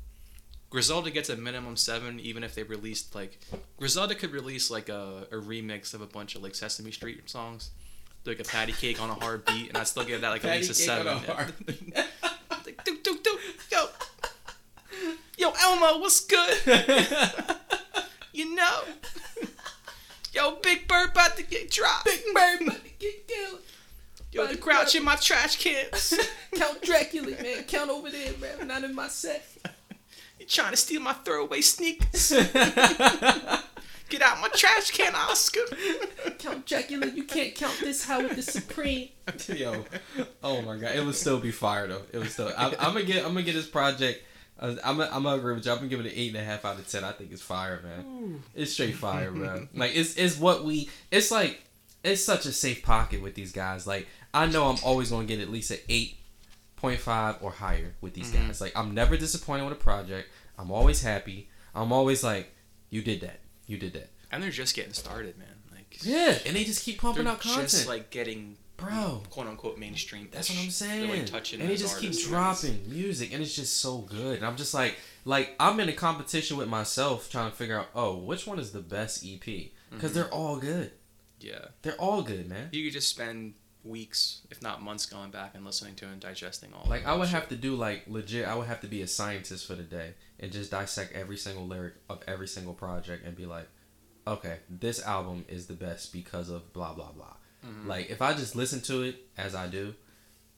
[0.70, 3.38] Griselda gets a minimum seven, even if they released like
[3.76, 7.70] Griselda could release like a, a remix of a bunch of like Sesame Street songs,
[8.24, 10.56] like a patty cake on a hard beat, and I still give that like at
[10.56, 11.30] least a cake on seven.
[11.30, 11.52] a hard
[12.66, 13.38] like, do, do, do,
[13.70, 13.86] yo,
[15.38, 16.56] yo, Elmo, what's good?
[18.32, 18.80] you know,
[20.34, 22.04] yo, Big Bird about to get dropped.
[22.04, 23.60] Big Bird about to get killed.
[24.32, 26.14] Yo, the crouch in my trash cans.
[26.56, 27.62] Count Dracula, man.
[27.64, 28.66] Count over there, man.
[28.66, 29.46] Not in my set.
[30.40, 32.30] you trying to steal my throwaway sneakers?
[34.10, 35.60] Get out my trash can, Oscar.
[36.38, 39.08] Count Dracula, you can't count this Howard the Supreme.
[39.48, 39.84] Yo,
[40.42, 42.02] oh my god, it would still be fire though.
[42.12, 42.52] It was still.
[42.56, 43.24] I'm, I'm gonna get.
[43.24, 44.22] I'm gonna get this project.
[44.60, 44.76] I'm.
[44.76, 45.72] Gonna, I'm gonna agree with you.
[45.72, 47.04] I'm gonna give it an eight and a half out of ten.
[47.04, 48.42] I think it's fire, man.
[48.54, 49.66] It's straight fire, bro.
[49.74, 50.88] Like it's it's what we.
[51.10, 51.62] It's like
[52.02, 53.86] it's such a safe pocket with these guys.
[53.86, 56.18] Like I know I'm always gonna get at least an eight
[56.76, 58.46] point five or higher with these Mhm.
[58.46, 58.60] guys.
[58.60, 60.28] Like I'm never disappointed with a project.
[60.58, 61.48] I'm always happy.
[61.74, 62.52] I'm always like,
[62.90, 64.10] you did that, you did that.
[64.30, 65.48] And they're just getting started, man.
[65.72, 67.70] Like Yeah, and they just keep pumping out content.
[67.70, 69.22] just like getting Bro.
[69.30, 70.28] quote unquote mainstream.
[70.30, 71.10] That's what I'm saying.
[71.10, 72.40] Really touching and they those just keep artists, man.
[72.80, 74.36] dropping music, and it's just so good.
[74.38, 77.88] And I'm just like, like I'm in a competition with myself, trying to figure out,
[77.94, 79.72] oh, which one is the best EP?
[79.90, 80.14] Because Mhm.
[80.14, 80.92] they're all good.
[81.40, 82.70] Yeah, They're all good, man.
[82.72, 86.72] you could just spend weeks, if not months, going back and listening to and digesting
[86.72, 86.86] all.
[86.88, 87.34] Like I would shit.
[87.34, 88.46] have to do like legit.
[88.48, 91.66] I would have to be a scientist for the day and just dissect every single
[91.66, 93.68] lyric of every single project and be like,
[94.26, 97.36] okay, this album is the best because of blah blah blah.
[97.64, 97.86] Mhm.
[97.86, 99.94] Like if I just listen to it as I do,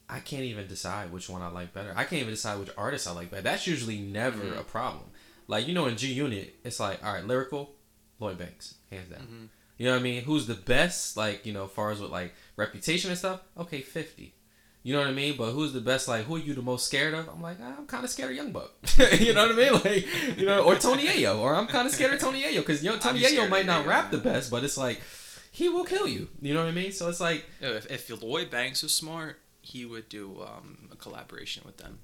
[0.09, 1.93] I can't even decide which one I like better.
[1.97, 3.43] I can't even decide which artist I like better.
[3.43, 4.61] That's usually never Mhm.
[4.61, 5.05] a problem.
[5.49, 7.75] Like you know in G Unit, it's like all right, lyrical,
[8.21, 9.21] Lloyd Banks, hands down.
[9.27, 9.49] Mhm.
[9.79, 10.23] You know what I mean?
[10.25, 11.17] Who's the best?
[11.17, 13.41] Like you know, as far as with like reputation and stuff.
[13.59, 14.33] Okay, fifty.
[14.83, 15.37] You know what I mean?
[15.37, 16.07] But who's the best?
[16.07, 17.29] Like, who are you the most scared of?
[17.29, 18.71] I'm like, I'm kind of scared of Young Buck.
[19.19, 19.73] you know what I mean?
[19.73, 22.85] Like, you know, or Tony Yayo, or I'm kind of scared of Tony Yayo because
[22.85, 25.01] you know Tony Yayo might not rap the best, but it's like
[25.59, 26.29] he will kill you.
[26.43, 26.93] You know what I mean?
[26.93, 31.63] So it's like, If, if Lloyd Banks was smart, he would do um, a collaboration
[31.65, 31.99] with them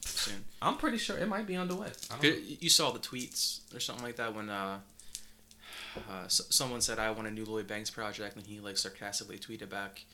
[0.00, 0.44] soon.
[0.60, 1.86] I'm pretty sure it might be underway.
[1.88, 2.30] I don't know.
[2.30, 4.78] Good- You saw the tweets or something like that when uh,
[6.10, 9.38] uh, s- someone said I want a new Lloyd Banks project, and he like sarcastically
[9.38, 10.04] tweeted back,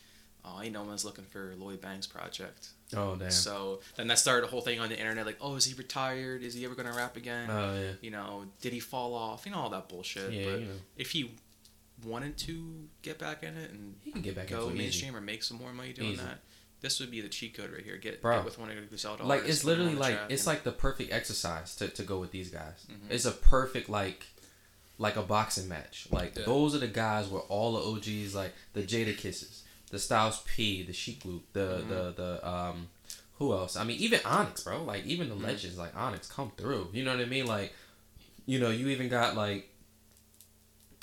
[0.45, 3.30] "Oh, ain't no one's looking for Lloyd Banks project." Oh damn.
[3.30, 6.43] So then that started a whole thing on the internet, like, "Oh, is he retired?
[6.43, 7.49] Is he ever gonna rap again?
[7.51, 7.93] Oh yeah.
[8.01, 9.45] you know, did he fall off?
[9.47, 11.34] You know all that bullshit." Yeah, but you know, if he
[12.05, 14.82] wanted to get back in it and he can get back go into it easy.
[14.82, 16.22] mainstream or make some more money doing Easy.
[16.22, 16.38] that,
[16.80, 17.96] this would be the cheat code right here.
[17.96, 18.36] Get, Bro.
[18.36, 21.76] get with one of the Griselda like it's literally like it's like the perfect exercise
[21.76, 22.86] to, to go with these guys.
[22.90, 23.11] Mhm.
[23.11, 24.26] It's a perfect like
[24.98, 26.07] like a boxing match.
[26.11, 26.44] Like Yeah.
[26.44, 30.92] those are the guys where all the OGs like the Jadakisses, the Styles P, the
[30.92, 31.88] Sheek Louch, the Mhm.
[31.88, 32.88] the the um
[33.38, 33.76] who else?
[33.76, 34.82] I mean even Onyx, bro.
[34.82, 35.42] Like even the Mhm.
[35.44, 36.90] legends like Onyx come through.
[36.92, 37.46] You know what I mean?
[37.46, 37.72] Like
[38.44, 39.68] you know, you even got like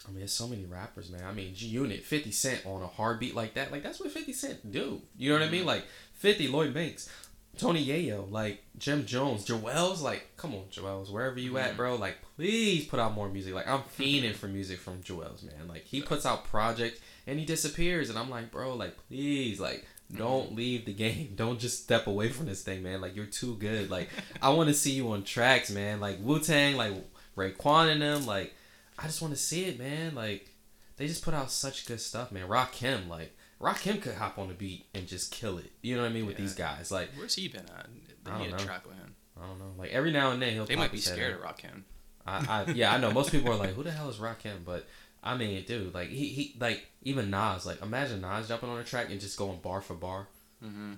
[0.08, 1.24] I mean, there's so many rappers, man.
[1.24, 3.72] I mean, G Unit, 50 Cent on a hard beat like that.
[3.72, 5.02] Like, that's what 50 Cent do.
[5.18, 5.64] You know what I mean?
[5.64, 5.68] Mhm.
[5.68, 7.10] Like, 50, Lloyd Banks,
[7.58, 11.78] Tony Yayo, like, Jim Jones, Juelz, like, come on, Juelz, wherever you at, Mhm.
[11.78, 11.95] bro.
[11.95, 13.54] Like, please put out more music.
[13.54, 15.68] Like, I'm fiending for music from Juelz, man.
[15.68, 18.10] Like, he puts out projects and he disappears.
[18.10, 19.86] And I'm like, bro, like, please, like,
[20.16, 21.34] don't leave the game.
[21.36, 23.00] Don't just step away from this thing, man.
[23.02, 23.91] Like, you're too good.
[23.91, 24.10] Like,
[24.41, 26.00] I want to see you on tracks, man.
[26.00, 26.93] Like, Wu Tang, like,
[27.38, 28.56] Raekwon and them, like,
[29.00, 30.16] I just want to see it, man.
[30.16, 30.50] Like,
[30.97, 32.47] they just put out such good stuff, man.
[32.47, 35.72] Rakim, like, Rakim could hop on the beat and just kill it.
[35.82, 36.91] You know what I mean with these guys.
[36.91, 37.88] Like, Where's he been at?
[38.24, 38.66] They I need don't a know.
[38.66, 39.16] track with him.
[39.41, 39.72] I don't know.
[39.78, 40.66] Like every now and then he'll.
[40.66, 41.84] They might be scared of Rakim.
[42.28, 43.12] I, I, yeah, I know.
[43.12, 44.86] Most people are like, "Who the hell is Rakim?" But
[45.24, 48.84] I mean, dude, like he, he, like even Nas, like imagine Nas jumping on a
[48.84, 50.28] track and just going bar for bar,
[50.62, 50.95] hmm bro.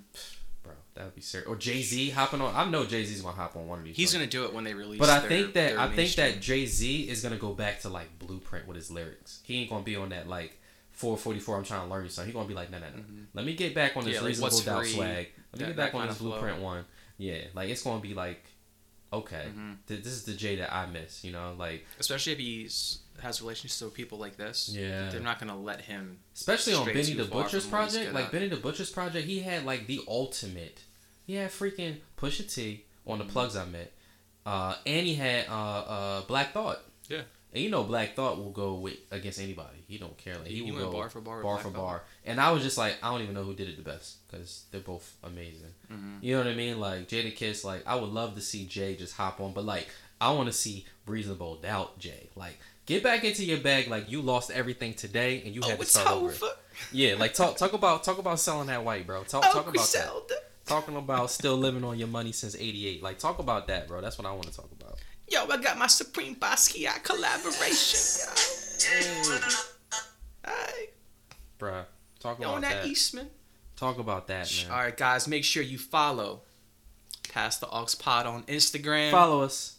[0.95, 1.47] That would be serious.
[1.47, 2.53] Or Jay Z hopping on.
[2.53, 3.95] I know Jay Z's gonna hop on one of these.
[3.95, 4.99] He's gonna do it when they release.
[4.99, 7.89] But I their- think that I think that Jay Z is gonna go back to
[7.89, 9.39] like blueprint with his lyrics.
[9.43, 10.59] He ain't gonna be on that like
[10.91, 11.57] 444.
[11.57, 12.29] I'm trying to learn you something.
[12.29, 13.03] He gonna be like, no, no, no.
[13.33, 15.07] Let me get back on this Yeah, reasonable doubt free, swag.
[15.07, 16.31] Let me that- get back on this flow.
[16.31, 16.85] blueprint one.
[17.17, 18.43] Yeah, like it's gonna be like,
[19.13, 19.77] okay, Mhm.
[19.87, 21.23] th- this is the Jay that I miss.
[21.23, 24.69] You know, like especially if he's has relationships with people like this.
[24.73, 25.09] Yeah.
[25.09, 26.19] they're not gonna let him.
[26.35, 28.13] especially on Straight Benny the Butcher's from what he's project.
[28.13, 28.31] Like at.
[28.31, 30.81] Benny the Butcher's project, he had like the ultimate.
[31.25, 33.29] He had freaking Pusha T on the Mhm.
[33.29, 33.91] plugs I met,
[34.45, 36.79] uh, and he had uh, uh, Black Thought.
[37.09, 37.21] Yeah.
[37.53, 39.83] And you know Black Thought will go with against anybody.
[39.87, 40.37] He don't care.
[40.37, 41.81] Like he, He will went go bar for bar with bar Black for Thought.
[41.85, 42.03] bar.
[42.25, 44.63] And I was just like, I don't even know who did it the best because
[44.71, 45.73] they're both amazing.
[45.89, 46.79] hmm You know what I mean?
[46.79, 49.89] Like Jadakiss, like I would love to see Jay just hop on, but like
[50.21, 52.29] I want to see Reasonable Doubt Jay.
[52.35, 53.87] Like get back into your bag.
[53.87, 56.25] Like you lost everything today and you oh, had Oh, to start over.
[56.29, 56.45] over.
[56.91, 59.23] Yeah, like talk talk about talk about selling that white, bro.
[59.23, 60.43] Talk Oh, talk about that.
[60.65, 63.03] Talking about still living on your money since '88.
[63.03, 64.01] Like talk about that, bro.
[64.01, 64.97] That's what I want to talk about.
[65.29, 68.29] Yo, I got my Supreme Basquiat collaboration.
[69.31, 70.51] Yo.
[70.51, 70.89] Hey,
[71.59, 71.85] Bruh,
[72.19, 72.85] talk yo, about on that that.
[72.85, 73.27] Eastman.
[73.75, 74.71] Talk about that, man.
[74.71, 76.41] All right, guys, make sure you follow
[77.31, 79.11] Pass the Aux Pod on Instagram.
[79.11, 79.77] Follow us.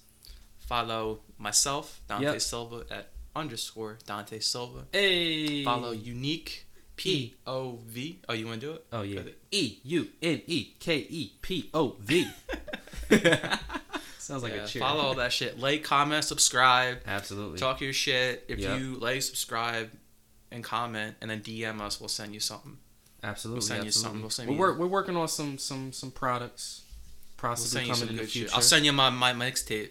[0.58, 2.40] Follow myself, Dante Yep.
[2.40, 4.84] Silva at underscore Dante Silva.
[4.92, 5.64] Hey.
[5.64, 6.66] Follow Unique
[6.96, 8.20] P O V.
[8.28, 8.84] Oh, you want to do it?
[8.92, 9.20] Oh yeah.
[9.50, 12.28] E U N E K E P O V.
[14.18, 14.80] Sounds like Yeah, a cheer.
[14.80, 15.58] follow all that shit.
[15.58, 16.98] Like, comment, subscribe.
[17.06, 17.58] Absolutely.
[17.58, 18.44] Talk your shit.
[18.48, 18.78] If Yep.
[18.80, 19.90] you like, subscribe,
[20.52, 22.76] and comment, and then DM us, we'll send you something.
[23.24, 23.56] Absolutely.
[23.58, 24.20] We'll send you something.
[24.20, 26.82] We'll send we're, you- work, we're working on some some some products.
[27.42, 28.48] We'll Possibly send you coming in the future.
[28.48, 28.54] shit.
[28.56, 29.90] I'll send you my my mixtape,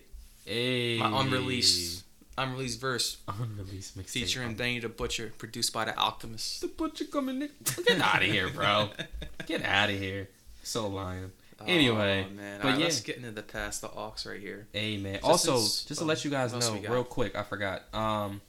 [0.51, 0.97] Hey.
[0.97, 2.03] my unreleased
[2.37, 4.09] unreleased verse unreleased mixtape.
[4.09, 6.61] featuring Benny the Butcher, produced by the Alchemist.
[6.61, 7.49] the butcher coming in.
[7.85, 8.89] Get out of here, bro.
[9.45, 10.29] Get out of here.
[10.63, 11.31] So lying.
[11.67, 12.57] Anyway, oh, man.
[12.59, 12.85] but Alright, yeah.
[12.85, 14.67] let's get into the pass the aux right here.
[14.73, 15.13] Hey man.
[15.15, 17.83] Just also, since- just to let you guys know real quick, I forgot.
[17.93, 18.41] Um,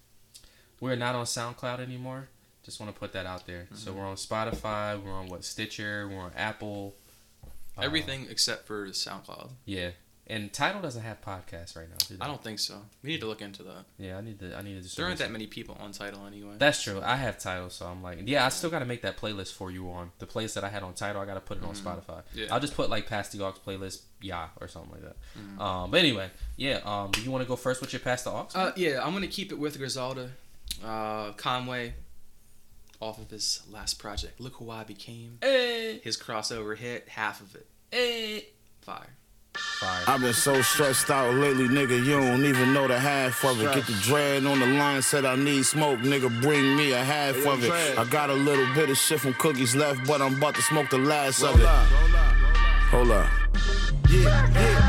[0.81, 2.29] we're not on SoundCloud anymore.
[2.65, 3.65] Just want to put that out there.
[3.65, 3.74] Mm-hmm.
[3.77, 5.01] So we're on Spotify.
[5.03, 6.09] We're on what Stitcher.
[6.09, 6.95] We're on Apple.
[7.77, 9.51] uh, Everything except for SoundCloud.
[9.66, 9.91] Yeah,
[10.28, 11.97] and Tidal doesn't have podcasts right now.
[12.09, 12.16] Do?
[12.20, 12.82] I don't think so.
[13.03, 13.85] We need to look into that.
[13.99, 14.57] Yeah, I need to.
[14.57, 14.97] I need to.
[14.97, 16.55] There aren't that many people on Tidal anyway.
[16.59, 17.01] That's true.
[17.03, 19.70] I have Tidal, so I'm like, yeah, I still got to make that playlist for
[19.70, 21.20] you on the playlist that I had on Tidal.
[21.20, 22.07] I got to put it on Spotify.
[22.23, 22.39] Mm-hmm.
[22.39, 22.47] Yeah.
[22.53, 25.16] I'll just put like Pass the Aux playlist, yeah, or something like that.
[25.39, 25.61] Mm-hmm.
[25.61, 26.81] Um, but anyway, yeah.
[26.85, 28.49] Um, do you want to go first with your Pass the Aux?
[28.55, 30.31] Uh, yeah, I'm gonna keep it with Griselda,
[30.85, 31.94] uh, Conway,
[33.01, 34.40] off of his last project.
[34.40, 35.39] Look who I became.
[35.43, 38.47] hey, His crossover hit, half of it, hey.
[38.82, 39.11] fire.
[39.55, 40.05] Fire.
[40.07, 42.03] I've been so stressed out lately, nigga.
[42.05, 43.74] You don't even know the half of it.
[43.74, 46.41] Get the dread on the line, said I need smoke, nigga.
[46.41, 47.99] Bring me a half of it.
[47.99, 50.91] I got a little bit of shit from cookies left, but I'm about to smoke
[50.91, 51.65] the last of it.
[51.65, 51.93] Roll up.
[51.93, 52.35] Roll up.
[52.91, 53.31] Hold up.
[54.09, 54.82] Yeah, yeah.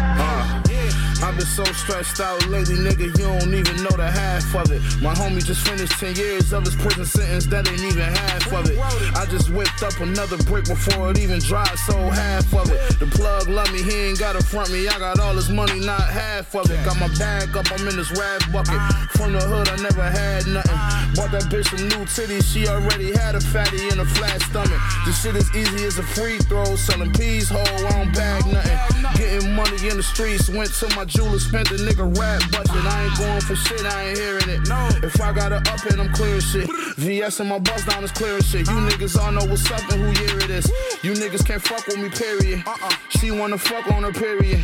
[1.24, 3.08] I've been so stressed out lately, nigga.
[3.18, 4.82] You don't even know the half of it.
[5.02, 8.70] My homie just finished 10 years of his prison sentence, that ain't even half of
[8.70, 8.78] it.
[9.16, 13.00] I just whipped up another brick before it even dried, so half of it.
[13.00, 14.86] The plug love me, he ain't gotta front me.
[14.90, 16.84] I got all his money, not half of it.
[16.84, 18.76] Got my bag up, I'm in this rag bucket.
[19.16, 20.76] From the hood, I never had nothing.
[21.16, 24.82] Bought that bitch some new titties, she already had a fatty and a flat stomach.
[25.06, 28.78] This shit is easy as a free throw, selling peas whole, I don't bag nothing.
[29.16, 32.86] Getting money in the streets, went to my jeweler, spent the nigga rap budget.
[32.86, 34.68] I ain't going for shit, I ain't hearing it.
[34.68, 36.68] No, if I got to up it, I'm clearing shit.
[36.98, 38.68] VS and my bus down is clearing shit.
[38.68, 40.66] You niggas all know what's up and who year it is.
[41.04, 42.64] You niggas can't fuck with me, period.
[42.66, 42.92] Uh-uh.
[43.10, 44.62] She wanna fuck on her, period.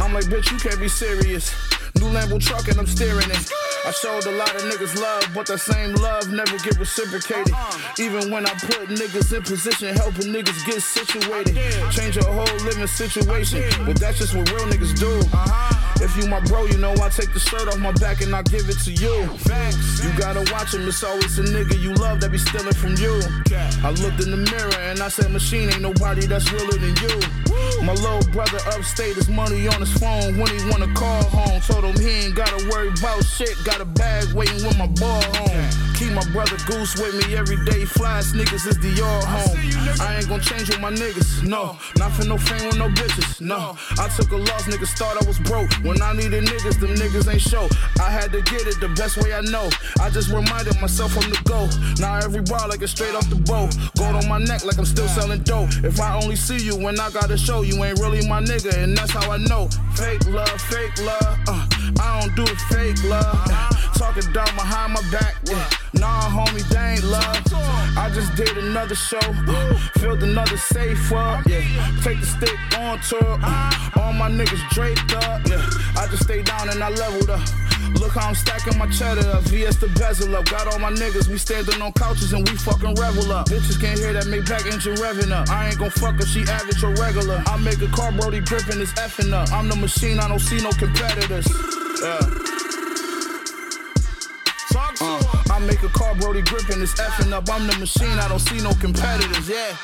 [0.00, 1.54] I'm like, bitch, you can't be serious.
[1.96, 3.50] New Lambo truck and I'm steering it.
[3.86, 7.54] I showed a lot of niggas love, but that same love never get reciprocated.
[7.98, 11.56] Even when I put niggas in position, helping niggas get situated.
[11.92, 15.83] Change your whole living situation, but that's just what real niggas do.
[16.00, 18.42] If you my bro, you know I take the shirt off my back and I
[18.42, 19.26] give it to you.
[19.48, 20.02] Thanks.
[20.02, 23.20] You gotta watch him, it's always a nigga you love that be stealing from you.
[23.82, 27.14] I looked in the mirror and I said, Machine ain't nobody that's realer than you.
[27.84, 31.60] My little brother upstate is money on his phone when he wanna call home.
[31.60, 33.54] Told him he ain't gotta worry about shit.
[33.64, 35.68] Got a bag waiting with my ball home.
[35.94, 37.84] Keep my brother Goose with me every day.
[37.84, 40.00] Flies niggas is Dior home.
[40.00, 41.76] I ain't gonna change with my niggas, no.
[41.96, 43.76] Not for no fame with no bitches, no.
[43.98, 45.70] I took a loss, niggas thought I was broke.
[45.84, 47.68] When I needed niggas, them niggas ain't show.
[48.00, 49.68] I had to get it the best way I know.
[50.00, 51.68] I just reminded myself from the go.
[52.00, 53.76] Now every ball like it's straight off the boat.
[53.98, 55.68] Gold on my neck like I'm still selling dope.
[55.84, 58.96] If I only see you when I gotta show you ain't really my nigga, and
[58.96, 59.68] that's how I know.
[59.94, 61.38] Fake love, fake love.
[61.46, 61.66] Uh,
[62.00, 63.73] I don't do fake love.
[63.94, 65.36] Talking down behind my back.
[65.44, 65.68] Yeah.
[65.94, 67.42] Nah, homie, they ain't love.
[67.96, 69.18] I just did another show.
[69.22, 71.46] Uh, filled another safe up.
[71.46, 71.62] Yeah.
[72.02, 73.38] Take the stick on tour.
[73.42, 75.46] Uh, all my niggas draped up.
[75.46, 75.62] Yeah.
[75.96, 77.40] I just stay down and I leveled up.
[78.00, 79.44] Look how I'm stacking my cheddar up.
[79.44, 80.46] VS the bezel up.
[80.46, 81.28] Got all my niggas.
[81.28, 83.48] We standing on couches and we fucking revel up.
[83.48, 85.48] Bitches can't hear that make back engine revving up.
[85.50, 86.26] I ain't gon' fuck her.
[86.26, 87.42] She average or regular.
[87.46, 89.52] I make a car Brody gripping is effing up.
[89.52, 90.18] I'm the machine.
[90.18, 91.46] I don't see no competitors.
[92.02, 92.53] Yeah.
[95.66, 97.48] Make a car Brody gripping is effing up.
[97.50, 98.18] I'm the machine.
[98.18, 99.48] I don't see no competitors.
[99.48, 99.76] Yeah.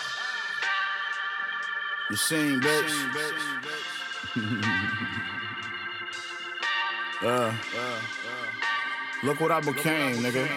[2.10, 2.94] You seen, bitch.
[7.22, 7.52] Uh,
[9.22, 10.48] look what I became, nigga.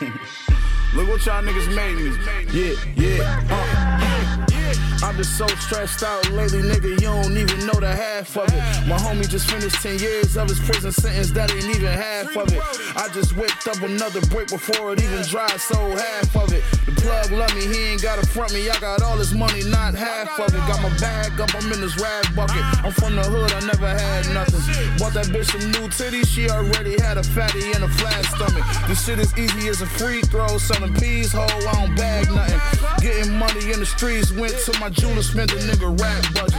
[0.94, 2.12] look what y'all niggas made me.
[2.52, 3.42] Yeah, yeah.
[3.50, 4.55] Uh,
[5.02, 6.90] I've been so stressed out lately, nigga.
[7.00, 8.88] You don't even know the half of it.
[8.88, 12.52] My homie just finished 10 years of his prison sentence, that ain't even half of
[12.52, 12.60] it.
[12.96, 16.64] I just whipped up another brick before it even dried, so half of it.
[16.86, 18.68] The plug love me, he ain't gotta front me.
[18.70, 20.58] I got all his money, not half of it.
[20.66, 22.62] Got my bag up, I'm in this rag bucket.
[22.84, 24.60] I'm from the hood, I never had nothing.
[24.98, 28.64] Bought that bitch some new titties, she already had a fatty and a flat stomach.
[28.88, 32.60] This shit is easy as a free throw, selling peas whole, I don't bag nothing.
[33.00, 36.58] Getting money in the streets, went to my jeweler, spent the nigga rap budget.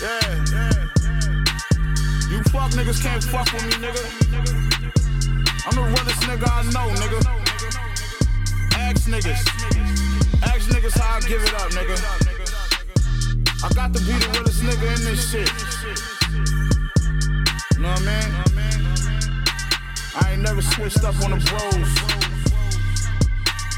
[0.00, 0.72] Yeah, yeah.
[2.30, 4.00] You fuck niggas can't fuck with me, nigga.
[5.66, 7.20] I'm the realest nigga I know, nigga.
[8.76, 9.44] Ask niggas.
[10.42, 11.96] Ask niggas how I give it up, nigga.
[13.62, 15.50] I got to be the realest nigga in this shit.
[17.76, 18.30] You know what I mean?
[20.16, 21.90] I ain't never switched up on the bros.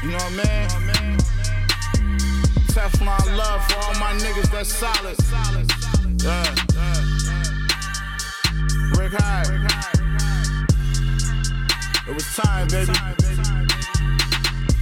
[0.01, 1.36] You know what I mean?
[2.77, 5.17] Teflon love for all my niggas that's solid.
[6.21, 6.43] Yeah.
[8.95, 9.47] Rick Hyde.
[12.07, 12.93] It was time, baby.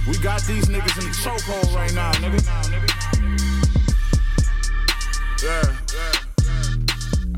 [0.06, 2.42] We got these niggas in the chokehold right now, nigga.
[5.42, 5.64] Yeah.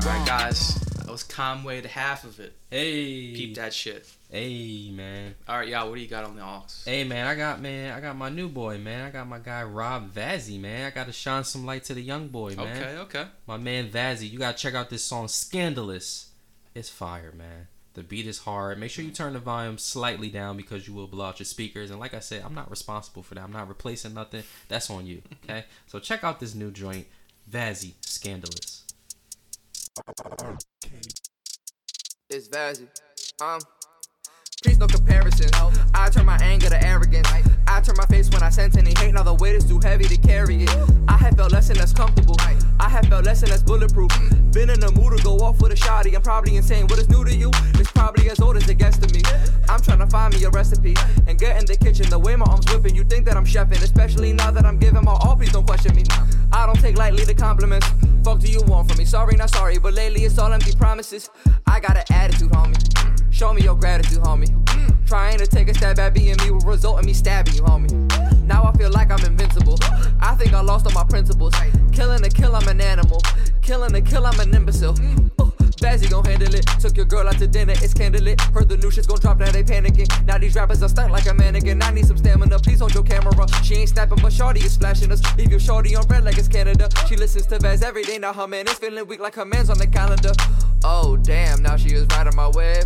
[0.05, 0.88] All right, guys.
[1.19, 2.53] Was Conway, the half of it.
[2.69, 3.33] Hey.
[3.33, 4.09] Keep that shit.
[4.31, 5.35] Hey, man.
[5.49, 5.89] All right, y'all.
[5.89, 6.63] What do you got on the aux?
[6.85, 7.27] Hey, man.
[7.27, 7.93] I got man.
[7.93, 9.05] I got my new boy, man.
[9.05, 10.85] I got my guy Rob Vazzy, man.
[10.85, 12.77] I got to shine some light to the young boy, man.
[12.77, 13.25] Okay, okay.
[13.47, 14.31] My man Vazzy.
[14.31, 16.29] You gotta check out this song, "Scandalous."
[16.73, 17.67] It's fire, man.
[17.95, 18.79] The beat is hard.
[18.79, 21.91] Make sure you turn the volume slightly down because you will blow out your speakers.
[21.91, 23.43] And like I said, I'm not responsible for that.
[23.43, 24.43] I'm not replacing nothing.
[24.69, 25.21] That's on you.
[25.43, 25.65] Okay.
[25.87, 27.07] so check out this new joint,
[27.51, 28.78] Vazzy, "Scandalous."
[32.29, 32.87] It's Vazzy.
[33.41, 33.59] Um.
[34.63, 35.49] Please no comparison.
[35.93, 37.29] I turn my anger to arrogance.
[37.65, 39.13] I turn my face when I sense any hate.
[39.13, 40.69] Now the weight is too heavy to carry it.
[41.07, 42.35] I have felt less and less comfortable.
[42.79, 44.11] I have felt less and less bulletproof.
[44.51, 46.13] Been in the mood to go off with a shotty.
[46.13, 46.87] I'm probably insane.
[46.87, 47.51] What is new to you?
[47.75, 49.21] It's probably as old as it gets to me.
[49.69, 50.95] I'm trying to find me a recipe
[51.25, 52.09] and get in the kitchen.
[52.09, 53.81] The way my arms whipping, you think that I'm chefing.
[53.81, 55.37] Especially now that I'm giving my all.
[55.37, 56.03] Please don't question me.
[56.51, 57.87] I don't take lightly the compliments.
[58.23, 59.05] Fuck do you want from me?
[59.05, 61.29] Sorry, not sorry, but lately it's all empty promises.
[61.67, 63.33] I got an attitude, homie.
[63.33, 64.49] Show me your gratitude, homie.
[65.07, 67.91] Trying to take a stab at being me will result in me stabbing you, homie.
[68.43, 69.77] Now I feel like I'm invincible.
[70.19, 71.53] I think I lost all my principles.
[71.91, 73.21] Killing a kill, I'm an animal.
[73.61, 74.95] Killing a kill, I'm an imbecile.
[75.79, 76.65] Vazzy gon' handle it.
[76.79, 78.39] Took your girl out to dinner, it's candlelit.
[78.53, 80.07] Heard the new shit's gon' drop, now they panicking.
[80.25, 81.81] Now these rappers are stuck like a mannequin.
[81.81, 83.31] I need some stamina, please hold your camera.
[83.63, 85.21] She ain't snapping, but Shorty is flashing us.
[85.37, 86.89] Leave your Shorty on red like it's Canada.
[87.07, 89.69] She listens to Baz every day, now her man is feeling weak like her man's
[89.69, 90.33] on the calendar.
[90.83, 92.85] Oh damn, now she is riding my wave.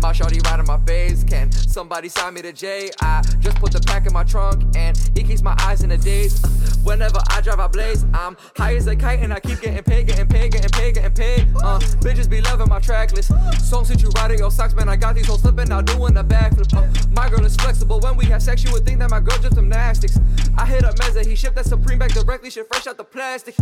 [0.00, 1.22] My Shorty riding my face.
[1.22, 2.90] Can somebody sign me to J?
[3.00, 5.96] I just put the pack in my trunk and he keeps my eyes in a
[5.96, 6.42] daze.
[6.82, 8.04] Whenever I drive, I blaze.
[8.12, 11.14] I'm high as a kite and I keep getting paid, getting paid, getting paid, getting
[11.14, 11.48] paid.
[11.62, 13.30] Uh, bitches be loving my track list.
[13.60, 14.88] Songs that you riding your socks, man.
[14.88, 16.72] I got these hoes slipping out doing a backflip.
[16.74, 18.00] Uh, my girl is flexible.
[18.00, 20.18] When we have sex, you would think that my girl just gymnastics.
[20.56, 23.54] I hit up Meza, he shipped that Supreme back directly, shit fresh out the plastic.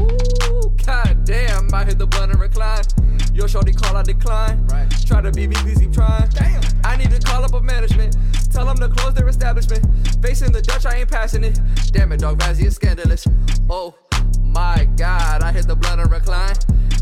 [0.00, 2.84] Ooh, god damn, I hit the button and recline.
[3.32, 4.66] Yo, shorty call, I decline.
[4.66, 4.90] Right.
[5.06, 6.28] Try to beat me, please keep trying.
[6.28, 6.60] Damn.
[6.84, 8.14] I need to call up a management.
[8.52, 9.86] Tell them to close their establishment.
[10.20, 11.58] Facing the Dutch, I ain't passing it.
[11.92, 13.26] Damn it, dog, Vazzy is scandalous.
[13.70, 13.94] Oh
[14.42, 16.54] my god, I hit the blunt and recline.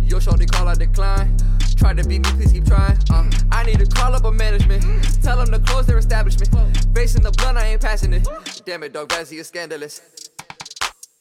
[0.02, 1.36] Yo, shorty call, I decline.
[1.76, 2.96] Try to beat me, please keep trying.
[3.10, 4.82] Uh, I need to call up a management.
[5.22, 6.50] Tell them to close their establishment.
[6.94, 8.26] Facing the blunt, I ain't passing it.
[8.64, 10.00] Damn it, dog, Vazzy is scandalous.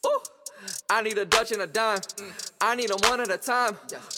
[0.06, 0.35] Ooh.
[0.88, 1.98] I need a Dutch and a dime.
[2.62, 3.76] I need them one at a time.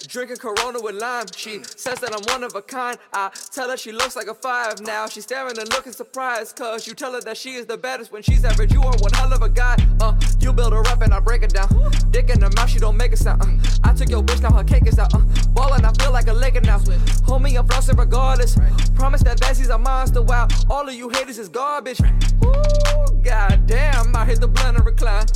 [0.07, 1.25] Drinking Corona with lime.
[1.33, 2.97] She says that I'm one of a kind.
[3.13, 5.07] I tell her she looks like a five now.
[5.07, 6.57] She's staring and looking surprised.
[6.57, 8.73] Cause you tell her that she is the baddest when she's average.
[8.73, 9.77] You are one hell of a guy.
[10.01, 11.69] Uh, you build her up and I break it down.
[12.11, 13.41] Dick in her mouth, she don't make a sound.
[13.41, 13.47] Uh,
[13.85, 15.13] I took your bitch, now her cake is out.
[15.13, 15.19] Uh,
[15.53, 16.79] ballin', I feel like a Laker now.
[16.79, 18.57] Homie, I'm flossing regardless.
[18.93, 20.21] Promise that Bessie's a monster.
[20.21, 22.01] Wow, all of you haters is garbage.
[22.01, 25.27] Ooh, goddamn, I hit the blunt and recline.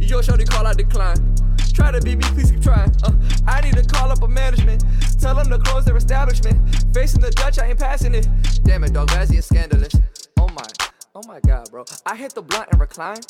[0.00, 1.34] Yo, shorty call, I decline.
[1.74, 2.90] Try to beat me, please keep trying.
[3.02, 3.12] Uh,
[3.46, 4.84] I need to call up a management.
[5.20, 6.56] Tell them to close their establishment.
[6.94, 8.28] Facing the Dutch, I ain't passing it.
[8.64, 9.94] Damn it, dog, Vazzy is scandalous.
[10.38, 10.66] Oh my,
[11.14, 11.84] oh my god, bro.
[12.06, 13.20] I hit the blunt and recline.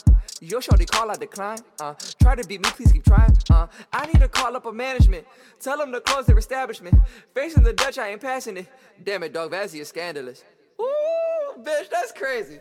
[0.40, 1.58] Yo, shorty call, I decline.
[1.80, 3.36] Uh, try to beat me, please keep trying.
[3.50, 5.26] Uh, I need to call up a management.
[5.60, 6.96] Tell them to close their establishment.
[7.34, 8.66] Facing the Dutch, I ain't passing it.
[9.04, 10.44] Damn it, dog, Vazzy is scandalous.
[10.80, 12.58] Ooh, bitch, that's crazy.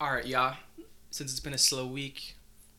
[0.00, 0.56] All right, y'all.
[1.10, 2.36] Since it's been a slow week,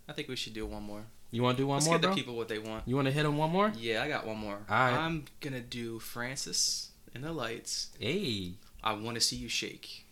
[0.07, 1.03] I think we should do one more.
[1.31, 1.77] You want to do one more?
[1.77, 2.83] Let's more, give the people what they want.
[2.87, 3.71] You want to hit him one more?
[3.77, 4.53] Yeah, I got one more.
[4.69, 4.93] All right.
[4.93, 7.89] I'm gonna do Francis and the Lights.
[7.99, 8.53] Hey,
[8.83, 10.05] I want to see you shake.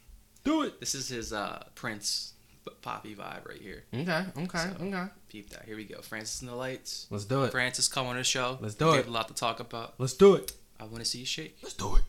[0.44, 0.80] do it.
[0.80, 2.34] This is his uh, Prince
[2.82, 3.84] poppy vibe right here.
[3.94, 5.06] Okay, okay, So- okay.
[5.30, 5.66] Peep that.
[5.66, 6.02] Here we go.
[6.02, 7.08] Francis and the Lights.
[7.10, 7.52] Let's do it.
[7.52, 8.58] Francis, come on the show.
[8.62, 8.96] Let's do We it.
[8.98, 9.94] have a lot to talk about.
[9.98, 10.54] Let's do it.
[10.80, 11.58] I want to see you shake.
[11.62, 12.02] Let's do it.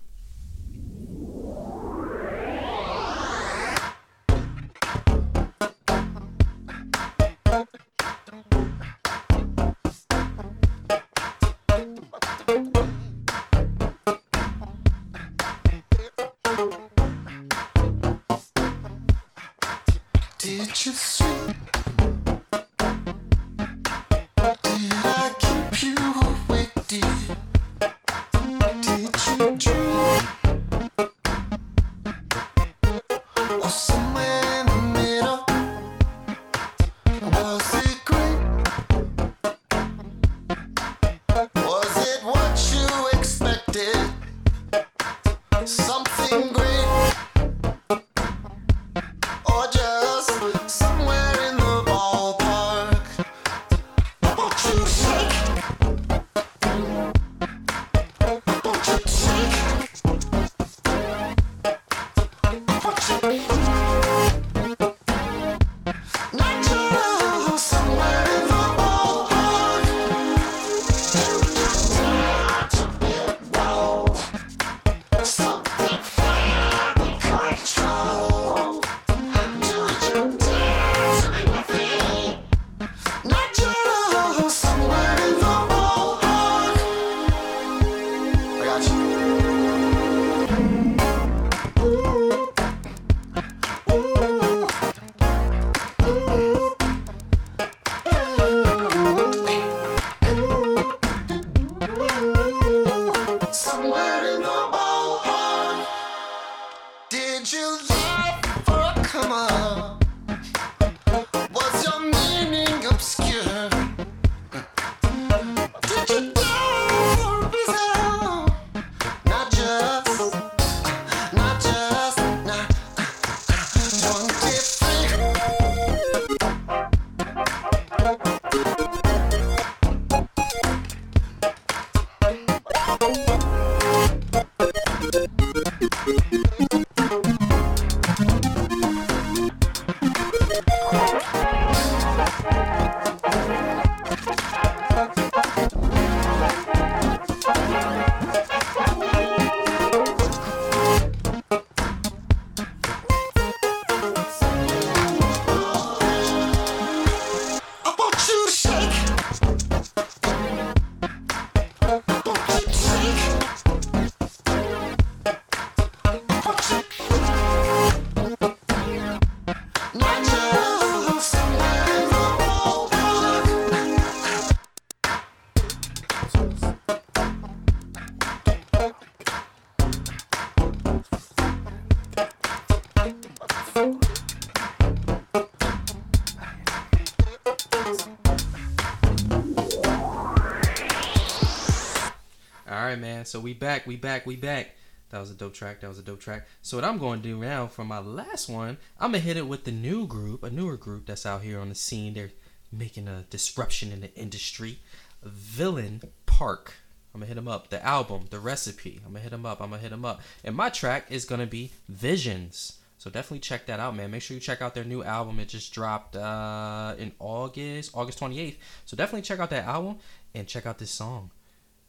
[193.33, 194.73] So we back, we back, we back.
[195.09, 195.81] That was a dope track.
[195.81, 196.47] That was a dope track.
[196.61, 199.47] So what I'm going to do now for my last one, I'm gonna hit it
[199.47, 202.13] with the new group, a newer group that's out here on the scene.
[202.13, 202.33] They're
[202.71, 204.81] making a disruption in the industry.
[205.23, 206.75] Villain Park.
[207.15, 207.71] I'm gonna hit them up.
[207.71, 209.01] The album, the recipe.
[209.03, 209.63] I'm gonna hit them up.
[209.63, 210.21] I'm gonna hit them up.
[210.45, 212.81] And my track is gonna be Visions.
[212.99, 214.11] So definitely check that out, man.
[214.11, 215.41] Make sure you check out their new album.
[215.41, 218.57] It just dropped uh, in August, August 28th.
[218.85, 220.01] So definitely check out that album
[220.35, 221.31] and check out this song,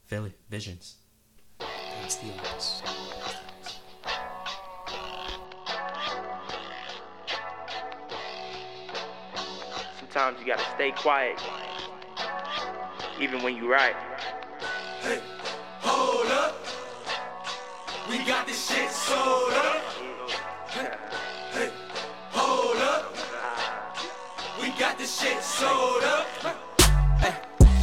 [0.05, 0.95] Philly Visions.
[2.03, 2.83] That's the artist.
[9.99, 11.39] Sometimes you gotta stay quiet,
[13.21, 13.95] even when you right.
[14.99, 15.21] Hey,
[15.79, 16.57] hold up.
[18.09, 19.81] We got this shit sold up.
[21.53, 21.69] Hey,
[22.31, 23.15] hold up.
[24.61, 26.62] We got this shit sold up.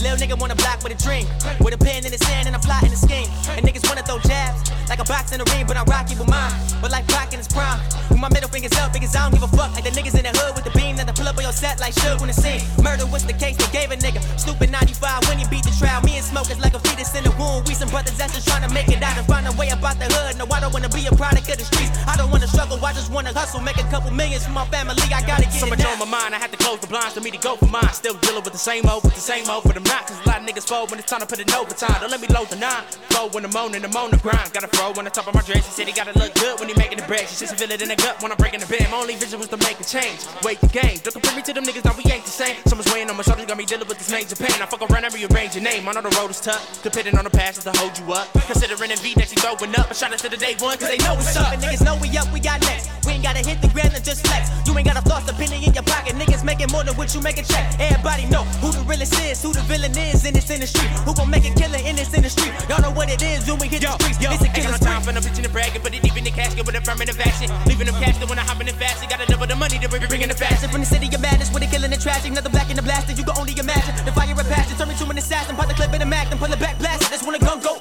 [0.02, 1.26] Little nigga wanna block with a dream.
[1.60, 3.28] With a pen in his hand and I'm plotting a scheme.
[3.52, 6.28] And niggas wanna throw jabs like a box in the ring, but I'm rocky with
[6.28, 6.50] mine.
[6.80, 7.78] But like Brock in his prime.
[8.08, 9.76] With my middle fingers up because I don't give a fuck.
[9.76, 11.52] Like the niggas in the hood with the beam that the pull up on your
[11.52, 12.64] set like Suge when the scene.
[12.80, 14.24] Murder was the case they gave a nigga.
[14.40, 16.00] Stupid 95 when he beat the trial.
[16.00, 17.62] Me and Smoke is like a fetus in the womb.
[17.68, 20.00] We some brothers that's just trying to make it out and find a way about
[20.00, 20.40] the hood.
[20.40, 21.92] No, I don't wanna be a product of the streets.
[22.08, 23.60] I don't wanna struggle, I just wanna hustle.
[23.60, 24.96] Make a couple millions for my family.
[25.12, 27.12] I gotta get So it much on my mind, I had to close the blinds
[27.14, 27.92] for me to go for mine.
[27.92, 30.06] Still dealing with the same old, with the same old, for I'm not.
[30.06, 31.98] Cause a lot of niggas fold when it's time to put in overtime.
[32.00, 32.86] Don't let me load the nine.
[33.10, 34.54] Flow when I'm on and I'm on the grind.
[34.54, 35.66] Gotta throw on the top of my dress.
[35.66, 37.26] She said he gotta look good when he making the bread.
[37.26, 38.86] She says feel it in the gut when I'm breaking the bed.
[38.90, 40.22] My only vision was to make a change.
[40.46, 41.02] Wait the game.
[41.02, 42.56] Don't compare me to them niggas, now we ain't the same.
[42.70, 44.54] Someone's weighing on my shoulders, got me dealing with this major pain.
[44.62, 45.88] I fuck around and rearrange your name.
[45.88, 46.62] I know the road is tough.
[46.82, 48.30] Depending on the past to hold you up.
[48.46, 49.90] Considering beat that she throwing up.
[49.90, 51.52] I shot out to the day one, cause they know what's up.
[51.52, 52.90] And niggas know we up, we got next.
[53.06, 54.50] We ain't gotta hit the ground and just flex.
[54.66, 56.14] You ain't got a a penny in your pocket.
[56.18, 57.64] Niggas making more than what you make a check.
[57.78, 60.86] Everybody know who the realest is, who the villain is in this industry.
[61.04, 62.52] Who gon' make a killer in this industry?
[62.68, 64.20] Y'all know what it is when we hit Yo, the streets.
[64.20, 66.02] yo, it's a ain't killer got no time for no bitchin' and bragging, but it
[66.02, 67.48] deep in the casket with affirmative action.
[67.66, 69.08] Leaving them casted when I hop in the fast.
[69.08, 70.68] Gotta double the money to bring bringing the fashion.
[70.70, 73.08] From the city of madness, with the killing and tragic, another black in the blast,
[73.16, 73.94] you can only imagine.
[74.04, 76.28] The fire of passion, turn me to an assassin, pop the clip in the mag,
[76.28, 77.10] then pull it back, blast it.
[77.10, 77.76] That's when the gun go.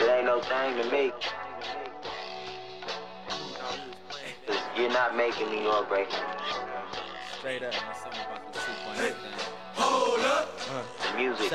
[0.00, 1.12] It ain't no thing to me.
[4.46, 6.08] Cause you're not making New York break.
[7.40, 7.72] Straight up.
[9.72, 10.58] Hold up.
[10.58, 11.50] The music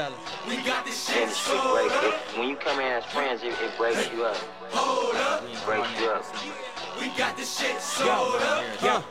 [0.50, 2.04] We got this shit industry sold break up.
[2.06, 2.40] it.
[2.40, 4.36] When you come in as friends, it, it breaks you up.
[4.72, 5.44] Hold up.
[5.44, 6.26] It breaks you up.
[7.00, 8.82] We got this shit sold up.
[8.82, 9.04] Yo.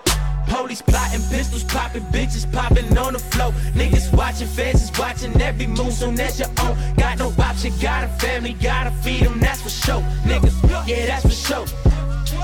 [0.48, 3.52] Police plotting, pistols popping, bitches popping on the floor.
[3.78, 6.76] Niggas watching, feds is watching every move soon as your own.
[6.96, 10.02] Got no option, got a family, gotta feed them, that's for sure.
[10.24, 11.66] Niggas, yeah, that's for sure.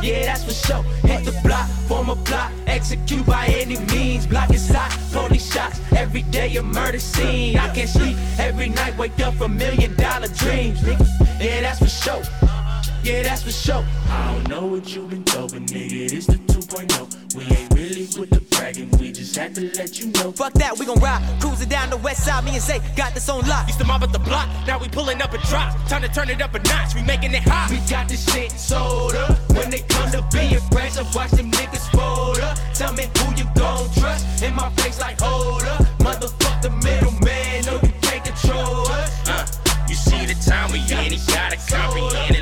[0.03, 0.83] Yeah, that's for sure.
[1.07, 4.27] Hit the block, form a plot, execute by any means.
[4.27, 5.81] Block is hot, police shots.
[5.95, 7.59] Every day a murder scene.
[7.59, 10.81] I can't sleep every night, wake up from million dollar dreams.
[10.81, 11.07] Nigga,
[11.41, 12.60] yeah, that's for sure.
[13.03, 13.85] Yeah, that's for sure.
[14.09, 17.35] I don't know what you been told, but nigga, it's the 2.0.
[17.35, 20.33] We ain't really with the bragging, we just had to let you know.
[20.33, 21.23] Fuck that, we gon' ride.
[21.41, 23.67] Cruising down the west side, me and Zay got this on lock.
[23.69, 25.75] Used to mob at the block, now we pulling up a drop.
[25.89, 27.71] Time to turn it up a notch, we making it hot.
[27.71, 29.39] We got this shit sold up.
[29.57, 32.59] When they come to be impressed, I watch them niggas fold up.
[32.75, 34.43] Tell me who you gon' trust.
[34.43, 35.81] In my face, like hold up.
[36.01, 39.29] Motherfuck the middleman, no, you can't control us.
[39.29, 39.47] Uh,
[39.89, 42.40] you see the time we in, he gotta comprehend.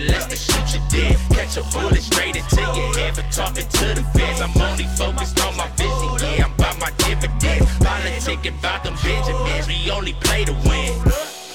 [1.48, 1.62] To
[3.38, 4.40] talking to the feds.
[4.40, 7.66] I'm only focused on my vision, yeah, I'm about my dividends.
[7.78, 10.92] Politicking about them Benjamins, we only play to win.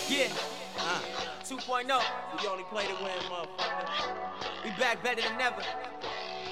[0.09, 0.31] Yeah.
[0.79, 1.01] Uh,
[1.43, 2.01] 2.0.
[2.41, 4.63] We only play to win, motherfucker.
[4.63, 5.61] We back better than ever.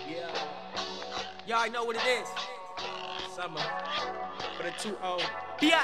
[0.10, 0.28] Yeah.
[1.48, 2.28] Y'all know what it is.
[3.36, 3.62] Summer.
[4.58, 5.18] For the 2 0.
[5.62, 5.84] Yeah.